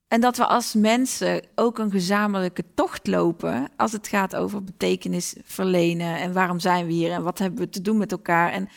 En 0.07 0.21
dat 0.21 0.37
we 0.37 0.45
als 0.45 0.73
mensen 0.73 1.41
ook 1.55 1.77
een 1.77 1.91
gezamenlijke 1.91 2.63
tocht 2.73 3.07
lopen 3.07 3.69
als 3.77 3.91
het 3.91 4.07
gaat 4.07 4.35
over 4.35 4.63
betekenis 4.63 5.35
verlenen 5.43 6.17
en 6.17 6.33
waarom 6.33 6.59
zijn 6.59 6.85
we 6.85 6.91
hier 6.91 7.11
en 7.11 7.23
wat 7.23 7.39
hebben 7.39 7.59
we 7.59 7.69
te 7.69 7.81
doen 7.81 7.97
met 7.97 8.11
elkaar. 8.11 8.51
En, 8.51 8.69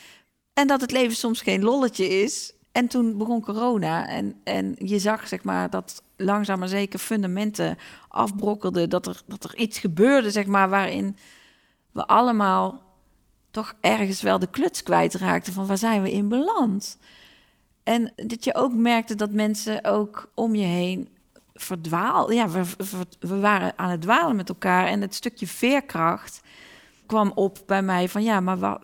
en 0.53 0.67
dat 0.67 0.81
het 0.81 0.91
leven 0.91 1.17
soms 1.17 1.41
geen 1.41 1.63
lolletje 1.63 2.09
is. 2.09 2.53
En 2.73 2.89
toen 2.89 3.19
begon 3.19 3.41
corona 3.41 4.09
en, 4.09 4.41
en 4.45 4.75
je 4.79 4.99
zag 4.99 5.29
zeg 5.29 5.43
maar 5.43 5.71
dat 5.71 6.03
langzaam 6.17 6.59
maar 6.59 6.69
zeker 6.69 6.99
fundamenten 6.99 7.79
afbrokkelden, 8.09 8.91
dat 8.91 9.07
er, 9.07 9.23
dat 9.27 9.45
er 9.45 9.57
iets 9.57 9.79
gebeurde 9.79 10.31
zeg 10.31 10.47
maar 10.47 10.69
waarin 10.69 11.17
we 11.93 12.07
allemaal 12.07 12.83
toch 13.51 13.75
ergens 13.81 14.23
wel 14.23 14.39
de 14.39 14.51
kluts 14.51 14.83
kwijtraakten 14.83 15.53
van 15.53 15.67
waar 15.67 15.79
zijn 15.79 16.03
we 16.03 16.13
in 16.13 16.29
beland. 16.29 16.99
En 17.83 18.13
dat 18.17 18.45
je 18.45 18.55
ook 18.55 18.73
merkte 18.73 19.15
dat 19.15 19.31
mensen 19.31 19.85
ook 19.85 20.31
om 20.35 20.55
je 20.55 20.67
heen 20.67 21.09
verdwaal. 21.61 22.33
Ja, 22.33 22.49
we, 22.49 22.63
we, 23.21 23.39
waren 23.39 23.73
aan 23.77 23.91
het 23.91 24.01
dwalen 24.01 24.37
met 24.37 24.49
elkaar. 24.49 24.87
En 24.87 25.01
het 25.01 25.15
stukje 25.15 25.47
veerkracht 25.47 26.41
kwam 27.07 27.33
op 27.35 27.59
bij 27.67 27.83
mij 27.83 28.09
van 28.09 28.23
ja, 28.23 28.41
maar 28.41 28.79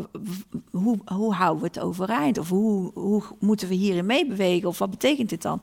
hoe, 0.70 0.98
hoe 1.04 1.34
houden 1.34 1.62
we 1.62 1.66
het 1.66 1.80
overeind? 1.80 2.38
Of 2.38 2.48
hoe, 2.48 2.90
hoe 2.94 3.22
moeten 3.38 3.68
we 3.68 3.74
hierin 3.74 4.06
meebewegen? 4.06 4.68
Of 4.68 4.78
wat 4.78 4.90
betekent 4.90 5.28
dit 5.28 5.42
dan? 5.42 5.62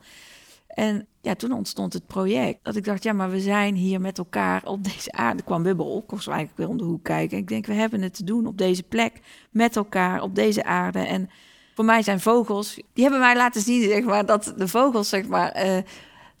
En 0.66 1.06
ja, 1.20 1.34
toen 1.34 1.52
ontstond 1.52 1.92
het 1.92 2.06
project. 2.06 2.58
Dat 2.62 2.76
ik 2.76 2.84
dacht, 2.84 3.02
ja, 3.02 3.12
maar 3.12 3.30
we 3.30 3.40
zijn 3.40 3.74
hier 3.74 4.00
met 4.00 4.18
elkaar 4.18 4.62
op 4.64 4.84
deze 4.84 5.12
aarde. 5.12 5.38
Er 5.38 5.44
kwam 5.44 5.80
op, 5.80 6.06
kost 6.06 6.28
eigenlijk 6.28 6.58
weer 6.58 6.68
om 6.68 6.76
de 6.76 6.84
hoek 6.84 7.04
kijken. 7.04 7.38
Ik 7.38 7.48
denk, 7.48 7.66
we 7.66 7.74
hebben 7.74 8.02
het 8.02 8.14
te 8.14 8.24
doen 8.24 8.46
op 8.46 8.58
deze 8.58 8.82
plek, 8.82 9.20
met 9.50 9.76
elkaar, 9.76 10.22
op 10.22 10.34
deze 10.34 10.64
aarde. 10.64 10.98
En 10.98 11.30
voor 11.74 11.84
mij 11.84 12.02
zijn 12.02 12.20
vogels, 12.20 12.74
die 12.74 13.02
hebben 13.02 13.20
mij 13.20 13.36
laten 13.36 13.60
zien, 13.60 13.82
zeg 13.82 14.04
maar, 14.04 14.26
dat 14.26 14.54
de 14.56 14.68
vogels, 14.68 15.08
zeg 15.08 15.26
maar, 15.26 15.64
uh, 15.64 15.78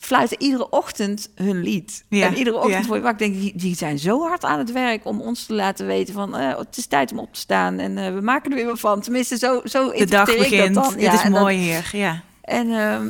fluiten 0.04 0.42
iedere 0.42 0.70
ochtend 0.70 1.30
hun 1.34 1.62
lied. 1.62 2.04
Ja, 2.08 2.26
en 2.26 2.36
iedere 2.36 2.56
ochtend 2.56 2.86
voor 2.86 2.96
je 2.96 3.02
wakker 3.02 3.28
denk 3.28 3.42
ik, 3.42 3.60
die, 3.60 3.76
zijn 3.76 3.98
zo 3.98 4.20
hard 4.20 4.44
aan 4.44 4.58
het 4.58 4.72
werk 4.72 5.04
om 5.04 5.20
ons 5.20 5.46
te 5.46 5.54
laten 5.54 5.86
weten 5.86 6.14
van 6.14 6.40
uh, 6.40 6.58
het 6.58 6.76
is 6.76 6.86
tijd 6.86 7.12
om 7.12 7.18
op 7.18 7.32
te 7.32 7.40
staan 7.40 7.78
en 7.78 7.96
uh, 7.96 8.14
we 8.14 8.20
maken 8.20 8.50
er 8.50 8.56
weer 8.56 8.66
wat 8.66 8.80
van. 8.80 9.00
Tenminste, 9.00 9.38
zo, 9.38 9.60
zo 9.64 9.90
de 9.90 10.06
dag 10.06 10.36
begint. 10.36 10.74
Dat 10.74 10.84
dan. 10.84 11.00
Ja, 11.00 11.10
het 11.10 11.24
is 11.24 11.28
mooi 11.28 11.56
hier. 11.56 11.90
Ja. 11.92 12.22
En 12.42 12.66
uh, 12.66 13.00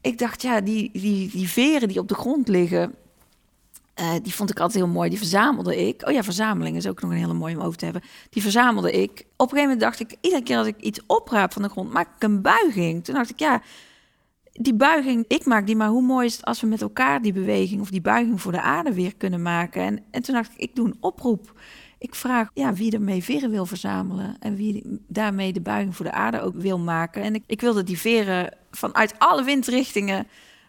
ik 0.00 0.18
dacht, 0.18 0.42
ja, 0.42 0.60
die, 0.60 0.90
die, 0.92 1.30
die 1.30 1.48
veren 1.48 1.88
die 1.88 1.98
op 1.98 2.08
de 2.08 2.14
grond 2.14 2.48
liggen, 2.48 2.94
uh, 4.00 4.10
die 4.22 4.34
vond 4.34 4.50
ik 4.50 4.60
altijd 4.60 4.84
heel 4.84 4.92
mooi. 4.92 5.08
Die 5.08 5.18
verzamelde 5.18 5.86
ik. 5.86 6.06
Oh 6.06 6.12
ja, 6.12 6.22
verzameling 6.22 6.76
is 6.76 6.86
ook 6.86 7.00
nog 7.00 7.10
een 7.10 7.16
hele 7.16 7.34
mooie 7.34 7.56
om 7.56 7.62
over 7.62 7.78
te 7.78 7.84
hebben. 7.84 8.02
Die 8.30 8.42
verzamelde 8.42 8.92
ik. 8.92 9.10
Op 9.10 9.52
een 9.52 9.58
gegeven 9.58 9.62
moment 9.62 9.80
dacht 9.80 10.00
ik, 10.00 10.16
iedere 10.20 10.42
keer 10.42 10.58
als 10.58 10.66
ik 10.66 10.80
iets 10.80 11.00
opraap 11.06 11.52
van 11.52 11.62
de 11.62 11.68
grond, 11.68 11.92
maak 11.92 12.08
ik 12.16 12.22
een 12.22 12.42
buiging. 12.42 13.04
Toen 13.04 13.14
dacht 13.14 13.30
ik, 13.30 13.38
ja, 13.38 13.62
die 14.60 14.74
buiging, 14.74 15.24
ik 15.28 15.44
maak 15.44 15.66
die, 15.66 15.76
maar 15.76 15.88
hoe 15.88 16.02
mooi 16.02 16.26
is 16.26 16.36
het 16.36 16.44
als 16.44 16.60
we 16.60 16.66
met 16.66 16.82
elkaar 16.82 17.22
die 17.22 17.32
beweging 17.32 17.80
of 17.80 17.90
die 17.90 18.00
buiging 18.00 18.40
voor 18.40 18.52
de 18.52 18.60
aarde 18.60 18.94
weer 18.94 19.16
kunnen 19.16 19.42
maken? 19.42 19.82
En, 19.82 20.04
en 20.10 20.22
toen 20.22 20.34
dacht 20.34 20.50
ik, 20.52 20.58
ik 20.58 20.74
doe 20.74 20.86
een 20.86 20.96
oproep. 21.00 21.60
Ik 21.98 22.14
vraag 22.14 22.50
ja, 22.54 22.72
wie 22.72 22.92
ermee 22.92 23.24
veren 23.24 23.50
wil 23.50 23.66
verzamelen 23.66 24.36
en 24.40 24.56
wie 24.56 25.00
daarmee 25.08 25.52
de 25.52 25.60
buiging 25.60 25.96
voor 25.96 26.04
de 26.04 26.12
aarde 26.12 26.40
ook 26.40 26.54
wil 26.54 26.78
maken. 26.78 27.22
En 27.22 27.34
ik, 27.34 27.42
ik 27.46 27.60
wilde 27.60 27.82
die 27.82 27.98
veren 27.98 28.56
vanuit 28.70 29.14
alle 29.18 29.44
windrichtingen 29.44 30.26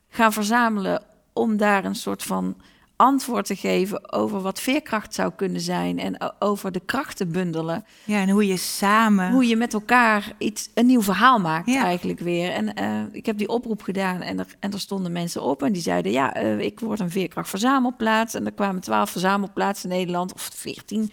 gaan 0.10 0.34
verzamelen 0.34 1.04
om 1.34 1.58
daar 1.58 1.86
een 1.86 1.96
soort 1.96 2.24
van 2.24 2.56
antwoord 2.96 3.46
te 3.46 3.56
geven 3.56 4.14
over 4.14 4.42
wat 4.42 4.60
veerkracht 4.60 5.14
zou 5.14 5.32
kunnen 5.36 5.62
zijn 5.62 6.00
en 6.00 6.36
over 6.40 6.72
de 6.72 6.80
krachten 6.80 7.32
bundelen. 7.32 7.86
Ja, 8.04 8.22
en 8.22 8.30
hoe 8.30 8.48
je 8.48 8.58
samen. 8.58 9.32
Hoe 9.32 9.48
je 9.48 9.56
met 9.56 9.74
elkaar 9.74 10.34
iets, 10.38 10.70
een 10.74 10.86
nieuw 10.86 11.02
verhaal 11.02 11.40
maakt, 11.40 11.76
eigenlijk 11.76 12.20
weer. 12.20 12.52
En 12.52 12.80
uh, 12.80 13.02
ik 13.12 13.26
heb 13.26 13.38
die 13.38 13.50
oproep 13.50 13.82
gedaan 13.82 14.22
en 14.22 14.40
er, 14.40 14.48
en 14.60 14.72
er 14.72 14.80
stonden 14.80 15.12
mensen 15.12 15.42
op 15.42 15.64
en 15.64 15.74
die 15.74 15.82
zeiden: 15.82 16.12
Ja, 16.12 16.44
uh, 16.44 16.60
ik 16.60 16.80
word 16.80 17.00
een 17.00 17.12
veerkrachtverzamelplaats. 17.12 18.34
En 18.34 18.46
er 18.46 18.54
kwamen 18.54 18.82
twaalf 18.82 19.10
verzamelplaatsen 19.10 19.90
in 19.90 19.98
Nederland, 19.98 20.34
of 20.34 20.50
veertien. 20.54 21.12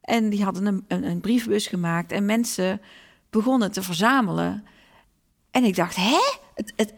En 0.00 0.30
die 0.30 0.44
hadden 0.44 0.66
een, 0.66 0.84
een, 0.88 1.04
een 1.04 1.20
briefbus 1.20 1.66
gemaakt 1.66 2.12
en 2.12 2.24
mensen 2.24 2.80
begonnen 3.30 3.72
te 3.72 3.82
verzamelen. 3.82 4.64
En 5.50 5.64
ik 5.64 5.76
dacht: 5.76 5.96
Hè? 5.96 6.18
Het, 6.54 6.72
het, 6.76 6.94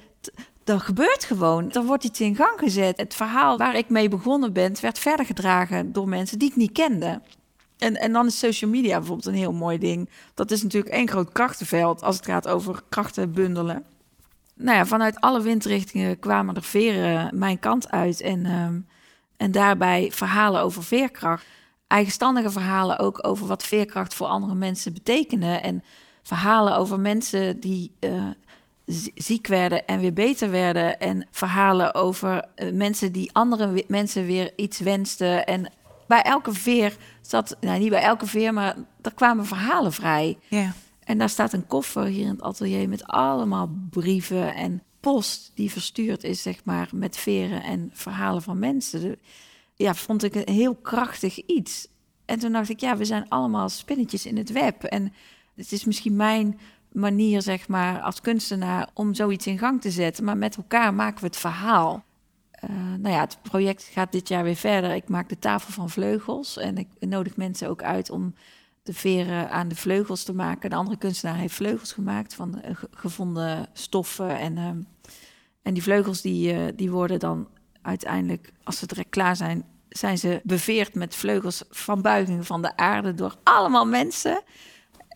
er 0.71 0.81
gebeurt 0.81 1.25
gewoon. 1.25 1.73
Er 1.73 1.85
wordt 1.85 2.05
iets 2.05 2.21
in 2.21 2.37
gang 2.37 2.59
gezet. 2.59 2.97
Het 2.97 3.15
verhaal 3.15 3.59
waar 3.59 3.77
ik 3.77 3.89
mee 3.89 4.09
begonnen 4.09 4.53
ben, 4.53 4.81
werd 4.81 4.99
verder 4.99 5.27
gedragen 5.27 5.93
door 5.93 6.09
mensen 6.09 6.39
die 6.39 6.49
ik 6.49 6.57
niet 6.57 6.73
kende. 6.73 7.21
En, 7.79 7.95
en 7.95 8.13
dan 8.13 8.27
is 8.27 8.39
social 8.39 8.71
media 8.71 8.99
bijvoorbeeld 8.99 9.27
een 9.27 9.35
heel 9.35 9.53
mooi 9.53 9.79
ding. 9.79 10.09
Dat 10.35 10.51
is 10.51 10.63
natuurlijk 10.63 10.95
één 10.95 11.09
groot 11.09 11.33
krachtenveld 11.33 12.03
als 12.03 12.17
het 12.17 12.27
gaat 12.27 12.49
over 12.49 12.83
krachten 12.89 13.33
bundelen. 13.33 13.85
Nou 14.55 14.77
ja, 14.77 14.87
vanuit 14.87 15.21
alle 15.21 15.43
windrichtingen 15.43 16.19
kwamen 16.19 16.55
er 16.55 16.63
veren 16.63 17.39
mijn 17.39 17.59
kant 17.59 17.91
uit. 17.91 18.21
En, 18.21 18.47
um, 18.47 18.87
en 19.37 19.51
daarbij 19.51 20.11
verhalen 20.13 20.61
over 20.61 20.83
veerkracht. 20.85 21.47
Eigenstandige 21.87 22.51
verhalen 22.51 22.99
ook 22.99 23.27
over 23.27 23.47
wat 23.47 23.63
veerkracht 23.63 24.15
voor 24.15 24.27
andere 24.27 24.55
mensen 24.55 24.93
betekenen. 24.93 25.63
En 25.63 25.85
verhalen 26.23 26.77
over 26.77 27.01
mensen 27.01 27.61
die 27.61 27.97
uh, 28.01 28.27
ziek 29.15 29.47
werden 29.47 29.87
en 29.87 30.01
weer 30.01 30.13
beter 30.13 30.51
werden. 30.51 31.01
En 31.01 31.27
verhalen 31.31 31.95
over 31.95 32.45
uh, 32.57 32.73
mensen 32.73 33.13
die 33.13 33.31
andere 33.33 33.85
mensen 33.89 34.27
weer 34.27 34.53
iets 34.57 34.79
wensten. 34.79 35.47
En 35.47 35.73
bij 36.07 36.23
elke 36.23 36.53
veer 36.53 36.97
zat, 37.21 37.57
nou 37.61 37.79
niet 37.79 37.91
bij 37.91 38.03
elke 38.03 38.27
veer, 38.27 38.55
maar 38.55 38.77
er 39.03 39.15
kwamen 39.15 39.47
verhalen 39.47 39.93
vrij. 39.93 40.39
Ja. 40.49 40.73
En 41.05 41.19
daar 41.19 41.29
staat 41.29 41.53
een 41.53 41.67
koffer 41.67 42.05
hier 42.05 42.25
in 42.25 42.31
het 42.31 42.43
atelier 42.43 42.89
met 42.89 43.07
allemaal 43.07 43.71
brieven 43.91 44.55
en 44.55 44.83
post 45.01 45.53
die 45.55 45.71
verstuurd 45.71 46.25
is, 46.25 46.43
zeg 46.43 46.65
maar, 46.65 46.89
met 46.95 47.17
veren 47.17 47.63
en 47.63 47.91
verhalen 47.93 48.43
van 48.43 48.59
mensen. 48.59 49.19
Ja, 49.75 49.95
vond 49.95 50.23
ik 50.23 50.35
een 50.35 50.55
heel 50.55 50.75
krachtig 50.75 51.47
iets. 51.47 51.89
En 52.25 52.39
toen 52.39 52.53
dacht 52.53 52.69
ik, 52.69 52.81
ja, 52.81 52.97
we 52.97 53.05
zijn 53.05 53.29
allemaal 53.29 53.69
spinnetjes 53.69 54.27
in 54.27 54.37
het 54.37 54.53
web. 54.53 54.85
En 54.85 55.13
het 55.57 55.73
is 55.73 55.85
misschien 55.85 56.17
mijn 56.17 56.59
manier, 56.93 57.43
zeg 57.43 57.69
maar, 57.69 58.01
als 58.01 58.21
kunstenaar 58.21 58.89
om 58.95 59.15
zoiets 59.15 59.47
in 59.47 59.59
gang 59.59 59.81
te 59.81 59.91
zetten. 59.91 60.25
Maar 60.25 60.37
met 60.37 60.57
elkaar 60.57 60.95
maken 60.95 61.21
we 61.21 61.27
het 61.27 61.37
verhaal. 61.37 62.05
Uh, 62.65 62.71
nou 62.99 63.15
ja, 63.15 63.21
het 63.21 63.39
project 63.43 63.83
gaat 63.83 64.13
dit 64.13 64.29
jaar 64.29 64.45
weer 64.45 64.57
verder. 64.57 64.95
Ik 64.95 65.09
maak 65.09 65.29
de 65.29 65.39
tafel 65.39 65.73
van 65.73 65.91
vleugels 65.91 66.57
en 66.57 66.79
ik 66.79 66.89
nodig 66.99 67.37
mensen 67.37 67.69
ook 67.69 67.83
uit 67.83 68.11
om 68.11 68.35
de 68.83 68.93
veren 68.93 69.51
aan 69.51 69.69
de 69.69 69.77
vleugels 69.77 70.23
te 70.23 70.35
maken. 70.35 70.71
De 70.71 70.77
andere 70.77 70.97
kunstenaar 70.97 71.37
heeft 71.37 71.55
vleugels 71.55 71.93
gemaakt 71.93 72.35
van 72.35 72.61
eh, 72.61 72.77
gevonden 72.91 73.69
stoffen. 73.73 74.39
En, 74.39 74.57
ehm, 74.57 74.81
en 75.63 75.75
die 75.75 75.83
vleugels 75.83 76.21
die, 76.21 76.55
uh, 76.55 76.61
die 76.75 76.91
worden 76.91 77.19
dan 77.19 77.49
uiteindelijk, 77.83 78.53
als 78.65 78.79
ze 78.79 78.87
direct 78.87 79.11
klaar 79.11 79.37
zijn, 79.37 79.65
zijn 79.89 80.19
ze 80.19 80.41
beveerd 80.45 80.95
met 80.95 81.15
vleugels 81.15 81.63
van 81.71 82.03
buigingen 82.03 82.45
van 82.45 82.63
de 82.63 82.77
aarde 82.77 83.15
door 83.15 83.37
allemaal 83.43 83.87
mensen. 83.87 84.43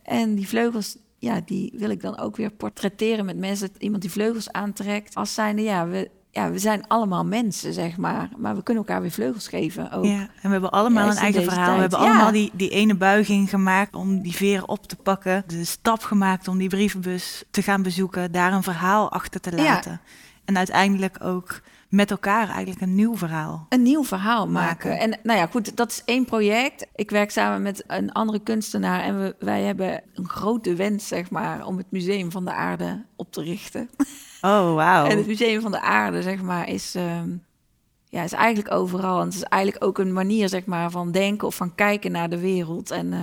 En 0.03 0.35
die 0.35 0.49
vleugels, 0.49 0.97
ja, 1.19 1.41
die 1.45 1.73
wil 1.77 1.91
ik 1.91 2.01
dan 2.01 2.19
ook 2.19 2.37
weer 2.37 2.51
portretteren 2.51 3.25
met 3.25 3.37
mensen. 3.37 3.71
Iemand 3.79 4.03
die 4.03 4.11
vleugels 4.11 4.53
aantrekt. 4.53 5.15
Als 5.15 5.35
zijnde, 5.35 5.62
ja, 5.62 5.87
we, 5.87 6.11
ja, 6.31 6.51
we 6.51 6.59
zijn 6.59 6.87
allemaal 6.89 7.25
mensen, 7.25 7.73
zeg 7.73 7.97
maar. 7.97 8.29
Maar 8.37 8.57
we 8.57 8.62
kunnen 8.62 8.85
elkaar 8.85 9.01
weer 9.01 9.11
vleugels 9.11 9.49
geven 9.49 9.91
ook. 9.93 10.05
Ja, 10.05 10.19
en 10.19 10.29
we 10.43 10.49
hebben 10.49 10.71
allemaal 10.71 11.11
een 11.11 11.17
eigen 11.17 11.43
verhaal. 11.43 11.75
We 11.75 11.81
hebben 11.81 11.99
allemaal 11.99 12.33
die, 12.33 12.51
die 12.53 12.71
ene 12.71 12.95
buiging 12.95 13.49
gemaakt 13.49 13.95
om 13.95 14.23
die 14.23 14.35
veren 14.35 14.69
op 14.69 14.87
te 14.87 14.97
pakken. 14.97 15.45
De 15.47 15.65
stap 15.65 16.03
gemaakt 16.03 16.49
om 16.49 16.59
die 16.59 16.69
brievenbus 16.69 17.45
te 17.51 17.62
gaan 17.62 17.83
bezoeken. 17.83 18.33
Daar 18.33 18.53
een 18.53 18.62
verhaal 18.62 19.11
achter 19.11 19.41
te 19.41 19.53
laten. 19.53 20.01
En 20.45 20.57
uiteindelijk 20.57 21.25
ook 21.25 21.61
met 21.95 22.11
elkaar 22.11 22.49
eigenlijk 22.49 22.80
een 22.80 22.95
nieuw 22.95 23.16
verhaal. 23.16 23.66
Een 23.68 23.82
nieuw 23.82 24.05
verhaal 24.05 24.49
maken. 24.49 24.99
En 24.99 25.18
nou 25.22 25.38
ja, 25.38 25.47
goed, 25.47 25.76
dat 25.76 25.90
is 25.90 26.03
één 26.05 26.24
project. 26.24 26.86
Ik 26.95 27.11
werk 27.11 27.30
samen 27.30 27.62
met 27.62 27.84
een 27.86 28.12
andere 28.12 28.38
kunstenaar 28.38 29.01
en 29.01 29.20
we, 29.20 29.34
wij 29.38 29.62
hebben 29.62 30.03
een 30.14 30.28
grote 30.28 30.74
wens, 30.74 31.09
zeg 31.09 31.30
maar, 31.30 31.66
om 31.66 31.76
het 31.76 31.90
Museum 31.90 32.30
van 32.30 32.45
de 32.45 32.53
Aarde 32.53 33.05
op 33.16 33.32
te 33.32 33.42
richten. 33.42 33.88
Oh, 34.40 34.74
wauw. 34.74 35.07
En 35.07 35.16
het 35.16 35.26
Museum 35.26 35.61
van 35.61 35.70
de 35.70 35.80
Aarde, 35.80 36.22
zeg 36.22 36.42
maar, 36.42 36.68
is, 36.68 36.95
ehm, 36.95 37.28
ja, 38.09 38.22
is 38.22 38.32
eigenlijk 38.32 38.74
overal. 38.74 39.20
En 39.20 39.24
het 39.24 39.34
is 39.34 39.42
eigenlijk 39.42 39.84
ook 39.84 39.99
een 39.99 40.12
manier, 40.12 40.49
zeg 40.49 40.64
maar, 40.64 40.90
van 40.90 41.12
denken 41.12 41.47
of 41.47 41.55
van 41.55 41.74
kijken 41.74 42.12
naar 42.12 42.28
de 42.28 42.38
wereld. 42.38 42.90
En 42.90 43.07
uh, 43.12 43.20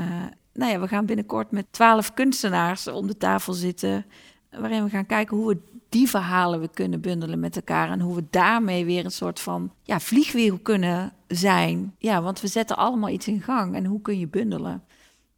nou 0.54 0.72
ja, 0.72 0.80
we 0.80 0.88
gaan 0.88 1.06
binnenkort 1.06 1.52
met 1.52 1.66
twaalf 1.72 2.14
kunstenaars 2.14 2.88
om 2.88 3.08
de 3.08 3.18
tafel 3.18 3.54
zitten, 3.54 4.06
waarin 4.52 4.84
we 4.84 4.90
gaan 4.90 5.06
kijken 5.06 5.38
hoe 5.38 5.48
we 5.48 5.58
die 5.92 6.10
verhalen 6.10 6.60
we 6.60 6.70
kunnen 6.74 7.02
bundelen 7.02 7.40
met 7.40 7.56
elkaar. 7.56 7.90
En 7.90 8.00
hoe 8.00 8.16
we 8.16 8.24
daarmee 8.30 8.86
weer 8.86 9.06
een 9.06 9.12
soort 9.12 9.40
van 9.40 9.72
ja, 9.84 10.00
vliegwiel 10.00 10.60
kunnen 10.60 11.14
zijn. 11.28 11.96
Ja, 11.98 12.22
want 12.22 12.42
we 12.42 12.48
zetten 12.48 12.78
allemaal 12.78 13.10
iets 13.10 13.28
in 13.28 13.42
gang. 13.42 13.76
En 13.76 13.86
hoe 13.86 14.02
kun 14.02 14.20
je 14.20 14.28
bundelen? 14.28 14.84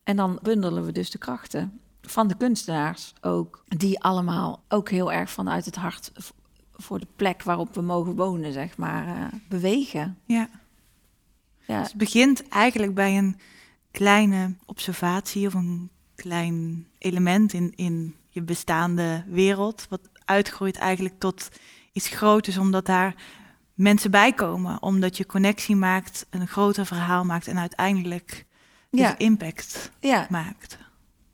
En 0.03 0.15
dan 0.15 0.39
bundelen 0.41 0.85
we 0.85 0.91
dus 0.91 1.09
de 1.09 1.17
krachten 1.17 1.79
van 2.01 2.27
de 2.27 2.37
kunstenaars 2.37 3.13
ook. 3.21 3.63
Die 3.67 3.99
allemaal 4.03 4.63
ook 4.67 4.89
heel 4.89 5.11
erg 5.11 5.29
vanuit 5.29 5.65
het 5.65 5.75
hart 5.75 6.11
voor 6.71 6.99
de 6.99 7.07
plek 7.15 7.43
waarop 7.43 7.75
we 7.75 7.81
mogen 7.81 8.15
wonen, 8.15 8.53
zeg 8.53 8.77
maar, 8.77 9.07
uh, 9.07 9.25
bewegen. 9.49 10.17
Ja. 10.25 10.49
ja. 11.67 11.79
Dus 11.79 11.87
het 11.87 11.97
begint 11.97 12.47
eigenlijk 12.47 12.93
bij 12.93 13.17
een 13.17 13.39
kleine 13.91 14.55
observatie 14.65 15.47
of 15.47 15.53
een 15.53 15.89
klein 16.15 16.87
element 16.97 17.53
in, 17.53 17.73
in 17.75 18.15
je 18.29 18.41
bestaande 18.41 19.23
wereld. 19.27 19.85
Wat 19.89 20.09
uitgroeit 20.25 20.77
eigenlijk 20.77 21.19
tot 21.19 21.49
iets 21.91 22.07
groters, 22.07 22.57
omdat 22.57 22.85
daar 22.85 23.15
mensen 23.73 24.11
bij 24.11 24.33
komen. 24.33 24.81
Omdat 24.81 25.17
je 25.17 25.25
connectie 25.25 25.75
maakt, 25.75 26.25
een 26.29 26.47
groter 26.47 26.85
verhaal 26.85 27.23
maakt 27.23 27.47
en 27.47 27.57
uiteindelijk 27.57 28.45
dus 28.89 28.99
ja. 28.99 29.17
impact 29.17 29.91
ja. 29.99 30.27
maakt. 30.29 30.77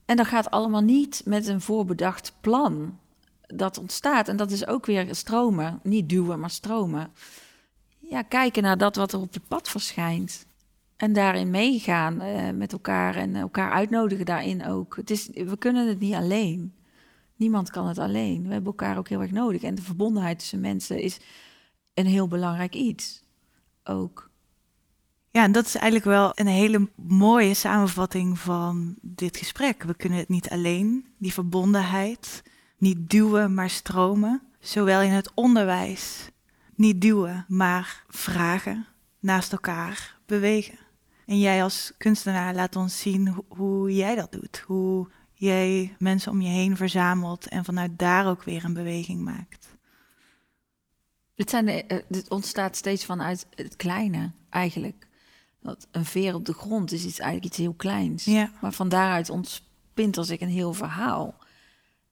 En 0.06 0.16
dat 0.16 0.28
gaat 0.28 0.50
allemaal 0.50 0.82
niet 0.82 1.22
met 1.26 1.48
een 1.48 1.62
voorbedacht 1.62 2.34
plan. 2.42 3.00
Dat 3.42 3.78
ontstaat. 3.78 4.28
En 4.28 4.38
dat 4.38 4.52
is 4.52 4.68
ook 4.68 4.86
weer 4.86 5.16
stromen. 5.16 5.80
Niet 5.84 6.10
duwen, 6.10 6.40
maar 6.40 6.50
stromen. 6.50 7.12
Ja, 8.00 8.22
kijken 8.22 8.64
naar 8.64 8.78
dat 8.78 8.96
wat 8.96 9.14
er 9.14 9.20
op 9.20 9.34
het 9.34 9.48
pad 9.48 9.70
verschijnt. 9.70 10.46
En 10.96 11.14
daarin 11.14 11.50
meegaan 11.50 12.22
uh, 12.22 12.50
met 12.50 12.72
elkaar 12.72 13.16
en 13.16 13.36
elkaar 13.36 13.72
uitnodigen 13.72 14.26
daarin 14.26 14.66
ook. 14.66 14.96
Het 14.96 15.10
is, 15.10 15.30
we 15.34 15.58
kunnen 15.58 15.88
het 15.88 16.00
niet 16.00 16.14
alleen. 16.14 16.74
Niemand 17.40 17.70
kan 17.70 17.88
het 17.88 17.98
alleen. 17.98 18.44
We 18.44 18.54
hebben 18.54 18.72
elkaar 18.72 18.98
ook 18.98 19.10
heel 19.10 19.22
erg 19.22 19.32
nodig. 19.32 19.62
En 19.62 19.76
de 19.76 19.82
verbondenheid 19.82 20.40
tussen 20.40 20.60
mensen 20.60 21.02
is 21.02 21.20
een 21.94 22.06
heel 22.06 22.28
belangrijk 22.28 22.76
iets. 22.76 23.24
Ook. 23.84 24.30
Ja, 25.30 25.44
en 25.44 25.52
dat 25.52 25.66
is 25.66 25.76
eigenlijk 25.76 26.06
wel 26.06 26.32
een 26.36 26.48
hele 26.48 26.90
mooie 26.96 27.54
samenvatting 27.54 28.40
van 28.40 28.96
dit 29.02 29.38
gesprek. 29.38 29.84
We 29.84 29.94
kunnen 29.94 30.20
het 30.20 30.30
niet 30.30 30.50
alleen, 30.50 31.06
die 31.18 31.34
verbondenheid, 31.34 32.44
niet 32.78 33.10
duwen, 33.10 33.54
maar 33.54 33.70
stromen. 33.70 34.42
Zowel 34.60 35.02
in 35.02 35.12
het 35.12 35.32
onderwijs, 35.34 36.30
niet 36.76 37.02
duwen, 37.02 37.46
maar 37.48 38.04
vragen, 38.08 38.86
naast 39.20 39.52
elkaar 39.52 40.20
bewegen. 40.26 40.80
En 41.26 41.40
jij 41.40 41.64
als 41.64 41.94
kunstenaar 41.98 42.56
laat 42.56 42.76
ons 42.76 43.00
zien 43.00 43.44
hoe 43.48 43.96
jij 43.96 44.16
dat 44.16 44.32
doet. 44.32 44.64
Hoe 44.68 45.08
jij 45.40 45.96
mensen 46.00 46.32
om 46.32 46.42
je 46.42 46.50
heen 46.50 46.78
verzamelt 46.78 47.48
en 47.48 47.66
vanuit 47.66 48.00
daar 48.00 48.28
ook 48.28 48.44
weer 48.44 48.66
een 48.66 48.74
beweging 48.74 49.22
maakt. 49.22 49.68
Het, 51.36 51.50
zijn 51.50 51.66
de, 51.66 51.84
eh, 51.84 52.20
ontstaat 52.28 52.76
steeds 52.76 53.06
vanuit 53.06 53.48
het 53.56 53.76
kleine, 53.76 54.32
eigenlijk. 54.50 55.08
Dat 55.62 55.88
een 55.92 56.06
veer 56.06 56.36
op 56.36 56.46
de 56.46 56.54
grond 56.54 56.92
is 56.92 57.06
iets, 57.06 57.20
eigenlijk 57.20 57.52
iets 57.52 57.58
heel 57.58 57.74
kleins. 57.74 58.26
Ja. 58.26 58.52
Maar 58.62 58.72
van 58.72 58.90
daaruit 58.90 59.30
ontspint 59.30 60.18
als 60.18 60.30
ik 60.30 60.42
een 60.42 60.50
heel 60.50 60.74
verhaal. 60.74 61.36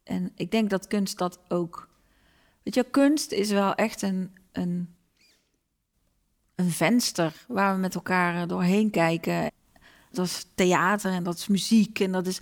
En 0.03 0.31
ik 0.35 0.51
denk 0.51 0.69
dat 0.69 0.87
kunst 0.87 1.17
dat 1.17 1.39
ook. 1.47 1.89
Weet 2.63 2.75
je, 2.75 2.83
kunst 2.83 3.31
is 3.31 3.49
wel 3.49 3.75
echt 3.75 4.01
een, 4.01 4.31
een, 4.51 4.95
een 6.55 6.71
venster 6.71 7.45
waar 7.47 7.73
we 7.73 7.79
met 7.79 7.95
elkaar 7.95 8.47
doorheen 8.47 8.89
kijken. 8.89 9.51
Dat 10.11 10.25
is 10.25 10.45
theater 10.55 11.11
en 11.11 11.23
dat 11.23 11.37
is 11.37 11.47
muziek 11.47 11.99
en 11.99 12.11
dat 12.11 12.27
is 12.27 12.41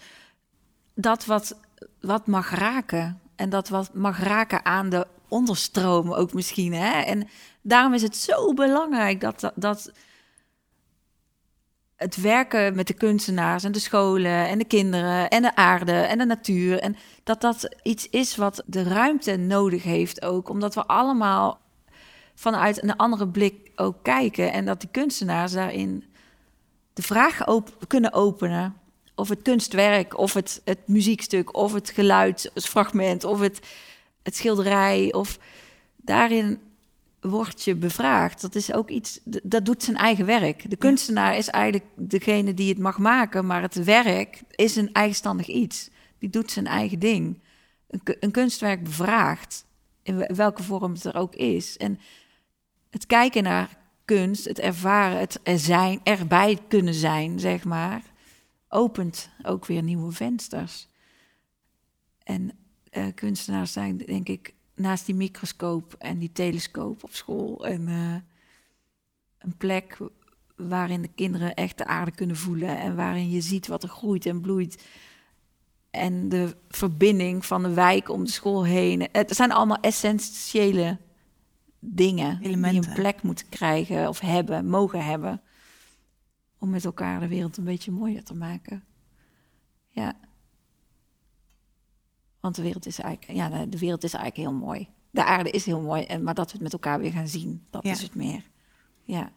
dat 0.95 1.25
wat, 1.25 1.59
wat 2.01 2.27
mag 2.27 2.49
raken. 2.49 3.19
En 3.35 3.49
dat 3.49 3.69
wat 3.69 3.93
mag 3.93 4.19
raken 4.19 4.65
aan 4.65 4.89
de 4.89 5.07
onderstroom 5.27 6.13
ook 6.13 6.33
misschien. 6.33 6.73
Hè? 6.73 7.01
En 7.01 7.27
daarom 7.61 7.93
is 7.93 8.01
het 8.01 8.15
zo 8.15 8.53
belangrijk 8.53 9.21
dat, 9.21 9.51
dat, 9.55 9.91
het 11.95 12.15
werken 12.15 12.75
met 12.75 12.87
de 12.87 12.93
kunstenaars 12.93 13.63
en 13.63 13.71
de 13.71 13.79
scholen 13.79 14.47
en 14.47 14.57
de 14.57 14.65
kinderen 14.65 15.29
en 15.29 15.41
de 15.41 15.55
aarde 15.55 15.91
en 15.91 16.17
de 16.17 16.25
natuur. 16.25 16.79
En 16.79 16.95
dat 17.23 17.41
dat 17.41 17.75
iets 17.83 18.09
is 18.09 18.35
wat 18.35 18.63
de 18.65 18.83
ruimte 18.83 19.35
nodig 19.35 19.83
heeft 19.83 20.21
ook. 20.21 20.49
Omdat 20.49 20.75
we 20.75 20.85
allemaal 20.85 21.59
vanuit 22.35 22.83
een 22.83 22.95
andere 22.95 23.27
blik 23.27 23.71
ook 23.75 24.03
kijken. 24.03 24.51
En 24.51 24.65
dat 24.65 24.79
die 24.79 24.89
kunstenaars 24.91 25.51
daarin 25.51 26.03
de 26.93 27.01
vraag 27.01 27.47
op 27.47 27.85
kunnen 27.87 28.13
openen 28.13 28.75
of 29.15 29.29
het 29.29 29.41
kunstwerk, 29.41 30.17
of 30.17 30.33
het, 30.33 30.61
het 30.63 30.87
muziekstuk, 30.87 31.55
of 31.55 31.73
het 31.73 31.89
geluidsfragment, 31.89 33.23
of 33.23 33.39
het, 33.39 33.59
het 34.23 34.35
schilderij. 34.35 35.13
Of 35.13 35.39
daarin 35.95 36.59
word 37.19 37.63
je 37.63 37.75
bevraagd. 37.75 38.41
Dat 38.41 38.55
is 38.55 38.73
ook 38.73 38.89
iets, 38.89 39.19
dat 39.43 39.65
doet 39.65 39.83
zijn 39.83 39.97
eigen 39.97 40.25
werk. 40.25 40.69
De 40.69 40.75
kunstenaar 40.75 41.37
is 41.37 41.47
eigenlijk 41.47 41.85
degene 41.95 42.53
die 42.53 42.69
het 42.69 42.79
mag 42.79 42.97
maken, 42.97 43.45
maar 43.45 43.61
het 43.61 43.83
werk 43.83 44.41
is 44.51 44.75
een 44.75 44.93
eigenstandig 44.93 45.47
iets. 45.47 45.89
Die 46.19 46.29
doet 46.29 46.51
zijn 46.51 46.67
eigen 46.67 46.99
ding. 46.99 47.41
Een, 47.87 48.01
een 48.19 48.31
kunstwerk 48.31 48.83
bevraagt, 48.83 49.65
in 50.03 50.17
welke 50.35 50.63
vorm 50.63 50.93
het 50.93 51.03
er 51.03 51.15
ook 51.15 51.35
is. 51.35 51.77
En 51.77 51.99
het 52.89 53.05
kijken 53.05 53.43
naar 53.43 53.77
kunst, 54.05 54.45
het 54.45 54.59
ervaren, 54.59 55.19
het 55.19 55.39
er 55.43 55.59
zijn, 55.59 55.99
erbij 56.03 56.57
kunnen 56.67 56.93
zijn, 56.93 57.39
zeg 57.39 57.63
maar 57.63 58.01
opent 58.75 59.29
ook 59.43 59.65
weer 59.65 59.83
nieuwe 59.83 60.11
vensters. 60.11 60.87
En 62.23 62.51
uh, 62.91 63.05
kunstenaars 63.15 63.73
zijn, 63.73 63.97
denk 63.97 64.29
ik, 64.29 64.53
naast 64.75 65.05
die 65.05 65.15
microscoop 65.15 65.95
en 65.99 66.19
die 66.19 66.31
telescoop 66.31 67.03
op 67.03 67.13
school 67.13 67.65
en 67.65 67.87
uh, 67.87 68.15
een 69.37 69.57
plek 69.57 69.97
waarin 70.55 71.01
de 71.01 71.07
kinderen 71.07 71.53
echt 71.55 71.77
de 71.77 71.85
aarde 71.85 72.11
kunnen 72.11 72.35
voelen 72.35 72.77
en 72.79 72.95
waarin 72.95 73.29
je 73.29 73.41
ziet 73.41 73.67
wat 73.67 73.83
er 73.83 73.89
groeit 73.89 74.25
en 74.25 74.41
bloeit. 74.41 74.83
En 75.89 76.29
de 76.29 76.55
verbinding 76.69 77.45
van 77.45 77.63
de 77.63 77.73
wijk 77.73 78.09
om 78.09 78.23
de 78.23 78.31
school 78.31 78.65
heen. 78.65 79.07
Het 79.11 79.35
zijn 79.35 79.51
allemaal 79.51 79.79
essentiële 79.81 80.97
dingen 81.79 82.39
Elementen. 82.41 82.81
die 82.81 82.89
een 82.89 82.95
plek 82.95 83.21
moeten 83.21 83.49
krijgen 83.49 84.07
of 84.07 84.19
hebben, 84.19 84.65
mogen 84.65 85.05
hebben 85.05 85.41
om 86.65 86.71
met 86.71 86.85
elkaar 86.85 87.19
de 87.19 87.27
wereld 87.27 87.57
een 87.57 87.63
beetje 87.63 87.91
mooier 87.91 88.23
te 88.23 88.35
maken. 88.35 88.83
Ja. 89.89 90.17
Want 92.39 92.55
de 92.55 92.61
wereld 92.61 92.85
is 92.85 92.99
eigenlijk, 92.99 93.37
ja, 93.37 93.65
de 93.65 93.79
wereld 93.79 94.03
is 94.03 94.13
eigenlijk 94.13 94.49
heel 94.49 94.59
mooi. 94.59 94.89
De 95.09 95.25
aarde 95.25 95.49
is 95.49 95.65
heel 95.65 95.81
mooi, 95.81 96.03
en, 96.03 96.23
maar 96.23 96.33
dat 96.33 96.45
we 96.45 96.51
het 96.51 96.61
met 96.61 96.73
elkaar 96.73 96.99
weer 96.99 97.11
gaan 97.11 97.27
zien, 97.27 97.65
dat 97.69 97.85
is 97.85 98.01
het 98.01 98.15
meer. 98.15 98.43
Ja. 99.03 99.31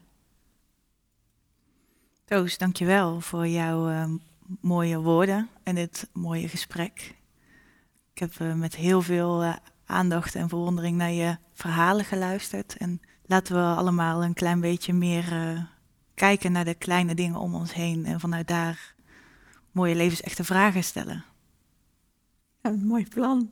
Toos, 2.25 2.57
dankjewel 2.57 3.21
voor 3.21 3.47
jouw 3.47 3.89
uh, 3.89 4.13
mooie 4.61 4.99
woorden 4.99 5.49
en 5.63 5.75
dit 5.75 6.09
mooie 6.13 6.47
gesprek. 6.47 7.15
Ik 8.13 8.19
heb 8.19 8.33
uh, 8.39 8.53
met 8.53 8.75
heel 8.75 9.01
veel 9.01 9.43
uh, 9.43 9.55
aandacht 9.85 10.35
en 10.35 10.49
verwondering 10.49 10.97
naar 10.97 11.11
je 11.11 11.37
verhalen 11.53 12.05
geluisterd. 12.05 12.77
En 12.77 13.01
laten 13.25 13.55
we 13.55 13.75
allemaal 13.75 14.23
een 14.23 14.33
klein 14.33 14.59
beetje 14.59 14.93
meer 14.93 15.25
kijken 16.19 16.51
naar 16.51 16.65
de 16.65 16.73
kleine 16.73 17.15
dingen 17.15 17.39
om 17.39 17.55
ons 17.55 17.73
heen 17.73 18.05
en 18.05 18.19
vanuit 18.19 18.47
daar 18.47 18.95
mooie 19.71 19.95
levensechte 19.95 20.43
vragen 20.43 20.83
stellen. 20.83 21.25
Ja, 22.61 22.69
een 22.69 22.87
mooi 22.87 23.07
plan. 23.07 23.51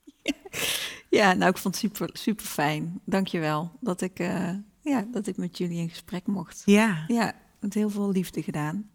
ja, 1.18 1.32
nou, 1.32 1.50
ik 1.50 1.58
vond 1.58 1.80
het 1.80 1.84
super, 1.84 2.10
super 2.12 2.44
fijn. 2.44 3.00
Dankjewel 3.04 3.72
dat 3.80 4.00
ik, 4.00 4.18
uh, 4.18 4.54
ja, 4.80 5.06
dat 5.12 5.26
ik 5.26 5.36
met 5.36 5.58
jullie 5.58 5.78
in 5.78 5.88
gesprek 5.88 6.26
mocht. 6.26 6.62
Ja. 6.64 7.04
Ja, 7.06 7.34
met 7.60 7.74
heel 7.74 7.90
veel 7.90 8.10
liefde 8.10 8.42
gedaan. 8.42 8.90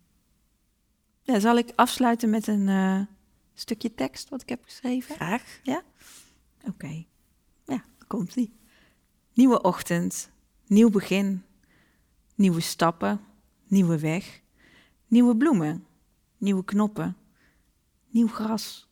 Ja, 1.22 1.40
zal 1.40 1.58
ik 1.58 1.72
afsluiten 1.76 2.30
met 2.30 2.48
een 2.48 2.68
uh, 2.68 3.02
stukje 3.54 3.94
tekst 3.94 4.30
wat 4.30 4.42
ik 4.42 4.50
heb 4.50 4.64
geschreven? 4.64 5.16
Graag. 5.16 5.60
Ja? 5.64 5.82
Oké. 6.60 6.70
Okay. 6.70 7.08
Ja, 7.66 7.84
komt-ie. 8.08 8.56
Nieuwe 9.34 9.62
ochtend, 9.62 10.30
nieuw 10.68 10.90
begin, 10.90 11.44
nieuwe 12.36 12.62
stappen, 12.62 13.22
nieuwe 13.68 14.00
weg, 14.00 14.42
nieuwe 15.08 15.38
bloemen, 15.38 15.86
nieuwe 16.38 16.64
knoppen, 16.64 17.18
nieuw 18.10 18.28
gras, 18.28 18.90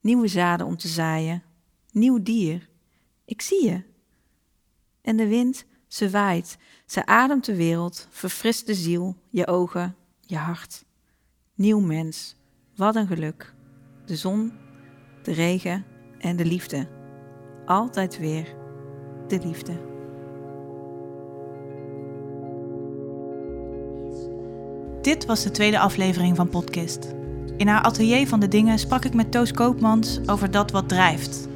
nieuwe 0.00 0.28
zaden 0.28 0.66
om 0.66 0.76
te 0.76 0.88
zaaien, 0.88 1.42
nieuw 1.92 2.22
dier. 2.22 2.68
Ik 3.24 3.42
zie 3.42 3.64
je. 3.64 3.82
En 5.00 5.16
de 5.16 5.28
wind, 5.28 5.64
ze 5.86 6.10
waait, 6.10 6.58
ze 6.86 7.06
ademt 7.06 7.44
de 7.44 7.56
wereld, 7.56 8.08
verfrist 8.10 8.66
de 8.66 8.74
ziel, 8.74 9.16
je 9.30 9.46
ogen, 9.46 9.96
je 10.20 10.36
hart. 10.36 10.84
Nieuw 11.54 11.80
mens, 11.80 12.36
wat 12.76 12.96
een 12.96 13.06
geluk. 13.06 13.54
De 14.04 14.16
zon, 14.16 14.52
de 15.22 15.32
regen 15.32 15.84
en 16.18 16.36
de 16.36 16.44
liefde. 16.44 16.88
Altijd 17.66 18.18
weer 18.18 18.56
de 19.28 19.38
liefde. 19.38 19.87
Dit 25.08 25.26
was 25.26 25.42
de 25.42 25.50
tweede 25.50 25.78
aflevering 25.78 26.36
van 26.36 26.48
Podcast. 26.48 27.14
In 27.56 27.68
haar 27.68 27.82
atelier 27.82 28.26
van 28.26 28.40
de 28.40 28.48
dingen 28.48 28.78
sprak 28.78 29.04
ik 29.04 29.14
met 29.14 29.32
Toos 29.32 29.52
Koopmans 29.52 30.20
over 30.26 30.50
dat 30.50 30.70
wat 30.70 30.88
drijft. 30.88 31.48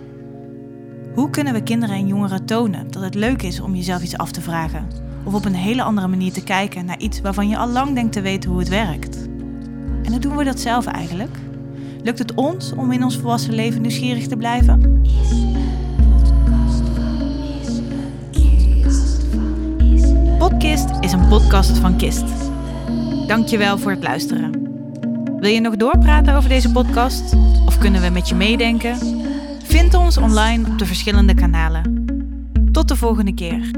Hoe 1.15 1.31
kunnen 1.31 1.53
we 1.53 1.63
kinderen 1.63 1.97
en 1.97 2.07
jongeren 2.07 2.45
tonen 2.45 2.91
dat 2.91 3.03
het 3.03 3.15
leuk 3.15 3.43
is 3.43 3.61
om 3.61 3.75
jezelf 3.75 4.03
iets 4.03 4.17
af 4.17 4.33
te 4.33 4.41
vragen? 4.41 4.89
Of 5.25 5.35
op 5.35 5.45
een 5.45 5.55
hele 5.55 5.83
andere 5.83 6.09
manier 6.09 6.33
te 6.33 6.45
kijken 6.45 6.85
naar 6.85 6.99
iets 6.99 7.21
waarvan 7.21 7.49
je 7.49 7.57
al 7.57 7.69
lang 7.69 7.95
denkt 7.95 8.13
te 8.13 8.21
weten 8.21 8.51
hoe 8.51 8.59
het 8.59 8.69
werkt? 8.69 9.17
En 10.03 10.11
hoe 10.11 10.19
doen 10.19 10.37
we 10.37 10.45
dat 10.45 10.61
zelf 10.61 10.87
eigenlijk? 10.87 11.37
Lukt 12.03 12.19
het 12.19 12.35
ons 12.35 12.73
om 12.73 12.93
in 12.93 13.05
ons 13.05 13.19
volwassen 13.19 13.55
leven 13.55 13.81
nieuwsgierig 13.81 14.27
te 14.27 14.37
blijven? 14.37 15.03
Podcast 20.39 20.89
is 21.01 21.13
een 21.13 21.29
podcast 21.29 21.79
van 21.79 21.97
Kist. 21.97 22.42
Dankjewel 23.33 23.79
voor 23.79 23.91
het 23.91 24.03
luisteren. 24.03 24.51
Wil 25.41 25.51
je 25.51 25.61
nog 25.61 25.77
doorpraten 25.77 26.35
over 26.35 26.49
deze 26.49 26.73
podcast? 26.73 27.35
Of 27.67 27.79
kunnen 27.79 28.03
we 28.03 28.09
met 28.09 28.29
je 28.29 28.35
meedenken? 28.35 28.99
Vind 29.63 29.95
ons 29.95 30.17
online 30.17 30.69
op 30.69 30.79
de 30.79 30.87
verschillende 30.87 31.35
kanalen. 31.35 32.05
Tot 32.73 32.89
de 32.89 32.97
volgende 32.97 33.35
keer. 33.35 33.71